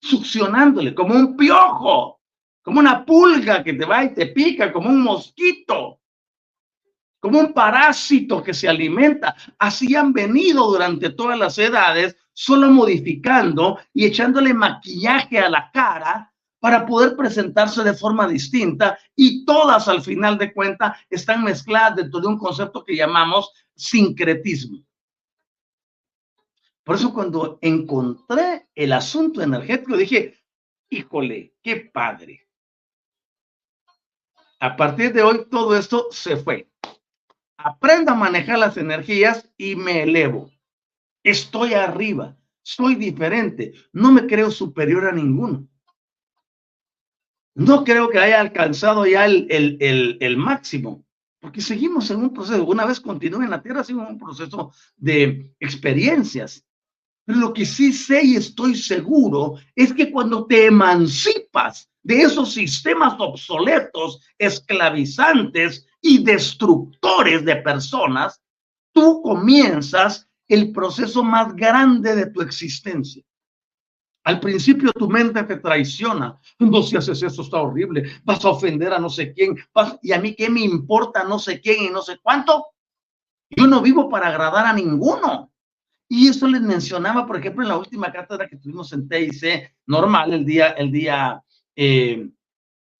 succionándole 0.00 0.94
como 0.94 1.14
un 1.14 1.36
piojo 1.36 2.20
como 2.62 2.80
una 2.80 3.04
pulga 3.04 3.64
que 3.64 3.72
te 3.72 3.84
va 3.84 4.04
y 4.04 4.14
te 4.14 4.26
pica, 4.26 4.72
como 4.72 4.90
un 4.90 5.02
mosquito, 5.02 6.00
como 7.18 7.40
un 7.40 7.52
parásito 7.52 8.42
que 8.42 8.54
se 8.54 8.68
alimenta. 8.68 9.34
Así 9.58 9.94
han 9.94 10.12
venido 10.12 10.70
durante 10.70 11.10
todas 11.10 11.38
las 11.38 11.58
edades, 11.58 12.16
solo 12.32 12.70
modificando 12.70 13.78
y 13.92 14.06
echándole 14.06 14.54
maquillaje 14.54 15.38
a 15.38 15.48
la 15.50 15.70
cara 15.72 16.29
para 16.60 16.86
poder 16.86 17.16
presentarse 17.16 17.82
de 17.82 17.94
forma 17.94 18.28
distinta 18.28 18.98
y 19.16 19.44
todas 19.44 19.88
al 19.88 20.02
final 20.02 20.38
de 20.38 20.52
cuentas 20.52 20.98
están 21.08 21.42
mezcladas 21.42 21.96
dentro 21.96 22.20
de 22.20 22.28
un 22.28 22.38
concepto 22.38 22.84
que 22.84 22.94
llamamos 22.94 23.50
sincretismo. 23.74 24.84
Por 26.84 26.96
eso 26.96 27.12
cuando 27.12 27.58
encontré 27.62 28.68
el 28.74 28.92
asunto 28.92 29.42
energético 29.42 29.96
dije, 29.96 30.38
híjole, 30.90 31.54
qué 31.62 31.76
padre. 31.76 32.46
A 34.60 34.76
partir 34.76 35.12
de 35.12 35.22
hoy 35.22 35.46
todo 35.50 35.74
esto 35.74 36.08
se 36.10 36.36
fue. 36.36 36.70
Aprendo 37.56 38.12
a 38.12 38.16
manejar 38.16 38.58
las 38.58 38.76
energías 38.76 39.50
y 39.56 39.76
me 39.76 40.02
elevo. 40.02 40.50
Estoy 41.22 41.74
arriba, 41.74 42.36
soy 42.62 42.94
diferente, 42.94 43.72
no 43.92 44.12
me 44.12 44.26
creo 44.26 44.50
superior 44.50 45.06
a 45.06 45.12
ninguno. 45.12 45.69
No 47.54 47.84
creo 47.84 48.08
que 48.08 48.18
haya 48.18 48.40
alcanzado 48.40 49.06
ya 49.06 49.26
el, 49.26 50.36
máximo, 50.36 51.04
porque 51.40 51.60
seguimos 51.60 52.10
en 52.10 52.18
un 52.18 52.32
proceso. 52.32 52.64
Una 52.64 52.86
vez 52.86 53.00
continúe 53.00 53.42
en 53.42 53.50
la 53.50 53.62
Tierra, 53.62 53.84
en 53.88 53.98
un 53.98 54.18
proceso 54.18 54.72
de 54.96 55.54
experiencias. 55.58 56.64
Lo 57.26 57.52
que 57.52 57.66
sí 57.66 57.92
sé 57.92 58.24
y 58.24 58.36
estoy 58.36 58.74
seguro 58.74 59.56
es 59.74 59.92
que 59.92 60.10
cuando 60.10 60.46
te 60.46 60.66
emancipas 60.66 61.88
de 62.02 62.22
esos 62.22 62.52
sistemas 62.52 63.14
obsoletos, 63.18 64.20
esclavizantes 64.38 65.86
y 66.00 66.24
destructores 66.24 67.44
de 67.44 67.56
personas, 67.56 68.40
tú 68.92 69.20
comienzas 69.22 70.28
el 70.48 70.72
proceso 70.72 71.22
más 71.22 71.54
grande 71.54 72.16
de 72.16 72.26
tu 72.26 72.40
existencia. 72.42 73.22
Al 74.24 74.38
principio 74.38 74.92
tu 74.92 75.08
mente 75.08 75.42
te 75.44 75.56
traiciona. 75.56 76.38
No, 76.58 76.82
si 76.82 76.96
haces 76.96 77.22
eso 77.22 77.42
está 77.42 77.60
horrible. 77.60 78.04
Vas 78.24 78.44
a 78.44 78.50
ofender 78.50 78.92
a 78.92 78.98
no 78.98 79.08
sé 79.08 79.32
quién. 79.32 79.56
y 80.02 80.12
a 80.12 80.20
mí 80.20 80.34
qué 80.34 80.50
me 80.50 80.60
importa 80.60 81.24
no 81.24 81.38
sé 81.38 81.60
quién 81.60 81.84
y 81.84 81.90
no 81.90 82.02
sé 82.02 82.18
cuánto. 82.22 82.66
Yo 83.48 83.66
no 83.66 83.80
vivo 83.80 84.08
para 84.08 84.28
agradar 84.28 84.66
a 84.66 84.72
ninguno. 84.72 85.50
Y 86.08 86.28
eso 86.28 86.48
les 86.48 86.60
mencionaba, 86.60 87.26
por 87.26 87.36
ejemplo, 87.36 87.62
en 87.62 87.68
la 87.68 87.78
última 87.78 88.12
cátedra 88.12 88.48
que 88.48 88.56
tuvimos 88.56 88.92
en 88.92 89.08
TIC, 89.08 89.72
normal, 89.86 90.32
el 90.32 90.44
día, 90.44 90.70
el 90.70 90.90
día 90.90 91.40
eh, 91.76 92.28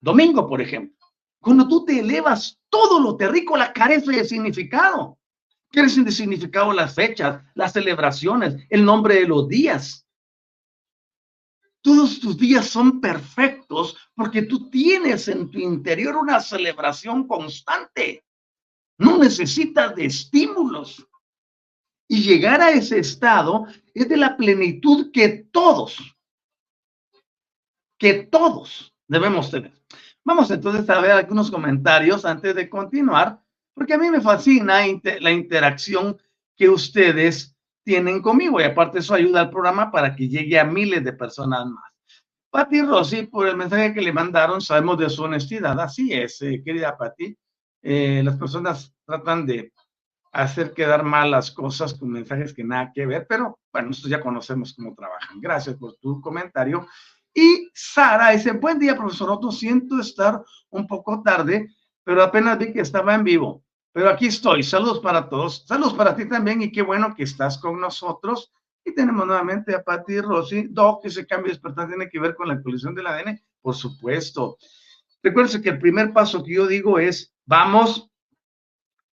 domingo, 0.00 0.48
por 0.48 0.60
ejemplo. 0.60 0.96
Cuando 1.40 1.66
tú 1.66 1.84
te 1.84 1.98
elevas, 1.98 2.60
todo 2.68 3.00
lo 3.00 3.16
terrícola 3.16 3.72
carece 3.72 4.12
de 4.12 4.24
significado. 4.24 5.18
Carecen 5.72 6.04
de 6.04 6.12
significado 6.12 6.72
las 6.72 6.94
fechas, 6.94 7.42
las 7.54 7.72
celebraciones, 7.72 8.56
el 8.68 8.84
nombre 8.84 9.16
de 9.16 9.26
los 9.26 9.48
días. 9.48 10.06
Todos 11.82 12.20
tus 12.20 12.36
días 12.36 12.68
son 12.68 13.00
perfectos 13.00 13.96
porque 14.14 14.42
tú 14.42 14.68
tienes 14.68 15.28
en 15.28 15.50
tu 15.50 15.58
interior 15.58 16.16
una 16.16 16.40
celebración 16.40 17.26
constante. 17.26 18.24
No 18.98 19.16
necesitas 19.16 19.94
de 19.96 20.06
estímulos. 20.06 21.06
Y 22.06 22.22
llegar 22.22 22.60
a 22.60 22.70
ese 22.72 22.98
estado 22.98 23.66
es 23.94 24.08
de 24.08 24.16
la 24.16 24.36
plenitud 24.36 25.10
que 25.12 25.28
todos, 25.50 25.96
que 27.98 28.14
todos 28.24 28.92
debemos 29.06 29.50
tener. 29.50 29.72
Vamos 30.24 30.50
entonces 30.50 30.88
a 30.90 31.00
ver 31.00 31.12
algunos 31.12 31.50
comentarios 31.50 32.24
antes 32.24 32.54
de 32.54 32.68
continuar, 32.68 33.40
porque 33.72 33.94
a 33.94 33.98
mí 33.98 34.10
me 34.10 34.20
fascina 34.20 34.80
la 35.20 35.30
interacción 35.30 36.20
que 36.56 36.68
ustedes 36.68 37.56
tienen 37.84 38.20
conmigo 38.22 38.60
y 38.60 38.64
aparte 38.64 38.98
eso 38.98 39.14
ayuda 39.14 39.40
al 39.40 39.50
programa 39.50 39.90
para 39.90 40.14
que 40.14 40.28
llegue 40.28 40.58
a 40.58 40.64
miles 40.64 41.02
de 41.04 41.12
personas 41.12 41.66
más. 41.66 41.84
Pati 42.50 42.82
Rossi, 42.82 43.26
por 43.26 43.46
el 43.46 43.56
mensaje 43.56 43.94
que 43.94 44.02
le 44.02 44.12
mandaron, 44.12 44.60
sabemos 44.60 44.98
de 44.98 45.08
su 45.08 45.22
honestidad. 45.22 45.78
Así 45.78 46.12
es, 46.12 46.42
eh, 46.42 46.62
querida 46.64 46.96
Pati. 46.96 47.36
Eh, 47.82 48.22
las 48.24 48.36
personas 48.36 48.92
tratan 49.06 49.46
de 49.46 49.72
hacer 50.32 50.72
quedar 50.72 51.04
mal 51.04 51.30
las 51.30 51.50
cosas 51.50 51.94
con 51.94 52.10
mensajes 52.10 52.52
que 52.52 52.64
nada 52.64 52.92
que 52.94 53.06
ver, 53.06 53.26
pero 53.28 53.58
bueno, 53.72 53.88
nosotros 53.88 54.10
ya 54.10 54.20
conocemos 54.20 54.74
cómo 54.74 54.94
trabajan. 54.94 55.40
Gracias 55.40 55.76
por 55.76 55.96
tu 55.96 56.20
comentario. 56.20 56.86
Y 57.34 57.70
Sara 57.72 58.30
dice, 58.30 58.52
buen 58.52 58.78
día, 58.78 58.96
profesor 58.96 59.30
Otto, 59.30 59.52
siento 59.52 60.00
estar 60.00 60.42
un 60.70 60.86
poco 60.86 61.22
tarde, 61.22 61.68
pero 62.04 62.22
apenas 62.22 62.58
vi 62.58 62.72
que 62.72 62.80
estaba 62.80 63.14
en 63.14 63.24
vivo. 63.24 63.62
Pero 63.92 64.08
aquí 64.08 64.26
estoy. 64.26 64.62
Saludos 64.62 65.00
para 65.00 65.28
todos. 65.28 65.64
Saludos 65.66 65.94
para 65.94 66.14
ti 66.14 66.28
también 66.28 66.62
y 66.62 66.70
qué 66.70 66.82
bueno 66.82 67.14
que 67.14 67.24
estás 67.24 67.58
con 67.58 67.80
nosotros. 67.80 68.52
Y 68.84 68.94
tenemos 68.94 69.26
nuevamente 69.26 69.74
a 69.74 69.82
Patti 69.82 70.20
Rossi. 70.20 70.68
Doc, 70.70 71.04
ese 71.04 71.26
cambio 71.26 71.46
de 71.46 71.52
despertar 71.52 71.88
tiene 71.88 72.08
que 72.08 72.20
ver 72.20 72.34
con 72.34 72.48
la 72.48 72.54
actualización 72.54 72.94
del 72.94 73.06
ADN. 73.06 73.40
por 73.60 73.74
supuesto. 73.74 74.56
Recuerden 75.22 75.62
que 75.62 75.68
el 75.70 75.78
primer 75.78 76.12
paso 76.12 76.42
que 76.42 76.54
yo 76.54 76.66
digo 76.66 76.98
es, 76.98 77.34
vamos 77.44 78.10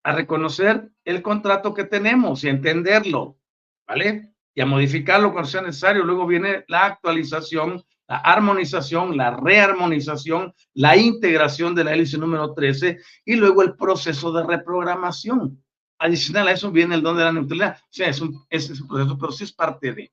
a 0.04 0.14
reconocer 0.14 0.90
el 1.04 1.22
contrato 1.22 1.74
que 1.74 1.84
tenemos 1.84 2.44
y 2.44 2.50
entenderlo, 2.50 3.38
¿vale? 3.86 4.34
Y 4.56 4.62
a 4.62 4.66
modificarlo 4.66 5.34
cuando 5.34 5.50
sea 5.50 5.62
necesario. 5.62 6.06
Luego 6.06 6.26
viene 6.26 6.64
la 6.70 6.86
actualización, 6.86 7.84
la 8.08 8.18
armonización, 8.18 9.18
la 9.18 9.36
rearmonización, 9.36 10.54
la 10.74 10.96
integración 10.96 11.76
de 11.76 11.84
la 11.84 11.94
hélice 11.94 12.18
número 12.18 12.54
13 12.54 13.00
y 13.26 13.36
luego 13.36 13.64
el 13.64 13.76
proceso 13.76 14.32
de 14.32 14.46
reprogramación. 14.46 15.62
Adicional 16.00 16.48
a 16.48 16.52
eso 16.52 16.72
viene 16.72 16.96
el 16.96 17.02
don 17.02 17.18
de 17.18 17.24
la 17.24 17.34
neutralidad. 17.34 17.78
O 17.82 17.88
sea, 17.90 18.10
es 18.10 18.22
un, 18.22 18.46
es 18.50 18.70
un 18.70 18.88
proceso, 18.88 19.18
pero 19.18 19.32
sí 19.32 19.44
es 19.44 19.54
parte 19.54 19.94
de. 19.94 20.12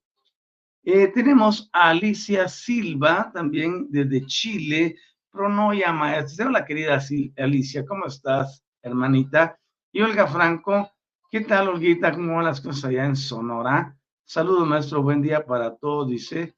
Eh, 0.87 1.09
tenemos 1.09 1.71
a 1.73 1.91
Alicia 1.91 2.49
Silva, 2.49 3.31
también 3.33 3.87
desde 3.91 4.27
Chile, 4.27 4.97
Pronoya 5.31 5.93
Maestra. 5.93 6.47
Hola, 6.47 6.65
querida 6.65 7.01
Alicia, 7.39 7.87
¿cómo 7.87 8.07
estás, 8.07 8.65
hermanita? 8.83 9.59
Y 9.93 10.03
Olga 10.03 10.27
Franco, 10.27 10.91
¿qué 11.31 11.43
tal, 11.43 11.69
Olguita? 11.69 12.13
¿Cómo 12.13 12.37
van 12.37 12.45
las 12.45 12.61
cosas 12.61 12.87
allá 12.87 13.07
en 13.07 13.17
Sonora? 13.17 13.97
Saludos, 14.25 14.67
maestro, 14.67 15.03
buen 15.03 15.23
día 15.23 15.45
para 15.45 15.77
todos, 15.77 16.09
dice. 16.09 16.55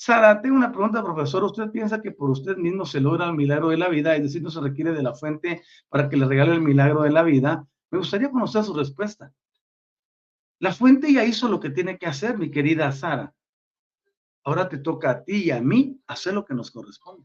Sara, 0.00 0.40
tengo 0.40 0.54
una 0.54 0.70
pregunta, 0.70 1.02
profesor. 1.02 1.42
¿Usted 1.42 1.72
piensa 1.72 2.00
que 2.00 2.12
por 2.12 2.30
usted 2.30 2.56
mismo 2.56 2.86
se 2.86 3.00
logra 3.00 3.26
el 3.26 3.34
milagro 3.34 3.70
de 3.70 3.78
la 3.78 3.88
vida? 3.88 4.14
Es 4.14 4.22
decir, 4.22 4.40
no 4.40 4.48
se 4.48 4.60
requiere 4.60 4.92
de 4.92 5.02
la 5.02 5.12
fuente 5.12 5.64
para 5.88 6.08
que 6.08 6.16
le 6.16 6.24
regale 6.24 6.52
el 6.52 6.60
milagro 6.60 7.02
de 7.02 7.10
la 7.10 7.24
vida. 7.24 7.66
Me 7.90 7.98
gustaría 7.98 8.30
conocer 8.30 8.62
su 8.62 8.74
respuesta. 8.74 9.32
La 10.60 10.72
fuente 10.72 11.12
ya 11.12 11.24
hizo 11.24 11.48
lo 11.48 11.58
que 11.58 11.70
tiene 11.70 11.98
que 11.98 12.06
hacer, 12.06 12.38
mi 12.38 12.48
querida 12.48 12.92
Sara. 12.92 13.34
Ahora 14.44 14.68
te 14.68 14.78
toca 14.78 15.10
a 15.10 15.24
ti 15.24 15.46
y 15.46 15.50
a 15.50 15.60
mí 15.60 16.00
hacer 16.06 16.32
lo 16.32 16.44
que 16.44 16.54
nos 16.54 16.70
corresponde. 16.70 17.24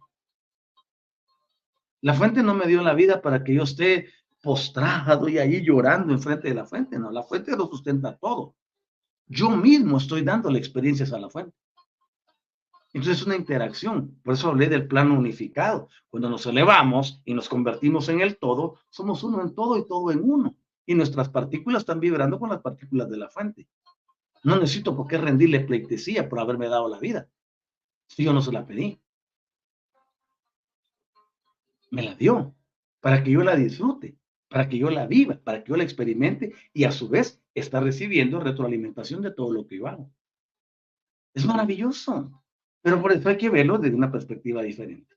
La 2.01 2.15
fuente 2.15 2.41
no 2.41 2.55
me 2.55 2.65
dio 2.65 2.81
la 2.81 2.95
vida 2.95 3.21
para 3.21 3.43
que 3.43 3.53
yo 3.53 3.63
esté 3.63 4.09
postrado 4.41 5.29
y 5.29 5.37
ahí 5.37 5.63
llorando 5.63 6.11
enfrente 6.11 6.47
de 6.47 6.55
la 6.55 6.65
fuente. 6.65 6.97
No, 6.97 7.11
la 7.11 7.21
fuente 7.21 7.55
lo 7.55 7.67
sustenta 7.67 8.17
todo. 8.17 8.55
Yo 9.27 9.51
mismo 9.51 9.97
estoy 9.97 10.23
dándole 10.23 10.57
experiencias 10.57 11.13
a 11.13 11.19
la 11.19 11.29
fuente. 11.29 11.55
Entonces 12.93 13.21
es 13.21 13.25
una 13.25 13.35
interacción. 13.35 14.19
Por 14.23 14.35
eso 14.35 14.49
hablé 14.49 14.69
del 14.69 14.87
plano 14.87 15.17
unificado. 15.17 15.89
Cuando 16.09 16.29
nos 16.29 16.45
elevamos 16.45 17.21
y 17.25 17.33
nos 17.33 17.49
convertimos 17.49 18.07
en 18.09 18.21
el 18.21 18.37
todo, 18.37 18.77
somos 18.89 19.23
uno 19.23 19.41
en 19.41 19.55
todo 19.55 19.77
y 19.77 19.87
todo 19.87 20.11
en 20.11 20.21
uno. 20.23 20.55
Y 20.85 20.93
nuestras 20.93 21.29
partículas 21.29 21.81
están 21.81 21.99
vibrando 21.99 22.39
con 22.39 22.49
las 22.49 22.61
partículas 22.61 23.09
de 23.09 23.17
la 23.17 23.29
fuente. 23.29 23.67
No 24.43 24.57
necesito 24.57 24.95
por 24.95 25.07
qué 25.07 25.17
rendirle 25.17 25.61
pleitesía 25.61 26.29
por 26.29 26.39
haberme 26.39 26.67
dado 26.67 26.87
la 26.87 26.99
vida. 26.99 27.27
Si 28.07 28.23
yo 28.23 28.31
no 28.31 28.41
se 28.41 28.51
la 28.51 28.65
pedí. 28.65 29.01
Me 31.89 32.03
la 32.03 32.13
dio 32.15 32.53
para 32.99 33.23
que 33.23 33.31
yo 33.31 33.43
la 33.43 33.55
disfrute, 33.55 34.17
para 34.49 34.69
que 34.69 34.77
yo 34.77 34.89
la 34.89 35.07
viva, 35.07 35.39
para 35.43 35.63
que 35.63 35.69
yo 35.69 35.77
la 35.77 35.83
experimente 35.83 36.53
y 36.73 36.83
a 36.83 36.91
su 36.91 37.09
vez 37.09 37.41
está 37.55 37.79
recibiendo 37.79 38.39
retroalimentación 38.39 39.21
de 39.21 39.31
todo 39.31 39.51
lo 39.51 39.65
que 39.65 39.77
yo 39.77 39.87
hago. 39.87 40.11
Es 41.33 41.45
maravilloso. 41.45 42.42
Pero 42.83 43.01
por 43.01 43.13
eso 43.13 43.29
hay 43.29 43.37
que 43.37 43.49
verlo 43.49 43.77
desde 43.79 43.95
una 43.95 44.11
perspectiva 44.11 44.61
diferente. 44.61 45.15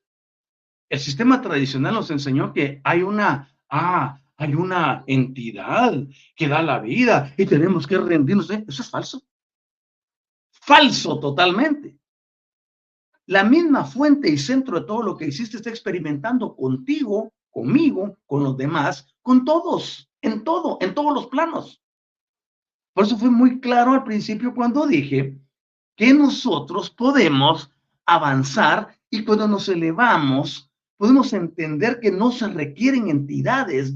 El 0.88 1.00
sistema 1.00 1.42
tradicional 1.42 1.94
nos 1.94 2.10
enseñó 2.12 2.52
que 2.52 2.80
hay 2.84 3.02
una, 3.02 3.52
ah, 3.68 4.20
hay 4.36 4.54
una 4.54 5.02
entidad 5.08 6.06
que 6.36 6.46
da 6.46 6.62
la 6.62 6.78
vida 6.78 7.34
y 7.36 7.44
tenemos 7.44 7.86
que 7.86 7.98
rendirnos. 7.98 8.48
¿eh? 8.50 8.64
Eso 8.68 8.82
es 8.82 8.88
falso. 8.88 9.22
Falso 10.52 11.18
totalmente. 11.18 11.98
La 13.26 13.42
misma 13.42 13.84
fuente 13.84 14.30
y 14.30 14.38
centro 14.38 14.78
de 14.78 14.86
todo 14.86 15.02
lo 15.02 15.16
que 15.16 15.26
hiciste 15.26 15.56
está 15.56 15.70
experimentando 15.70 16.54
contigo, 16.54 17.32
conmigo, 17.50 18.16
con 18.26 18.44
los 18.44 18.56
demás, 18.56 19.12
con 19.22 19.44
todos, 19.44 20.08
en 20.22 20.44
todo, 20.44 20.78
en 20.80 20.94
todos 20.94 21.12
los 21.12 21.26
planos. 21.26 21.82
Por 22.92 23.04
eso 23.04 23.18
fue 23.18 23.30
muy 23.30 23.58
claro 23.58 23.92
al 23.92 24.04
principio 24.04 24.54
cuando 24.54 24.86
dije 24.86 25.36
que 25.96 26.12
nosotros 26.12 26.90
podemos 26.90 27.70
avanzar 28.04 28.96
y 29.10 29.24
cuando 29.24 29.48
nos 29.48 29.68
elevamos, 29.68 30.70
podemos 30.96 31.32
entender 31.32 32.00
que 32.00 32.10
no 32.10 32.30
se 32.30 32.48
requieren 32.48 33.08
entidades 33.08 33.94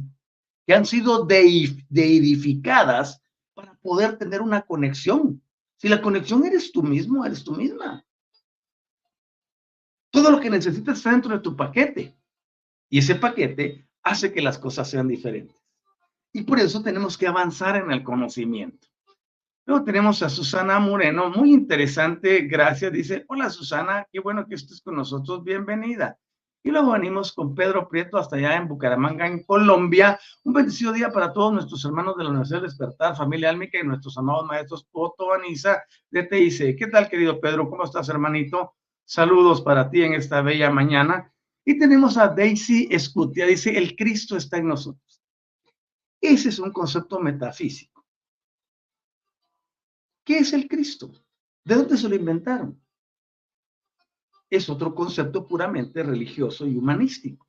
que 0.67 0.75
han 0.75 0.87
sido 0.87 1.25
deidificadas 1.25 3.23
para 3.55 3.75
poder 3.75 4.17
tener 4.19 4.41
una 4.41 4.63
conexión. 4.63 5.43
Si 5.77 5.89
la 5.89 6.01
conexión 6.01 6.45
eres 6.45 6.73
tú 6.73 6.83
mismo, 6.83 7.25
eres 7.25 7.45
tú 7.45 7.53
misma. 7.53 8.05
Todo 10.11 10.31
lo 10.31 10.41
que 10.41 10.51
necesitas 10.51 10.99
está 10.99 11.13
dentro 11.13 11.33
de 11.33 11.41
tu 11.41 11.57
paquete. 11.57 12.17
Y 12.89 12.99
ese 12.99 13.15
paquete 13.15 13.87
hace 14.03 14.33
que 14.33 14.43
las 14.43 14.59
cosas 14.59 14.91
sean 14.91 15.09
diferentes. 15.09 15.57
Y 16.33 16.43
por 16.43 16.59
eso 16.59 16.83
tenemos 16.83 17.17
que 17.17 17.27
avanzar 17.27 17.77
en 17.77 17.91
el 17.91 18.03
conocimiento. 18.03 18.90
Luego 19.71 19.85
tenemos 19.85 20.21
a 20.25 20.29
Susana 20.29 20.81
Moreno, 20.81 21.31
muy 21.31 21.55
interesante, 21.55 22.41
gracias. 22.41 22.91
Dice, 22.91 23.25
hola 23.29 23.49
Susana, 23.51 24.05
qué 24.11 24.19
bueno 24.19 24.45
que 24.49 24.57
estés 24.57 24.81
con 24.81 24.97
nosotros, 24.97 25.45
bienvenida. 25.45 26.19
Y 26.65 26.73
luego 26.73 26.91
venimos 26.91 27.33
con 27.33 27.55
Pedro 27.55 27.89
Prieto 27.89 28.19
hasta 28.19 28.35
allá 28.35 28.57
en 28.57 28.67
Bucaramanga, 28.67 29.29
en 29.29 29.45
Colombia. 29.45 30.19
Un 30.43 30.55
bendecido 30.55 30.93
día 30.93 31.13
para 31.13 31.33
todos 31.33 31.53
nuestros 31.53 31.85
hermanos 31.85 32.17
de 32.17 32.25
la 32.25 32.31
Universidad 32.31 32.63
Despertar, 32.63 33.17
familia 33.17 33.51
Álmica 33.51 33.79
y 33.79 33.87
nuestros 33.87 34.19
amados 34.19 34.45
maestros 34.45 34.89
Poto 34.91 35.33
Anisa 35.33 35.85
de 36.11 36.25
TIC. 36.25 36.77
¿Qué 36.77 36.89
tal, 36.89 37.09
querido 37.09 37.41
Pedro? 37.41 37.71
¿Cómo 37.71 37.85
estás, 37.85 38.09
hermanito? 38.09 38.75
Saludos 39.05 39.61
para 39.61 39.89
ti 39.89 40.03
en 40.03 40.15
esta 40.15 40.43
bella 40.43 40.73
mañana. 40.73 41.33
Y 41.65 41.79
tenemos 41.79 42.17
a 42.17 42.27
Daisy 42.27 42.89
Escutia, 42.91 43.47
dice, 43.47 43.79
el 43.79 43.95
Cristo 43.95 44.37
está 44.37 44.57
en 44.57 44.67
nosotros. 44.67 45.23
Ese 46.21 46.49
es 46.49 46.59
un 46.59 46.73
concepto 46.73 47.21
metafísico. 47.21 47.90
¿Qué 50.31 50.39
es 50.39 50.53
el 50.53 50.69
Cristo? 50.69 51.11
¿De 51.65 51.75
dónde 51.75 51.97
se 51.97 52.09
lo 52.09 52.15
inventaron? 52.15 52.81
Es 54.49 54.71
otro 54.71 54.95
concepto 54.95 55.45
puramente 55.45 56.05
religioso 56.05 56.69
y 56.69 56.77
humanístico. 56.77 57.49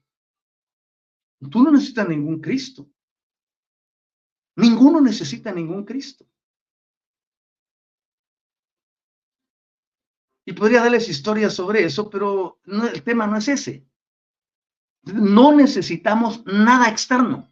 Tú 1.52 1.62
no 1.62 1.70
necesitas 1.70 2.10
ningún 2.10 2.42
Cristo. 2.42 2.90
Ninguno 4.56 5.00
necesita 5.00 5.52
ningún 5.52 5.86
Cristo. 5.86 6.26
Y 10.44 10.54
podría 10.54 10.82
darles 10.82 11.08
historias 11.08 11.54
sobre 11.54 11.84
eso, 11.84 12.10
pero 12.10 12.62
el 12.66 13.04
tema 13.04 13.28
no 13.28 13.38
es 13.38 13.48
ese. 13.48 13.86
No 15.04 15.56
necesitamos 15.56 16.44
nada 16.48 16.90
externo. 16.90 17.48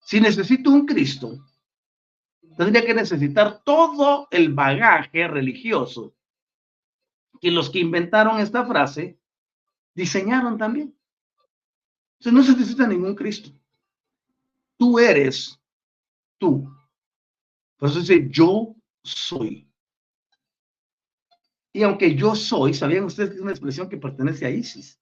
Si 0.00 0.20
necesito 0.20 0.70
un 0.70 0.86
Cristo, 0.86 1.38
tendría 2.56 2.84
que 2.84 2.94
necesitar 2.94 3.62
todo 3.64 4.28
el 4.30 4.52
bagaje 4.52 5.26
religioso 5.28 6.14
que 7.40 7.50
los 7.50 7.70
que 7.70 7.80
inventaron 7.80 8.38
esta 8.38 8.64
frase 8.64 9.18
diseñaron 9.94 10.56
también. 10.56 10.96
Entonces 12.18 12.32
no 12.32 12.42
se 12.42 12.58
necesita 12.58 12.86
ningún 12.86 13.14
Cristo. 13.14 13.50
Tú 14.76 14.98
eres 14.98 15.60
tú. 16.38 16.74
Por 17.76 17.90
eso 17.90 18.00
dice, 18.00 18.28
yo 18.30 18.74
soy. 19.02 19.68
Y 21.72 21.82
aunque 21.82 22.14
yo 22.14 22.34
soy, 22.34 22.72
¿sabían 22.72 23.04
ustedes 23.04 23.30
que 23.30 23.36
es 23.36 23.42
una 23.42 23.50
expresión 23.50 23.88
que 23.88 23.96
pertenece 23.96 24.46
a 24.46 24.50
Isis? 24.50 24.98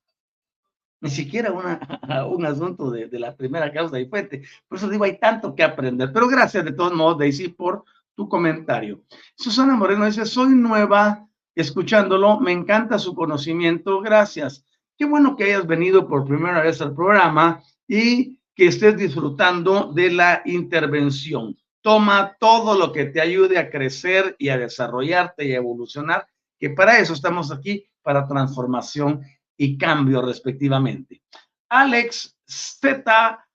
Ni 1.02 1.10
siquiera 1.10 1.52
una, 1.52 1.78
un 2.26 2.46
asunto 2.46 2.90
de, 2.90 3.08
de, 3.08 3.18
la 3.18 3.36
primera 3.36 3.70
causa 3.70 4.00
y 4.00 4.06
fuente. 4.06 4.42
Por 4.66 4.78
eso 4.78 4.88
digo, 4.88 5.04
hay 5.04 5.18
tanto 5.18 5.54
que 5.54 5.62
aprender. 5.62 6.10
Pero 6.12 6.28
gracias 6.28 6.64
de 6.64 6.72
todos 6.72 6.94
modos, 6.94 7.18
Daisy, 7.18 7.48
por 7.48 7.84
tu 8.14 8.28
comentario. 8.28 9.02
Susana 9.34 9.74
Moreno 9.74 10.06
dice, 10.06 10.24
soy 10.24 10.50
nueva 10.50 11.26
escuchándolo, 11.54 12.40
me 12.40 12.52
encanta 12.52 12.98
su 12.98 13.14
conocimiento, 13.14 14.00
gracias. 14.00 14.64
Qué 14.96 15.04
bueno 15.04 15.36
que 15.36 15.44
hayas 15.44 15.66
venido 15.66 16.08
por 16.08 16.24
primera 16.24 16.62
vez 16.62 16.80
al 16.80 16.94
programa 16.94 17.62
y 17.86 18.38
que 18.54 18.66
estés 18.66 18.96
disfrutando 18.96 19.92
de 19.92 20.10
la 20.10 20.42
intervención. 20.44 21.56
Toma 21.80 22.36
todo 22.38 22.78
lo 22.78 22.92
que 22.92 23.06
te 23.06 23.20
ayude 23.20 23.58
a 23.58 23.70
crecer 23.70 24.36
y 24.38 24.50
a 24.50 24.58
desarrollarte 24.58 25.46
y 25.46 25.52
a 25.52 25.56
evolucionar, 25.56 26.26
que 26.58 26.70
para 26.70 26.98
eso 26.98 27.12
estamos 27.12 27.50
aquí, 27.50 27.84
para 28.02 28.26
transformación 28.26 29.22
y 29.56 29.76
cambio 29.76 30.22
respectivamente. 30.22 31.22
Alex 31.68 32.36
Z. 32.46 33.46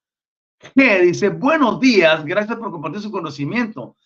dice, 0.76 1.30
buenos 1.30 1.80
días, 1.80 2.26
gracias 2.26 2.58
por 2.58 2.72
compartir 2.72 3.02
su 3.02 3.12
conocimiento. 3.12 3.98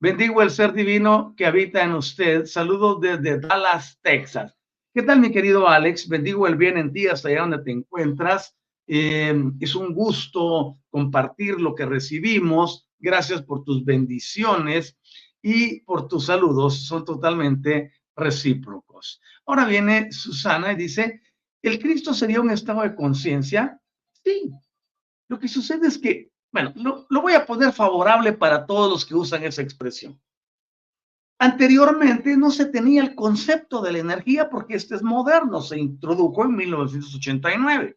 Bendigo 0.00 0.42
el 0.42 0.50
ser 0.50 0.72
divino 0.72 1.32
que 1.36 1.46
habita 1.46 1.84
en 1.84 1.92
usted. 1.92 2.46
Saludos 2.46 3.00
desde 3.00 3.38
Dallas, 3.38 4.00
Texas. 4.02 4.52
¿Qué 4.92 5.02
tal, 5.02 5.20
mi 5.20 5.30
querido 5.30 5.68
Alex? 5.68 6.08
Bendigo 6.08 6.48
el 6.48 6.56
bien 6.56 6.76
en 6.76 6.92
ti 6.92 7.06
hasta 7.06 7.28
allá 7.28 7.42
donde 7.42 7.62
te 7.62 7.70
encuentras. 7.70 8.56
Eh, 8.88 9.32
es 9.60 9.74
un 9.76 9.94
gusto 9.94 10.78
compartir 10.90 11.60
lo 11.60 11.74
que 11.74 11.86
recibimos. 11.86 12.88
Gracias 12.98 13.42
por 13.42 13.62
tus 13.62 13.84
bendiciones 13.84 14.98
y 15.40 15.80
por 15.82 16.08
tus 16.08 16.26
saludos. 16.26 16.84
Son 16.84 17.04
totalmente 17.04 17.92
recíprocos. 18.16 19.20
Ahora 19.46 19.64
viene 19.64 20.10
Susana 20.12 20.72
y 20.72 20.76
dice, 20.76 21.22
¿el 21.62 21.78
Cristo 21.78 22.12
sería 22.12 22.40
un 22.40 22.50
estado 22.50 22.82
de 22.82 22.94
conciencia? 22.94 23.80
Sí. 24.24 24.50
Lo 25.28 25.38
que 25.38 25.48
sucede 25.48 25.86
es 25.86 25.98
que, 25.98 26.30
bueno, 26.52 26.72
lo, 26.76 27.22
voy 27.22 27.34
a 27.34 27.46
poner 27.46 27.72
favorable 27.72 28.32
para 28.32 28.66
todos 28.66 28.90
los 28.90 29.06
que 29.06 29.14
usan 29.14 29.44
esa 29.44 29.62
expresión. 29.62 30.20
Anteriormente 31.38 32.36
no 32.36 32.50
se 32.50 32.66
tenía 32.66 33.02
el 33.02 33.14
concepto 33.14 33.80
de 33.80 33.92
la 33.92 33.98
energía 33.98 34.48
porque 34.50 34.74
este 34.74 34.94
es 34.94 35.02
moderno, 35.02 35.60
se 35.60 35.78
introdujo 35.78 36.44
en 36.44 36.54
1989 36.54 37.96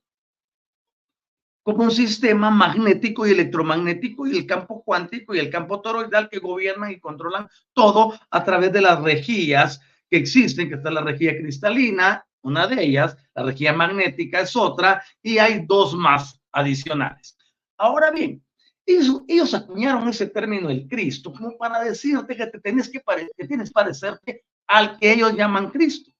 como 1.65 1.83
un 1.83 1.91
sistema 1.91 2.51
magnético 2.51 3.25
y 3.25 3.31
electromagnético 3.31 4.27
y 4.27 4.37
el 4.37 4.45
campo 4.45 4.83
cuántico 4.83 5.33
y 5.33 5.39
el 5.39 5.49
campo 5.49 5.81
toroidal 5.81 6.29
que 6.29 6.37
gobiernan 6.37 6.91
y 6.91 6.99
controlan 6.99 7.49
todo 7.73 8.13
a 8.29 8.43
través 8.43 8.71
de 8.71 8.81
las 8.81 9.01
rejillas 9.01 9.81
que 10.07 10.17
existen, 10.17 10.69
que 10.69 10.75
está 10.75 10.91
la 10.91 11.01
rejilla 11.01 11.35
cristalina, 11.35 12.23
una 12.45 12.67
de 12.67 12.83
ellas, 12.83 13.17
la 13.33 13.43
rejilla 13.43 13.73
magnética 13.73 14.41
es 14.41 14.55
otra, 14.55 15.03
y 15.21 15.39
hay 15.39 15.65
dos 15.65 15.95
más 15.95 16.39
adicionales. 16.51 17.35
Ahora 17.75 18.11
bien, 18.11 18.43
ellos, 18.85 19.53
acuñaron 19.55 20.07
ese 20.07 20.27
término 20.27 20.69
el 20.69 20.87
Cristo 20.87 21.33
como 21.33 21.57
para 21.57 21.83
decirte 21.83 22.35
que, 22.35 22.45
te 22.45 22.59
tienes 22.59 22.87
que, 22.89 23.01
que 23.35 23.47
tienes 23.47 23.71
parecerte 23.71 24.45
al 24.67 24.99
que 24.99 25.11
ellos 25.11 25.33
llaman 25.33 25.71
Cristo. 25.71 26.11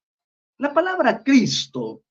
La 0.58 0.74
palabra 0.74 1.24
Cristo 1.24 2.02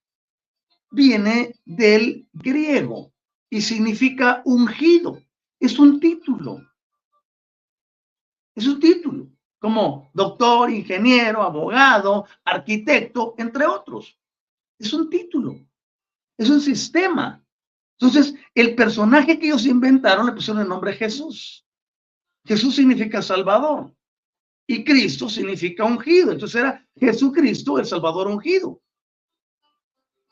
viene 0.91 1.57
del 1.65 2.29
griego 2.33 3.13
y 3.51 3.61
significa 3.61 4.43
ungido. 4.45 5.21
Es 5.59 5.77
un 5.79 5.99
título. 5.99 6.61
Es 8.55 8.69
un 8.69 8.79
título, 8.79 9.29
como 9.65 10.11
doctor, 10.13 10.71
ingeniero, 10.71 11.43
abogado, 11.43 12.27
arquitecto, 12.45 13.35
entre 13.39 13.65
otros. 13.65 14.15
Es 14.79 14.93
un 14.93 15.09
título. 15.09 15.59
Es 16.37 16.51
un 16.51 16.61
sistema. 16.61 17.43
Entonces, 17.99 18.35
el 18.55 18.75
personaje 18.75 19.39
que 19.39 19.47
ellos 19.47 19.65
inventaron 19.65 20.27
le 20.27 20.33
pusieron 20.33 20.61
el 20.61 20.69
nombre 20.69 20.93
Jesús. 20.93 21.67
Jesús 22.45 22.75
significa 22.77 23.23
Salvador 23.23 23.91
y 24.67 24.85
Cristo 24.85 25.31
significa 25.31 25.85
ungido. 25.85 26.33
Entonces 26.33 26.61
era 26.61 26.87
Jesucristo, 26.95 27.79
el 27.79 27.87
Salvador 27.87 28.27
ungido. 28.29 28.83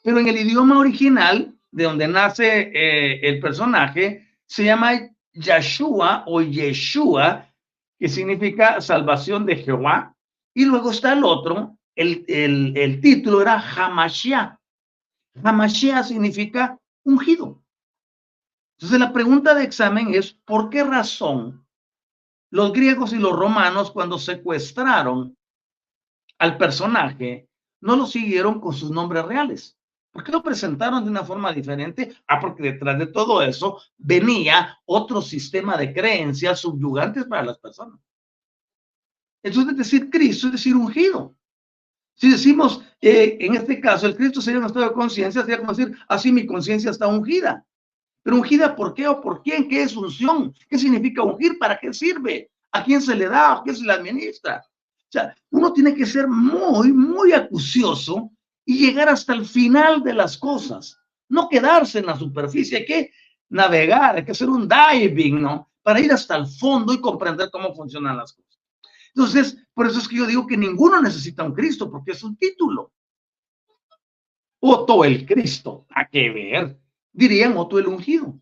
Pero 0.02 0.18
en 0.18 0.28
el 0.28 0.36
idioma 0.36 0.78
original, 0.78 1.58
de 1.70 1.84
donde 1.84 2.06
nace 2.06 2.70
eh, 2.74 3.26
el 3.26 3.40
personaje, 3.40 4.28
se 4.44 4.64
llama 4.64 4.92
Yeshua 5.32 6.24
o 6.26 6.42
Yeshua, 6.42 7.48
que 8.02 8.08
significa 8.08 8.80
salvación 8.80 9.46
de 9.46 9.54
Jehová. 9.54 10.16
Y 10.52 10.64
luego 10.64 10.90
está 10.90 11.12
el 11.12 11.22
otro, 11.22 11.78
el, 11.94 12.24
el 12.26 13.00
título 13.00 13.40
era 13.40 13.60
Hamashiach. 13.60 14.58
Hamashiach 15.44 16.06
significa 16.06 16.76
ungido. 17.04 17.62
Entonces 18.76 18.98
la 18.98 19.12
pregunta 19.12 19.54
de 19.54 19.62
examen 19.62 20.12
es, 20.12 20.32
¿por 20.32 20.68
qué 20.68 20.82
razón 20.82 21.64
los 22.50 22.72
griegos 22.72 23.12
y 23.12 23.18
los 23.18 23.38
romanos 23.38 23.92
cuando 23.92 24.18
secuestraron 24.18 25.36
al 26.40 26.58
personaje 26.58 27.48
no 27.80 27.94
lo 27.94 28.06
siguieron 28.06 28.60
con 28.60 28.72
sus 28.72 28.90
nombres 28.90 29.24
reales? 29.26 29.78
¿Por 30.12 30.22
qué 30.22 30.30
lo 30.30 30.42
presentaron 30.42 31.04
de 31.04 31.10
una 31.10 31.24
forma 31.24 31.52
diferente? 31.52 32.14
Ah, 32.28 32.38
porque 32.38 32.62
detrás 32.62 32.98
de 32.98 33.06
todo 33.06 33.40
eso 33.40 33.80
venía 33.96 34.78
otro 34.84 35.22
sistema 35.22 35.78
de 35.78 35.92
creencias 35.92 36.60
subyugantes 36.60 37.24
para 37.24 37.42
las 37.42 37.58
personas. 37.58 37.98
Entonces, 39.42 39.76
decir 39.76 40.10
Cristo 40.10 40.48
es 40.48 40.52
decir 40.52 40.76
ungido. 40.76 41.34
Si 42.14 42.30
decimos, 42.30 42.84
eh, 43.00 43.38
en 43.40 43.54
este 43.54 43.80
caso, 43.80 44.06
el 44.06 44.14
Cristo 44.14 44.42
sería 44.42 44.60
un 44.60 44.66
estado 44.66 44.86
de 44.86 44.92
conciencia, 44.92 45.40
sería 45.40 45.58
como 45.58 45.72
decir, 45.72 45.96
así 46.06 46.30
mi 46.30 46.44
conciencia 46.44 46.90
está 46.90 47.08
ungida. 47.08 47.64
Pero 48.22 48.36
ungida, 48.36 48.76
¿por 48.76 48.92
qué 48.92 49.08
o 49.08 49.20
por 49.20 49.42
quién? 49.42 49.66
¿Qué 49.66 49.82
es 49.82 49.96
unción? 49.96 50.54
¿Qué 50.68 50.78
significa 50.78 51.22
ungir? 51.22 51.58
¿Para 51.58 51.78
qué 51.78 51.92
sirve? 51.92 52.50
¿A 52.70 52.84
quién 52.84 53.00
se 53.00 53.16
le 53.16 53.28
da? 53.28 53.54
¿A 53.54 53.62
quién 53.62 53.74
se 53.74 53.84
le 53.84 53.92
administra? 53.92 54.62
O 54.64 55.10
sea, 55.10 55.34
uno 55.50 55.72
tiene 55.72 55.94
que 55.94 56.06
ser 56.06 56.28
muy, 56.28 56.92
muy 56.92 57.32
acucioso 57.32 58.30
y 58.64 58.86
llegar 58.86 59.08
hasta 59.08 59.32
el 59.34 59.44
final 59.44 60.02
de 60.02 60.14
las 60.14 60.38
cosas. 60.38 60.98
No 61.28 61.48
quedarse 61.48 61.98
en 61.98 62.06
la 62.06 62.18
superficie, 62.18 62.78
hay 62.78 62.84
que 62.84 63.10
navegar, 63.48 64.16
hay 64.16 64.24
que 64.24 64.32
hacer 64.32 64.48
un 64.48 64.68
diving, 64.68 65.40
¿no? 65.40 65.70
Para 65.82 66.00
ir 66.00 66.12
hasta 66.12 66.36
el 66.36 66.46
fondo 66.46 66.92
y 66.92 67.00
comprender 67.00 67.50
cómo 67.50 67.74
funcionan 67.74 68.16
las 68.16 68.32
cosas. 68.32 68.60
Entonces, 69.14 69.56
por 69.74 69.86
eso 69.86 69.98
es 69.98 70.08
que 70.08 70.16
yo 70.16 70.26
digo 70.26 70.46
que 70.46 70.56
ninguno 70.56 71.00
necesita 71.00 71.42
un 71.42 71.52
Cristo, 71.52 71.90
porque 71.90 72.12
es 72.12 72.22
un 72.22 72.36
título. 72.36 72.92
Otto 74.60 75.04
el 75.04 75.26
Cristo, 75.26 75.86
a 75.90 76.08
qué 76.08 76.30
ver, 76.30 76.80
dirían 77.12 77.56
Otto 77.56 77.78
el 77.78 77.88
ungido. 77.88 78.38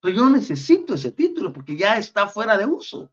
Pero 0.00 0.16
yo 0.16 0.24
no 0.24 0.30
necesito 0.30 0.94
ese 0.94 1.12
título 1.12 1.52
porque 1.52 1.76
ya 1.76 1.98
está 1.98 2.26
fuera 2.26 2.56
de 2.56 2.64
uso. 2.64 3.12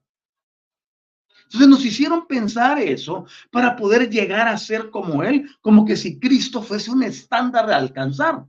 Entonces 1.48 1.68
nos 1.68 1.86
hicieron 1.86 2.28
pensar 2.28 2.80
eso 2.80 3.26
para 3.52 3.76
poder 3.76 4.10
llegar 4.10 4.48
a 4.48 4.58
ser 4.58 4.90
como 4.90 5.24
Él, 5.24 5.50
como 5.62 5.86
que 5.86 5.96
si 5.96 6.20
Cristo 6.20 6.62
fuese 6.62 6.92
un 6.92 7.04
estándar 7.04 7.68
de 7.68 7.74
alcanzar. 7.74 8.46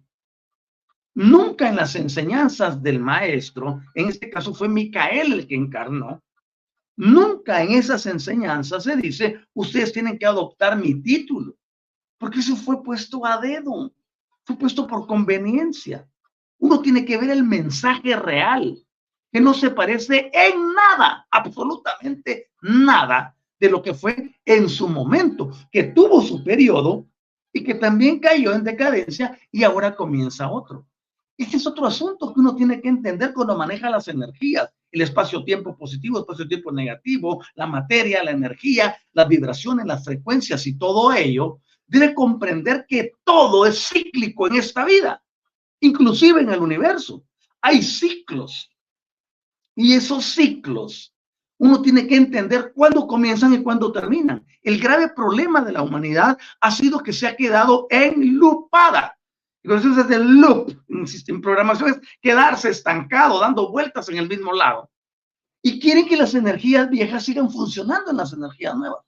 Nunca 1.14 1.68
en 1.68 1.76
las 1.76 1.94
enseñanzas 1.96 2.82
del 2.82 3.00
maestro, 3.00 3.82
en 3.94 4.08
este 4.08 4.30
caso 4.30 4.54
fue 4.54 4.68
Micael 4.68 5.32
el 5.32 5.46
que 5.46 5.54
encarnó, 5.54 6.22
Nunca 6.98 7.62
en 7.62 7.74
esas 7.74 8.06
enseñanzas 8.06 8.82
se 8.82 8.96
dice, 8.96 9.40
ustedes 9.54 9.92
tienen 9.92 10.18
que 10.18 10.26
adoptar 10.26 10.76
mi 10.76 11.00
título, 11.00 11.56
porque 12.18 12.40
eso 12.40 12.56
fue 12.56 12.82
puesto 12.82 13.24
a 13.24 13.38
dedo, 13.40 13.94
fue 14.42 14.58
puesto 14.58 14.84
por 14.84 15.06
conveniencia. 15.06 16.08
Uno 16.58 16.82
tiene 16.82 17.04
que 17.04 17.16
ver 17.16 17.30
el 17.30 17.44
mensaje 17.44 18.16
real, 18.16 18.84
que 19.38 19.44
no 19.44 19.54
se 19.54 19.70
parece 19.70 20.32
en 20.34 20.74
nada, 20.74 21.24
absolutamente 21.30 22.48
nada 22.60 23.36
de 23.60 23.70
lo 23.70 23.80
que 23.80 23.94
fue 23.94 24.34
en 24.44 24.68
su 24.68 24.88
momento, 24.88 25.52
que 25.70 25.84
tuvo 25.84 26.20
su 26.22 26.42
periodo 26.42 27.06
y 27.52 27.62
que 27.62 27.76
también 27.76 28.18
cayó 28.18 28.52
en 28.52 28.64
decadencia 28.64 29.38
y 29.52 29.62
ahora 29.62 29.94
comienza 29.94 30.50
otro. 30.50 30.88
Este 31.36 31.56
es 31.56 31.64
otro 31.68 31.86
asunto 31.86 32.34
que 32.34 32.40
uno 32.40 32.56
tiene 32.56 32.80
que 32.80 32.88
entender 32.88 33.32
cuando 33.32 33.56
maneja 33.56 33.88
las 33.88 34.08
energías 34.08 34.70
el 34.90 35.02
espacio-tiempo 35.02 35.76
positivo, 35.76 36.18
espacio-tiempo 36.18 36.72
negativo, 36.72 37.44
la 37.54 37.68
materia, 37.68 38.24
la 38.24 38.32
energía, 38.32 38.96
las 39.12 39.28
vibraciones, 39.28 39.86
las 39.86 40.04
frecuencias 40.04 40.66
y 40.66 40.76
todo 40.76 41.12
ello, 41.12 41.60
debe 41.86 42.12
comprender 42.12 42.86
que 42.88 43.12
todo 43.22 43.66
es 43.66 43.88
cíclico 43.88 44.48
en 44.48 44.56
esta 44.56 44.84
vida, 44.84 45.22
inclusive 45.78 46.40
en 46.40 46.50
el 46.50 46.60
universo. 46.60 47.22
Hay 47.60 47.82
ciclos. 47.82 48.68
Y 49.80 49.94
esos 49.94 50.24
ciclos, 50.24 51.14
uno 51.56 51.80
tiene 51.80 52.08
que 52.08 52.16
entender 52.16 52.72
cuándo 52.74 53.06
comienzan 53.06 53.54
y 53.54 53.62
cuándo 53.62 53.92
terminan. 53.92 54.44
El 54.60 54.80
grave 54.80 55.10
problema 55.10 55.60
de 55.60 55.70
la 55.70 55.82
humanidad 55.82 56.36
ha 56.60 56.70
sido 56.72 56.98
que 56.98 57.12
se 57.12 57.28
ha 57.28 57.36
quedado 57.36 57.86
enlupada. 57.88 59.16
Entonces, 59.62 60.04
es 60.04 60.10
el 60.10 60.40
loop 60.40 60.72
en 60.88 61.40
programación 61.40 61.90
es 61.90 62.00
quedarse 62.20 62.70
estancado, 62.70 63.38
dando 63.38 63.70
vueltas 63.70 64.08
en 64.08 64.16
el 64.16 64.28
mismo 64.28 64.52
lado. 64.52 64.90
Y 65.62 65.78
quieren 65.78 66.08
que 66.08 66.16
las 66.16 66.34
energías 66.34 66.90
viejas 66.90 67.24
sigan 67.24 67.48
funcionando 67.48 68.10
en 68.10 68.16
las 68.16 68.32
energías 68.32 68.74
nuevas. 68.74 69.04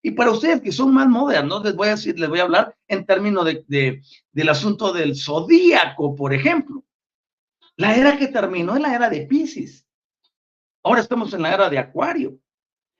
Y 0.00 0.12
para 0.12 0.30
ustedes 0.30 0.62
que 0.62 0.72
son 0.72 0.94
más 0.94 1.06
modernos, 1.06 1.62
les 1.62 1.76
voy 1.76 1.88
a 1.88 1.96
decir, 1.96 2.18
les 2.18 2.30
voy 2.30 2.38
a 2.38 2.44
hablar 2.44 2.74
en 2.88 3.04
términos 3.04 3.44
de, 3.44 4.02
del 4.32 4.48
asunto 4.48 4.90
del 4.90 5.16
zodíaco, 5.16 6.14
por 6.16 6.32
ejemplo. 6.32 6.82
La 7.76 7.94
era 7.94 8.16
que 8.16 8.28
terminó 8.28 8.74
es 8.74 8.80
la 8.80 8.94
era 8.94 9.10
de 9.10 9.26
Pisces. 9.26 9.83
Ahora 10.84 11.00
estamos 11.00 11.32
en 11.32 11.42
la 11.42 11.54
era 11.54 11.70
de 11.70 11.78
Acuario. 11.78 12.38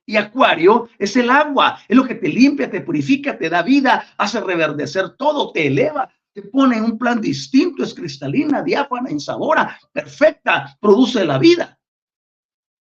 Y 0.07 0.17
Acuario 0.17 0.89
es 0.99 1.17
el 1.17 1.31
agua, 1.31 1.79
es 1.87 1.97
lo 1.97 2.05
que 2.05 2.15
te 2.15 2.29
limpia, 2.29 2.71
te 2.71 2.81
purifica, 2.81 3.39
te 3.39 3.49
da 3.49 3.63
vida, 3.63 4.07
hace 4.19 4.41
reverdecer 4.41 5.17
todo, 5.17 5.53
te 5.53 5.67
eleva, 5.67 6.11
te 6.33 6.43
pone 6.43 6.77
en 6.77 6.85
un 6.85 6.99
plan 6.99 7.21
distinto, 7.21 7.83
es 7.83 7.95
cristalina, 7.95 8.63
diáfana, 8.63 9.11
insabora, 9.11 9.79
perfecta, 9.93 10.77
produce 10.81 11.25
la 11.25 11.39
vida. 11.39 11.79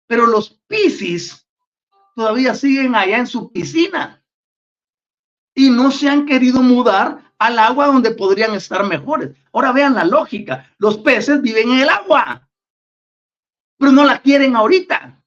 Pero 0.07 0.25
los 0.27 0.59
piscis 0.67 1.47
todavía 2.15 2.53
siguen 2.53 2.95
allá 2.95 3.17
en 3.17 3.27
su 3.27 3.51
piscina 3.51 4.23
y 5.53 5.69
no 5.69 5.91
se 5.91 6.09
han 6.09 6.25
querido 6.25 6.61
mudar 6.61 7.33
al 7.37 7.59
agua 7.59 7.87
donde 7.87 8.11
podrían 8.11 8.53
estar 8.55 8.85
mejores. 8.85 9.35
Ahora 9.53 9.71
vean 9.71 9.93
la 9.93 10.05
lógica, 10.05 10.69
los 10.77 10.97
peces 10.97 11.41
viven 11.41 11.71
en 11.71 11.79
el 11.81 11.89
agua, 11.89 12.49
pero 13.77 13.91
no 13.91 14.05
la 14.05 14.21
quieren 14.21 14.55
ahorita, 14.55 15.21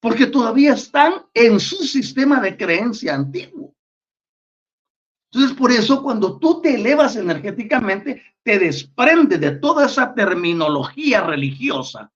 porque 0.00 0.26
todavía 0.26 0.74
están 0.74 1.26
en 1.32 1.60
su 1.60 1.76
sistema 1.76 2.40
de 2.40 2.56
creencia 2.56 3.14
antiguo. 3.14 3.74
Entonces, 5.30 5.56
por 5.56 5.72
eso 5.72 6.02
cuando 6.02 6.38
tú 6.38 6.60
te 6.60 6.74
elevas 6.74 7.16
energéticamente, 7.16 8.22
te 8.42 8.58
desprende 8.58 9.38
de 9.38 9.52
toda 9.52 9.86
esa 9.86 10.12
terminología 10.14 11.22
religiosa, 11.22 12.12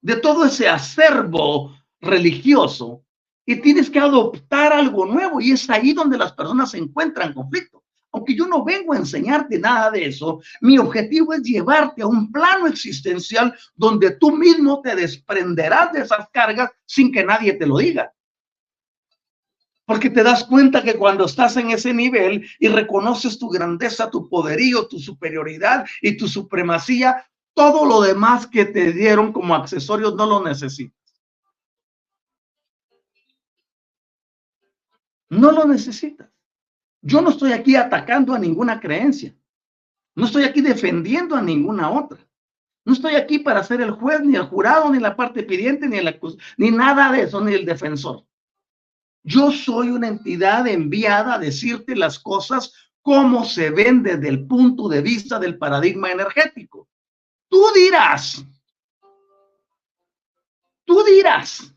de 0.00 0.16
todo 0.16 0.46
ese 0.46 0.68
acervo 0.68 1.76
religioso 2.00 3.04
y 3.44 3.56
tienes 3.56 3.90
que 3.90 3.98
adoptar 3.98 4.72
algo 4.72 5.04
nuevo 5.06 5.40
y 5.40 5.52
es 5.52 5.68
ahí 5.68 5.92
donde 5.92 6.16
las 6.16 6.32
personas 6.32 6.70
se 6.70 6.78
encuentran 6.78 7.28
en 7.28 7.34
conflicto. 7.34 7.82
Aunque 8.16 8.34
yo 8.34 8.46
no 8.46 8.64
vengo 8.64 8.94
a 8.94 8.96
enseñarte 8.96 9.58
nada 9.58 9.90
de 9.90 10.06
eso, 10.06 10.40
mi 10.62 10.78
objetivo 10.78 11.34
es 11.34 11.42
llevarte 11.42 12.00
a 12.00 12.06
un 12.06 12.32
plano 12.32 12.66
existencial 12.66 13.54
donde 13.74 14.12
tú 14.12 14.34
mismo 14.34 14.80
te 14.80 14.96
desprenderás 14.96 15.92
de 15.92 16.00
esas 16.00 16.26
cargas 16.32 16.70
sin 16.86 17.12
que 17.12 17.22
nadie 17.22 17.52
te 17.52 17.66
lo 17.66 17.76
diga. 17.76 18.10
Porque 19.84 20.08
te 20.08 20.22
das 20.22 20.44
cuenta 20.44 20.82
que 20.82 20.94
cuando 20.94 21.26
estás 21.26 21.58
en 21.58 21.72
ese 21.72 21.92
nivel 21.92 22.48
y 22.58 22.68
reconoces 22.68 23.38
tu 23.38 23.50
grandeza, 23.50 24.10
tu 24.10 24.30
poderío, 24.30 24.88
tu 24.88 24.98
superioridad 24.98 25.84
y 26.00 26.16
tu 26.16 26.26
supremacía, 26.26 27.22
todo 27.52 27.84
lo 27.84 28.00
demás 28.00 28.46
que 28.46 28.64
te 28.64 28.94
dieron 28.94 29.30
como 29.30 29.54
accesorios 29.54 30.14
no 30.14 30.24
lo 30.24 30.42
necesitas. 30.42 30.96
No 35.28 35.52
lo 35.52 35.66
necesitas. 35.66 36.35
Yo 37.02 37.20
no 37.20 37.30
estoy 37.30 37.52
aquí 37.52 37.76
atacando 37.76 38.34
a 38.34 38.38
ninguna 38.38 38.80
creencia. 38.80 39.34
No 40.14 40.26
estoy 40.26 40.44
aquí 40.44 40.60
defendiendo 40.60 41.36
a 41.36 41.42
ninguna 41.42 41.90
otra. 41.90 42.18
No 42.84 42.92
estoy 42.92 43.16
aquí 43.16 43.40
para 43.40 43.64
ser 43.64 43.80
el 43.80 43.90
juez, 43.90 44.20
ni 44.20 44.36
el 44.36 44.44
jurado, 44.44 44.90
ni 44.90 45.00
la 45.00 45.16
parte 45.16 45.42
pidiente, 45.42 45.88
ni 45.88 45.98
el 45.98 46.20
ni 46.56 46.70
nada 46.70 47.10
de 47.12 47.22
eso, 47.22 47.40
ni 47.40 47.52
el 47.52 47.66
defensor. 47.66 48.24
Yo 49.24 49.50
soy 49.50 49.88
una 49.88 50.06
entidad 50.06 50.68
enviada 50.68 51.34
a 51.34 51.38
decirte 51.38 51.96
las 51.96 52.18
cosas 52.18 52.72
como 53.02 53.44
se 53.44 53.70
ven 53.70 54.02
desde 54.02 54.28
el 54.28 54.46
punto 54.46 54.88
de 54.88 55.02
vista 55.02 55.38
del 55.38 55.58
paradigma 55.58 56.12
energético. 56.12 56.88
Tú 57.48 57.64
dirás, 57.74 58.44
tú 60.84 61.02
dirás 61.04 61.74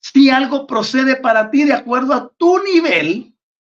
si 0.00 0.30
algo 0.30 0.66
procede 0.66 1.16
para 1.16 1.50
ti 1.50 1.64
de 1.64 1.72
acuerdo 1.72 2.12
a 2.12 2.28
tu 2.28 2.62
nivel 2.62 3.29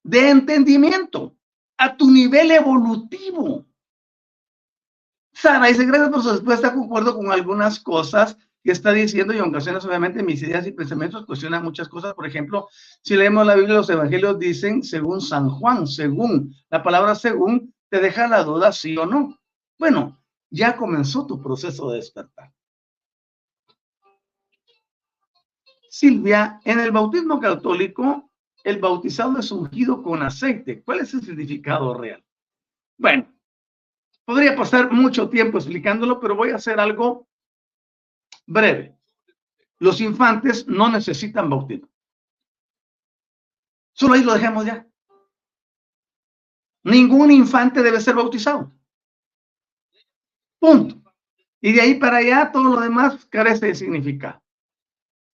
de 0.09 0.31
entendimiento, 0.31 1.37
a 1.77 1.95
tu 1.95 2.11
nivel 2.11 2.51
evolutivo. 2.51 3.67
Sara 5.35 5.67
dice, 5.67 5.85
gracias 5.85 6.09
por 6.09 6.23
su 6.23 6.31
respuesta, 6.31 6.73
concuerdo 6.73 7.15
con 7.15 7.31
algunas 7.31 7.79
cosas 7.79 8.39
que 8.65 8.73
está 8.73 8.93
diciendo 8.93 9.35
y 9.35 9.37
en 9.37 9.45
ocasiones 9.45 9.85
obviamente 9.85 10.23
mis 10.23 10.43
ideas 10.43 10.67
y 10.67 10.73
pensamientos 10.73 11.27
cuestionan 11.27 11.63
muchas 11.63 11.91
cosas. 11.91 12.15
Por 12.15 12.27
ejemplo, 12.27 12.69
si 13.03 13.17
leemos 13.17 13.47
la 13.47 13.55
Biblia, 13.55 13.75
los 13.77 13.91
evangelios 13.91 14.39
dicen 14.39 14.83
según 14.83 15.21
San 15.21 15.51
Juan, 15.51 15.87
según, 15.87 16.55
la 16.71 16.83
palabra 16.83 17.15
según 17.15 17.75
te 17.91 18.01
deja 18.01 18.27
la 18.29 18.45
duda 18.45 18.73
sí 18.73 18.97
o 18.97 19.05
no. 19.05 19.39
Bueno, 19.79 20.19
ya 20.49 20.75
comenzó 20.75 21.27
tu 21.27 21.43
proceso 21.43 21.91
de 21.91 21.99
despertar. 21.99 22.51
Silvia, 25.91 26.61
en 26.65 26.81
el 26.81 26.93
bautismo 26.93 27.39
católico, 27.39 28.28
el 28.69 28.79
bautizado 28.81 29.39
es 29.39 29.51
ungido 29.51 30.03
con 30.03 30.23
aceite. 30.23 30.83
¿Cuál 30.83 31.01
es 31.01 31.15
el 31.15 31.23
significado 31.23 31.95
real? 31.95 32.23
Bueno, 32.99 33.33
podría 34.27 34.55
pasar 34.55 34.93
mucho 34.93 35.31
tiempo 35.31 35.57
explicándolo, 35.57 36.21
pero 36.21 36.37
voy 36.37 36.51
a 36.51 36.57
hacer 36.57 36.79
algo 36.79 37.27
breve. 38.47 38.95
Los 39.79 40.03
infantes 40.03 40.67
no 40.69 40.91
necesitan 40.91 41.49
bautismo. 41.49 41.89
Solo 43.93 44.15
ahí 44.15 44.23
lo 44.23 44.35
dejemos 44.35 44.67
ya. 44.67 44.87
Ningún 46.85 47.31
infante 47.31 47.83
debe 47.83 48.03
ser 48.03 48.17
bautizado. 48.17 48.71
Punto. 50.59 51.11
Y 51.63 51.73
de 51.73 51.81
ahí 51.81 51.95
para 51.95 52.19
allá 52.19 52.53
todo 52.53 52.65
lo 52.65 52.81
demás 52.81 53.25
carece 53.27 53.67
de 53.67 53.75
significado. 53.75 54.43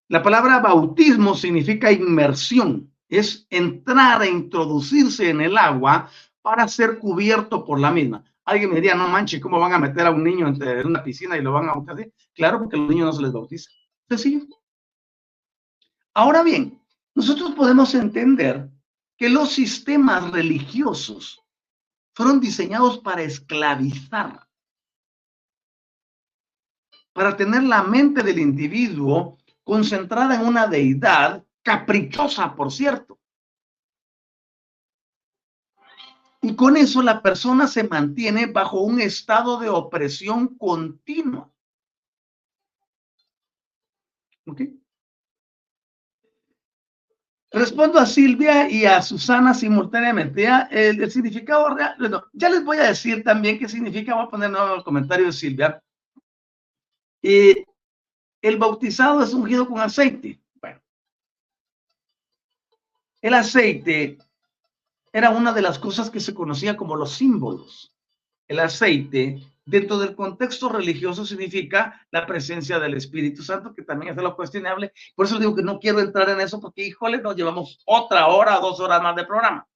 La 0.09 0.23
palabra 0.23 0.61
bautismo 0.61 1.35
significa 1.35 1.91
inmersión. 1.91 2.94
Es 3.19 3.47
entrar 3.51 4.23
a 4.23 4.27
introducirse 4.27 5.31
en 5.31 5.41
el 5.41 5.57
agua 5.57 6.11
para 6.43 6.67
ser 6.69 6.99
cubierto 6.99 7.65
por 7.65 7.79
la 7.79 7.91
misma. 7.91 8.25
Alguien 8.45 8.71
me 8.71 8.77
diría, 8.77 8.95
no 8.95 9.09
manches, 9.09 9.41
¿cómo 9.41 9.59
van 9.59 9.73
a 9.73 9.79
meter 9.79 10.07
a 10.07 10.11
un 10.11 10.23
niño 10.23 10.49
en 10.49 10.87
una 10.87 11.03
piscina 11.03 11.37
y 11.37 11.43
lo 11.43 11.53
van 11.53 11.69
a 11.69 11.75
bautizar? 11.75 12.11
Claro, 12.35 12.59
porque 12.59 12.77
los 12.77 12.89
niños 12.89 13.07
no 13.07 13.13
se 13.13 13.23
les 13.23 13.33
bautiza. 13.33 13.71
Sencillo. 14.09 14.47
Ahora 16.13 16.43
bien, 16.43 16.81
nosotros 17.15 17.53
podemos 17.53 17.95
entender 17.95 18.69
que 19.17 19.29
los 19.31 19.53
sistemas 19.53 20.31
religiosos 20.31 21.43
fueron 22.15 22.41
diseñados 22.41 22.99
para 22.99 23.23
esclavizar, 23.23 24.47
para 27.13 27.37
tener 27.37 27.63
la 27.63 27.83
mente 27.83 28.23
del 28.23 28.39
individuo 28.39 29.39
concentrada 29.63 30.35
en 30.35 30.47
una 30.47 30.67
deidad 30.67 31.45
caprichosa, 31.65 32.55
por 32.55 32.71
cierto. 32.71 33.19
Y 36.43 36.55
con 36.55 36.77
eso 36.77 37.03
la 37.03 37.23
persona 37.23 37.67
se 37.67 37.85
mantiene 37.85 38.47
bajo 38.47 38.83
un 38.83 39.01
estado 39.01 39.59
de 39.59 39.71
opresión 39.71 40.59
continua. 40.59 41.51
¿Ok? 44.47 44.61
Respondo 47.51 47.99
a 47.99 48.05
Silvia 48.05 48.69
y 48.69 48.85
a 48.85 49.01
Susana 49.01 49.55
simultáneamente. 49.55 50.47
El, 50.71 51.11
significado 51.11 51.75
real, 51.75 51.97
ya 52.35 52.51
les 52.51 52.63
voy 52.63 52.77
a 52.77 52.89
decir 52.89 53.25
también 53.25 53.59
qué 53.59 53.69
significa, 53.69 54.15
voy 54.15 54.25
a 54.25 54.29
poner 54.29 54.51
nuevo 54.51 54.75
el 54.75 54.85
comentario 54.85 55.27
de 55.27 55.33
Silvia. 55.33 55.83
Eh, 57.23 57.65
el 58.43 58.59
bautizado 58.59 59.23
es 59.23 59.33
ungido 59.33 59.67
con 59.67 59.81
aceite. 59.81 60.44
El 63.25 63.33
aceite 63.33 64.19
era 65.11 65.31
una 65.31 65.55
de 65.55 65.63
las 65.63 65.79
cosas 65.79 66.11
que 66.11 66.21
se 66.21 66.35
conocía 66.35 66.77
como 66.77 66.95
los 66.95 67.13
símbolos. 67.13 67.97
El 68.47 68.61
aceite, 68.61 69.41
dentro 69.65 69.97
del 69.97 70.15
contexto 70.15 70.69
religioso, 70.69 71.25
significa 71.25 72.07
la 72.11 72.27
presencia 72.27 72.79
del 72.79 72.93
Espíritu 72.93 73.43
Santo, 73.43 73.75
que 73.75 73.81
también 73.81 74.13
es 74.13 74.23
lo 74.23 74.37
cuestionable. 74.37 74.93
Por 75.17 75.25
eso 75.25 75.39
digo 75.39 75.55
que 75.55 75.63
no 75.63 75.81
quiero 75.81 76.01
entrar 76.01 76.29
en 76.29 76.41
eso, 76.43 76.61
porque, 76.61 76.87
híjole, 76.87 77.17
nos 77.17 77.35
llevamos 77.35 77.81
otra 77.87 78.27
hora, 78.27 78.61
dos 78.61 78.79
horas 78.79 79.03
más 79.03 79.17
de 79.17 79.25
programa. 79.25 79.67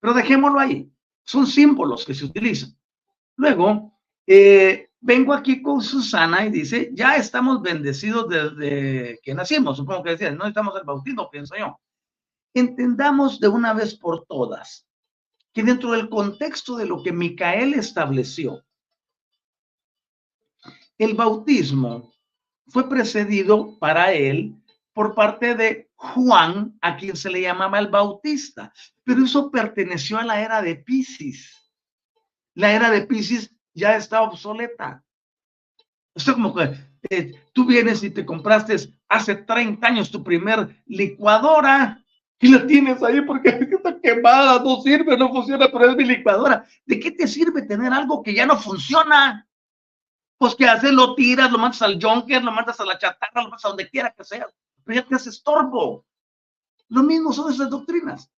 Pero 0.00 0.14
dejémoslo 0.14 0.58
ahí. 0.58 0.90
Son 1.22 1.46
símbolos 1.46 2.02
que 2.02 2.14
se 2.14 2.24
utilizan. 2.24 2.74
Luego, 3.36 3.92
eh, 4.26 4.88
vengo 5.00 5.34
aquí 5.34 5.60
con 5.60 5.82
Susana 5.82 6.46
y 6.46 6.50
dice, 6.50 6.88
ya 6.94 7.16
estamos 7.16 7.60
bendecidos 7.60 8.26
desde 8.26 9.20
que 9.22 9.34
nacimos. 9.34 9.76
Supongo 9.76 10.02
que 10.02 10.10
decía, 10.12 10.30
no 10.30 10.46
estamos 10.46 10.74
el 10.76 10.84
bautismo, 10.84 11.28
pienso 11.28 11.54
yo 11.56 11.78
entendamos 12.58 13.38
de 13.38 13.48
una 13.48 13.74
vez 13.74 13.94
por 13.94 14.24
todas 14.26 14.86
que 15.52 15.62
dentro 15.62 15.92
del 15.92 16.08
contexto 16.08 16.76
de 16.76 16.86
lo 16.86 17.02
que 17.02 17.12
Micael 17.12 17.74
estableció, 17.74 18.64
el 20.98 21.14
bautismo 21.14 22.12
fue 22.68 22.88
precedido 22.88 23.78
para 23.78 24.12
él 24.12 24.54
por 24.92 25.14
parte 25.14 25.54
de 25.54 25.90
Juan, 25.96 26.78
a 26.80 26.96
quien 26.96 27.16
se 27.16 27.28
le 27.28 27.42
llamaba 27.42 27.78
el 27.78 27.88
Bautista, 27.88 28.72
pero 29.04 29.24
eso 29.24 29.50
perteneció 29.50 30.18
a 30.18 30.24
la 30.24 30.40
era 30.40 30.62
de 30.62 30.76
Pisces. 30.76 31.70
La 32.54 32.72
era 32.72 32.90
de 32.90 33.02
Pisces 33.02 33.54
ya 33.74 33.96
está 33.96 34.22
obsoleta. 34.22 35.04
Esto 36.14 36.32
como 36.32 36.54
que 36.54 36.74
eh, 37.10 37.34
tú 37.52 37.66
vienes 37.66 38.02
y 38.02 38.10
te 38.10 38.24
compraste 38.24 38.76
hace 39.08 39.34
30 39.34 39.86
años 39.86 40.10
tu 40.10 40.24
primer 40.24 40.82
licuadora 40.86 42.02
y 42.38 42.48
la 42.48 42.66
tienes 42.66 43.02
ahí 43.02 43.22
porque 43.22 43.48
está 43.72 43.98
quemada, 44.00 44.62
no 44.62 44.80
sirve, 44.82 45.16
no 45.16 45.30
funciona, 45.30 45.68
pero 45.72 45.90
es 45.90 45.96
mi 45.96 46.04
licuadora. 46.04 46.66
¿De 46.84 47.00
qué 47.00 47.10
te 47.10 47.26
sirve 47.26 47.62
tener 47.62 47.92
algo 47.92 48.22
que 48.22 48.34
ya 48.34 48.46
no 48.46 48.58
funciona? 48.58 49.48
Pues 50.38 50.54
que 50.54 50.68
haces, 50.68 50.92
lo 50.92 51.14
tiras, 51.14 51.50
lo 51.50 51.58
mandas 51.58 51.80
al 51.80 51.98
junker, 52.00 52.44
lo 52.44 52.52
mandas 52.52 52.78
a 52.78 52.84
la 52.84 52.98
chatarra, 52.98 53.42
lo 53.42 53.48
mandas 53.48 53.64
a 53.64 53.68
donde 53.68 53.88
quiera 53.88 54.12
que 54.12 54.22
sea, 54.22 54.46
pero 54.84 55.00
ya 55.00 55.06
te 55.06 55.14
hace 55.14 55.30
estorbo. 55.30 56.04
Lo 56.88 57.02
mismo 57.02 57.32
son 57.32 57.52
esas 57.52 57.70
doctrinas. 57.70 58.30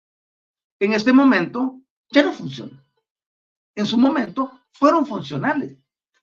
En 0.78 0.92
este 0.92 1.12
momento 1.12 1.80
ya 2.10 2.22
no 2.22 2.32
funcionan. 2.32 2.84
En 3.74 3.84
su 3.84 3.98
momento 3.98 4.60
fueron 4.70 5.06
funcionales, 5.06 5.76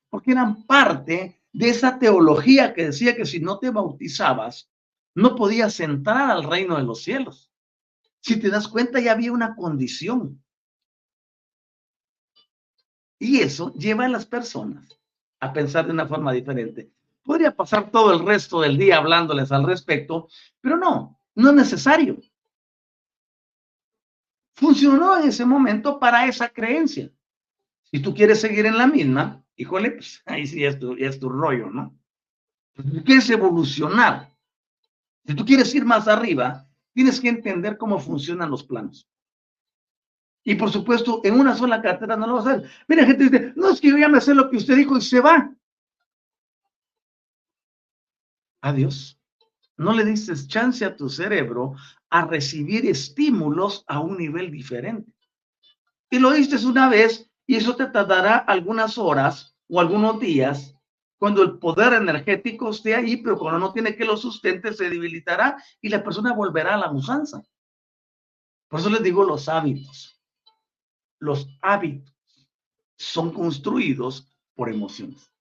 porque 0.09 0.31
eran 0.31 0.63
parte 0.63 1.41
de 1.51 1.69
esa 1.69 1.99
teología 1.99 2.73
que 2.73 2.85
decía 2.85 3.15
que 3.15 3.25
si 3.25 3.39
no 3.39 3.59
te 3.59 3.69
bautizabas, 3.69 4.69
no 5.13 5.35
podías 5.35 5.79
entrar 5.81 6.31
al 6.31 6.43
reino 6.43 6.77
de 6.77 6.83
los 6.83 7.03
cielos. 7.03 7.51
Si 8.25 8.37
te 8.37 8.49
das 8.49 8.67
cuenta, 8.67 8.99
ya 8.99 9.11
había 9.11 9.31
una 9.31 9.55
condición. 9.55 10.43
Y 13.19 13.41
eso 13.41 13.71
lleva 13.75 14.05
a 14.05 14.09
las 14.09 14.25
personas 14.25 14.99
a 15.39 15.53
pensar 15.53 15.85
de 15.85 15.91
una 15.91 16.07
forma 16.07 16.33
diferente. 16.33 16.91
Podría 17.21 17.55
pasar 17.55 17.91
todo 17.91 18.11
el 18.11 18.25
resto 18.25 18.61
del 18.61 18.79
día 18.79 18.97
hablándoles 18.97 19.51
al 19.51 19.63
respecto, 19.63 20.27
pero 20.59 20.75
no, 20.75 21.19
no 21.35 21.49
es 21.51 21.55
necesario. 21.55 22.19
Funcionó 24.55 25.19
en 25.19 25.29
ese 25.29 25.45
momento 25.45 25.99
para 25.99 26.25
esa 26.25 26.49
creencia. 26.49 27.11
Si 27.83 27.99
tú 27.99 28.15
quieres 28.15 28.41
seguir 28.41 28.65
en 28.65 28.79
la 28.79 28.87
misma, 28.87 29.45
híjole, 29.55 29.91
pues 29.91 30.23
ahí 30.25 30.47
sí 30.47 30.65
es 30.65 30.79
tu, 30.79 30.93
es 30.93 31.19
tu 31.19 31.29
rollo, 31.29 31.69
¿no? 31.69 31.95
Si 32.75 32.81
tú 32.81 33.03
quieres 33.03 33.29
evolucionar, 33.29 34.35
si 35.27 35.35
tú 35.35 35.45
quieres 35.45 35.75
ir 35.75 35.85
más 35.85 36.07
arriba, 36.07 36.67
tienes 36.95 37.19
que 37.19 37.29
entender 37.29 37.77
cómo 37.77 37.99
funcionan 37.99 38.49
los 38.49 38.63
planos. 38.63 39.07
Y 40.45 40.55
por 40.55 40.71
supuesto, 40.71 41.21
en 41.23 41.39
una 41.39 41.55
sola 41.55 41.81
cartera 41.81 42.15
no 42.15 42.25
lo 42.25 42.35
vas 42.35 42.47
a 42.47 42.51
hacer. 42.53 42.69
Mira, 42.87 43.05
gente 43.05 43.25
dice, 43.25 43.53
no 43.55 43.71
es 43.71 43.81
que 43.81 43.89
yo 43.89 43.97
ya 43.97 44.07
me 44.07 44.21
sé 44.21 44.33
lo 44.33 44.49
que 44.49 44.57
usted 44.57 44.77
dijo 44.77 44.97
y 44.97 45.01
se 45.01 45.19
va. 45.19 45.53
Adiós. 48.61 49.19
No 49.77 49.91
le 49.91 50.05
dices 50.05 50.47
chance 50.47 50.85
a 50.85 50.95
tu 50.95 51.09
cerebro 51.09 51.75
a 52.09 52.25
recibir 52.25 52.85
estímulos 52.85 53.83
a 53.87 53.99
un 53.99 54.17
nivel 54.17 54.49
diferente. 54.51 55.11
Y 56.09 56.19
lo 56.19 56.31
diste 56.31 56.55
una 56.65 56.87
vez 56.87 57.29
y 57.45 57.55
eso 57.55 57.75
te 57.75 57.87
tardará 57.87 58.37
algunas 58.37 58.97
horas 58.97 59.57
o 59.67 59.81
algunos 59.81 60.19
días 60.19 60.74
cuando 61.17 61.43
el 61.43 61.57
poder 61.59 61.93
energético 61.93 62.69
esté 62.69 62.95
ahí, 62.95 63.17
pero 63.17 63.37
cuando 63.37 63.59
no 63.59 63.73
tiene 63.73 63.95
que 63.95 64.05
lo 64.05 64.17
sustente, 64.17 64.73
se 64.73 64.89
debilitará 64.89 65.61
y 65.81 65.89
la 65.89 66.03
persona 66.03 66.33
volverá 66.33 66.75
a 66.75 66.77
la 66.77 66.91
usanza. 66.91 67.43
Por 68.69 68.79
eso 68.79 68.89
les 68.89 69.03
digo 69.03 69.23
los 69.23 69.47
hábitos. 69.47 70.21
Los 71.19 71.47
hábitos 71.61 72.13
son 72.97 73.31
construidos 73.31 74.29
por 74.53 74.69
emociones, 74.69 75.31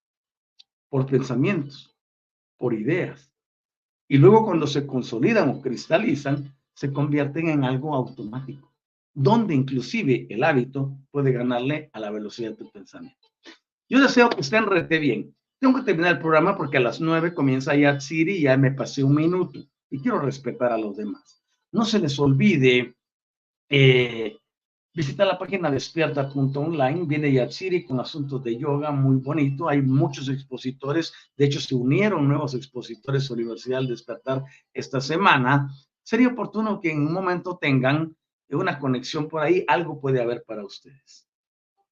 por 0.88 1.06
pensamientos, 1.06 1.94
por 2.56 2.74
ideas. 2.74 3.32
Y 4.08 4.18
luego 4.18 4.44
cuando 4.44 4.66
se 4.66 4.86
consolidan 4.86 5.48
o 5.48 5.60
cristalizan, 5.60 6.54
se 6.74 6.92
convierten 6.92 7.48
en 7.48 7.64
algo 7.64 7.94
automático, 7.94 8.74
donde 9.12 9.54
inclusive 9.54 10.26
el 10.28 10.44
hábito 10.44 10.96
puede 11.10 11.32
ganarle 11.32 11.90
a 11.92 12.00
la 12.00 12.10
velocidad 12.10 12.50
de 12.50 12.56
tu 12.56 12.70
pensamiento. 12.70 13.28
Yo 13.88 14.00
deseo 14.00 14.28
que 14.30 14.40
estén 14.40 14.66
rete 14.66 14.98
bien. 14.98 15.34
Tengo 15.64 15.78
que 15.78 15.84
terminar 15.86 16.12
el 16.12 16.18
programa 16.18 16.58
porque 16.58 16.76
a 16.76 16.80
las 16.80 17.00
nueve 17.00 17.32
comienza 17.32 17.74
ya 17.74 17.98
Siri 17.98 18.36
y 18.36 18.42
ya 18.42 18.54
me 18.58 18.72
pasé 18.72 19.02
un 19.02 19.14
minuto 19.14 19.64
y 19.88 19.98
quiero 19.98 20.18
respetar 20.20 20.70
a 20.70 20.76
los 20.76 20.94
demás. 20.94 21.42
No 21.72 21.86
se 21.86 21.98
les 22.00 22.18
olvide 22.18 22.96
eh, 23.70 24.36
visitar 24.92 25.26
la 25.26 25.38
página 25.38 25.70
despierta.online. 25.70 27.06
Viene 27.06 27.32
Yatsiri 27.32 27.86
con 27.86 27.98
asuntos 27.98 28.44
de 28.44 28.58
yoga 28.58 28.90
muy 28.90 29.16
bonito. 29.16 29.66
Hay 29.66 29.80
muchos 29.80 30.28
expositores. 30.28 31.14
De 31.34 31.46
hecho, 31.46 31.60
se 31.60 31.74
unieron 31.74 32.28
nuevos 32.28 32.54
expositores 32.54 33.30
a 33.30 33.32
Universidad 33.32 33.78
del 33.78 33.88
Despertar 33.88 34.44
esta 34.70 35.00
semana. 35.00 35.70
Sería 36.02 36.28
oportuno 36.28 36.78
que 36.78 36.92
en 36.92 37.06
un 37.06 37.12
momento 37.14 37.56
tengan 37.58 38.14
una 38.50 38.78
conexión 38.78 39.28
por 39.28 39.40
ahí. 39.40 39.64
Algo 39.66 39.98
puede 39.98 40.20
haber 40.20 40.44
para 40.44 40.62
ustedes. 40.62 41.26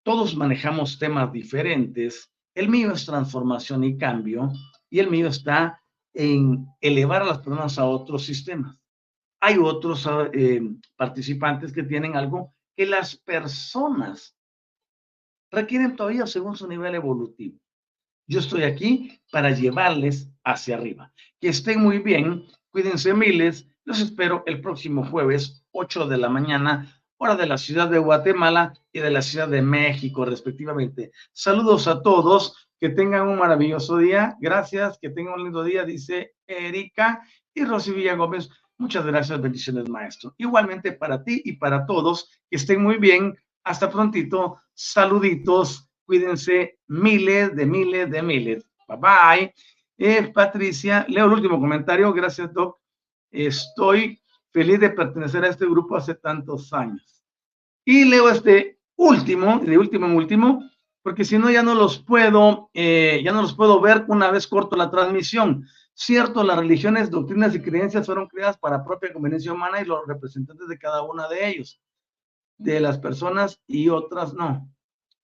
Todos 0.03 0.37
manejamos 0.37 0.99
temas 0.99 1.33
diferentes 1.33 2.32
el 2.55 2.69
mío 2.69 2.93
es 2.93 3.07
transformación 3.07 3.85
y 3.85 3.97
cambio 3.97 4.53
y 4.91 4.99
el 4.99 5.11
mío 5.11 5.29
está 5.29 5.81
en 6.15 6.67
elevar 6.81 7.23
a 7.23 7.27
las 7.27 7.39
personas 7.39 7.79
a 7.79 7.87
otros 7.87 8.25
sistemas. 8.25 8.77
Hay 9.41 9.57
otros 9.59 10.09
eh, 10.33 10.63
participantes 10.97 11.73
que 11.73 11.83
tienen 11.83 12.17
algo 12.17 12.55
que 12.77 12.87
las 12.87 13.17
personas 13.17 14.37
requieren 15.51 15.97
todavía 15.97 16.27
según 16.27 16.57
su 16.57 16.67
nivel 16.69 16.95
evolutivo. 16.95 17.59
Yo 18.27 18.39
estoy 18.39 18.63
aquí 18.63 19.21
para 19.31 19.51
llevarles 19.51 20.31
hacia 20.45 20.77
arriba. 20.77 21.13
Que 21.41 21.49
estén 21.49 21.81
muy 21.81 21.99
bien, 21.99 22.47
cuídense 22.71 23.13
miles. 23.15 23.69
Los 23.85 24.01
espero 24.01 24.45
el 24.47 24.61
próximo 24.61 25.05
jueves, 25.05 25.65
8 25.73 26.07
de 26.07 26.19
la 26.19 26.29
mañana, 26.29 27.02
hora 27.23 27.37
de 27.37 27.47
la 27.47 27.57
ciudad 27.57 27.89
de 27.89 28.01
Guatemala 28.01 28.73
y 28.93 28.99
de 28.99 29.11
la 29.11 29.23
ciudad 29.23 29.47
de 29.47 29.63
México, 29.63 30.25
respectivamente. 30.25 31.13
Saludos 31.33 31.87
a 31.87 32.03
todos, 32.03 32.69
que 32.81 32.89
tengan 32.89 33.29
un 33.29 33.39
maravilloso 33.39 33.99
día. 33.99 34.37
Gracias, 34.41 34.99
que 35.01 35.09
tengan 35.09 35.35
un 35.35 35.45
lindo 35.45 35.63
día, 35.63 35.85
dice 35.85 36.35
Erika 36.49 37.23
y 37.55 37.65
Rosy 37.65 37.93
Villa 37.93 38.17
Gómez. 38.17 38.51
Muchas 38.77 39.07
gracias, 39.07 39.41
bendiciones, 39.41 39.89
maestro. 39.89 40.35
Igualmente 40.37 40.91
para 40.91 41.23
ti 41.23 41.41
y 41.45 41.53
para 41.53 41.87
todos, 41.87 42.29
que 42.51 42.57
estén 42.57 42.83
muy 42.83 42.97
bien. 42.97 43.39
Hasta 43.63 43.89
prontito. 43.89 44.61
Saluditos. 44.75 45.89
Cuídense 46.05 46.81
miles 46.89 47.55
de 47.55 47.67
miles 47.67 48.11
de 48.11 48.21
miles. 48.21 48.67
Bye 48.89 48.99
bye. 48.99 49.55
Eh, 49.97 50.33
Patricia, 50.35 51.07
leo 51.09 51.27
el 51.27 51.35
último 51.35 51.61
comentario. 51.61 52.13
Gracias, 52.13 52.53
Doc. 52.53 52.81
Estoy 53.31 54.22
feliz 54.53 54.79
de 54.81 54.91
pertenecer 54.91 55.45
a 55.45 55.49
este 55.49 55.67
grupo 55.67 55.97
hace 55.97 56.15
tantos 56.15 56.73
años. 56.73 57.25
Y 57.85 58.05
leo 58.05 58.29
este 58.29 58.79
último, 58.97 59.59
de 59.59 59.77
último 59.79 60.07
en 60.07 60.17
último, 60.17 60.71
porque 61.03 61.25
si 61.25 61.39
no 61.39 61.51
ya 61.51 61.63
no 61.63 61.75
los 61.75 61.99
puedo, 61.99 62.71
eh, 62.75 63.21
ya 63.25 63.33
no 63.33 63.43
los 63.43 63.55
puedo 63.55 63.81
ver 63.81 64.05
una 64.09 64.31
vez 64.31 64.47
corto 64.47 64.77
la 64.77 64.91
transmisión. 64.91 65.67
Cierto, 65.95 66.45
las 66.45 66.59
religiones, 66.59 67.11
doctrinas 67.11 67.55
y 67.55 67.61
creencias 67.61 68.07
fueron 68.07 68.29
creadas 68.29 68.57
para 68.57 68.85
propia 68.85 69.13
conveniencia 69.13 69.53
humana 69.53 69.81
y 69.81 69.85
los 69.85 70.07
representantes 70.07 70.69
de 70.69 70.79
cada 70.79 71.03
una 71.03 71.29
de 71.29 71.49
ellos, 71.49 71.81
de 72.57 72.81
las 72.81 72.99
personas 72.99 73.61
y 73.67 73.89
otras 73.89 74.33
no. 74.33 74.69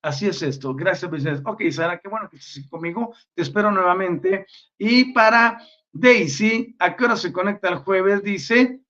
Así 0.02 0.26
es 0.26 0.42
esto. 0.42 0.74
Gracias, 0.74 1.10
Vicente. 1.10 1.42
Ok, 1.44 1.62
Sara, 1.70 1.98
qué 1.98 2.08
bueno 2.08 2.28
que 2.28 2.36
estés 2.36 2.68
conmigo. 2.68 3.14
Te 3.34 3.42
espero 3.42 3.70
nuevamente. 3.70 4.46
Y 4.76 5.12
para 5.12 5.60
Daisy, 5.92 6.76
¿a 6.78 6.96
qué 6.96 7.04
hora 7.04 7.16
se 7.16 7.32
conecta 7.32 7.68
el 7.68 7.78
jueves? 7.78 8.22
Dice 8.22 8.80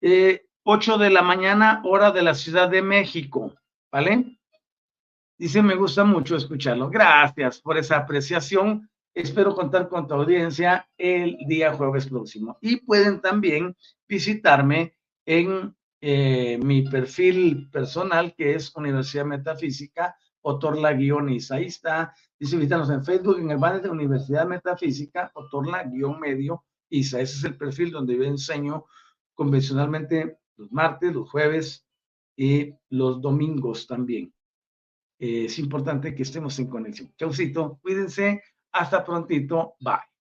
eh, 0.00 0.46
8 0.64 0.98
de 0.98 1.10
la 1.10 1.22
mañana, 1.22 1.80
hora 1.84 2.10
de 2.10 2.22
la 2.22 2.34
Ciudad 2.34 2.68
de 2.68 2.82
México, 2.82 3.54
¿vale? 3.90 4.38
Dice, 5.38 5.62
me 5.62 5.76
gusta 5.76 6.04
mucho 6.04 6.36
escucharlo. 6.36 6.90
Gracias 6.90 7.60
por 7.60 7.78
esa 7.78 7.96
apreciación. 7.98 8.90
Espero 9.14 9.54
contar 9.54 9.88
con 9.88 10.06
tu 10.06 10.14
audiencia 10.14 10.88
el 10.98 11.38
día 11.46 11.72
jueves 11.74 12.08
próximo. 12.08 12.58
Y 12.60 12.76
pueden 12.76 13.20
también 13.20 13.76
visitarme 14.06 14.96
en 15.24 15.74
eh, 16.00 16.58
mi 16.62 16.82
perfil 16.82 17.70
personal, 17.70 18.34
que 18.34 18.54
es 18.54 18.74
Universidad 18.76 19.24
Metafísica, 19.24 20.16
Otorla-ISA. 20.42 21.56
Ahí 21.56 21.66
está. 21.66 22.12
Dice, 22.38 22.56
visítanos 22.56 22.90
en 22.90 23.04
Facebook, 23.04 23.38
en 23.38 23.50
el 23.50 23.58
banner 23.58 23.82
de 23.82 23.90
Universidad 23.90 24.46
Metafísica, 24.46 25.30
Otorla-medio 25.34 26.64
ISA. 26.90 27.20
Ese 27.20 27.38
es 27.38 27.44
el 27.44 27.56
perfil 27.56 27.90
donde 27.90 28.16
yo 28.16 28.24
enseño 28.24 28.84
convencionalmente 29.38 30.40
los 30.56 30.72
martes, 30.72 31.14
los 31.14 31.30
jueves 31.30 31.86
y 32.36 32.74
los 32.90 33.22
domingos 33.22 33.86
también. 33.86 34.34
Eh, 35.20 35.44
es 35.44 35.60
importante 35.60 36.12
que 36.12 36.24
estemos 36.24 36.58
en 36.58 36.66
conexión. 36.66 37.14
Chaucito, 37.16 37.78
cuídense, 37.80 38.42
hasta 38.72 39.04
prontito, 39.04 39.74
bye. 39.78 40.17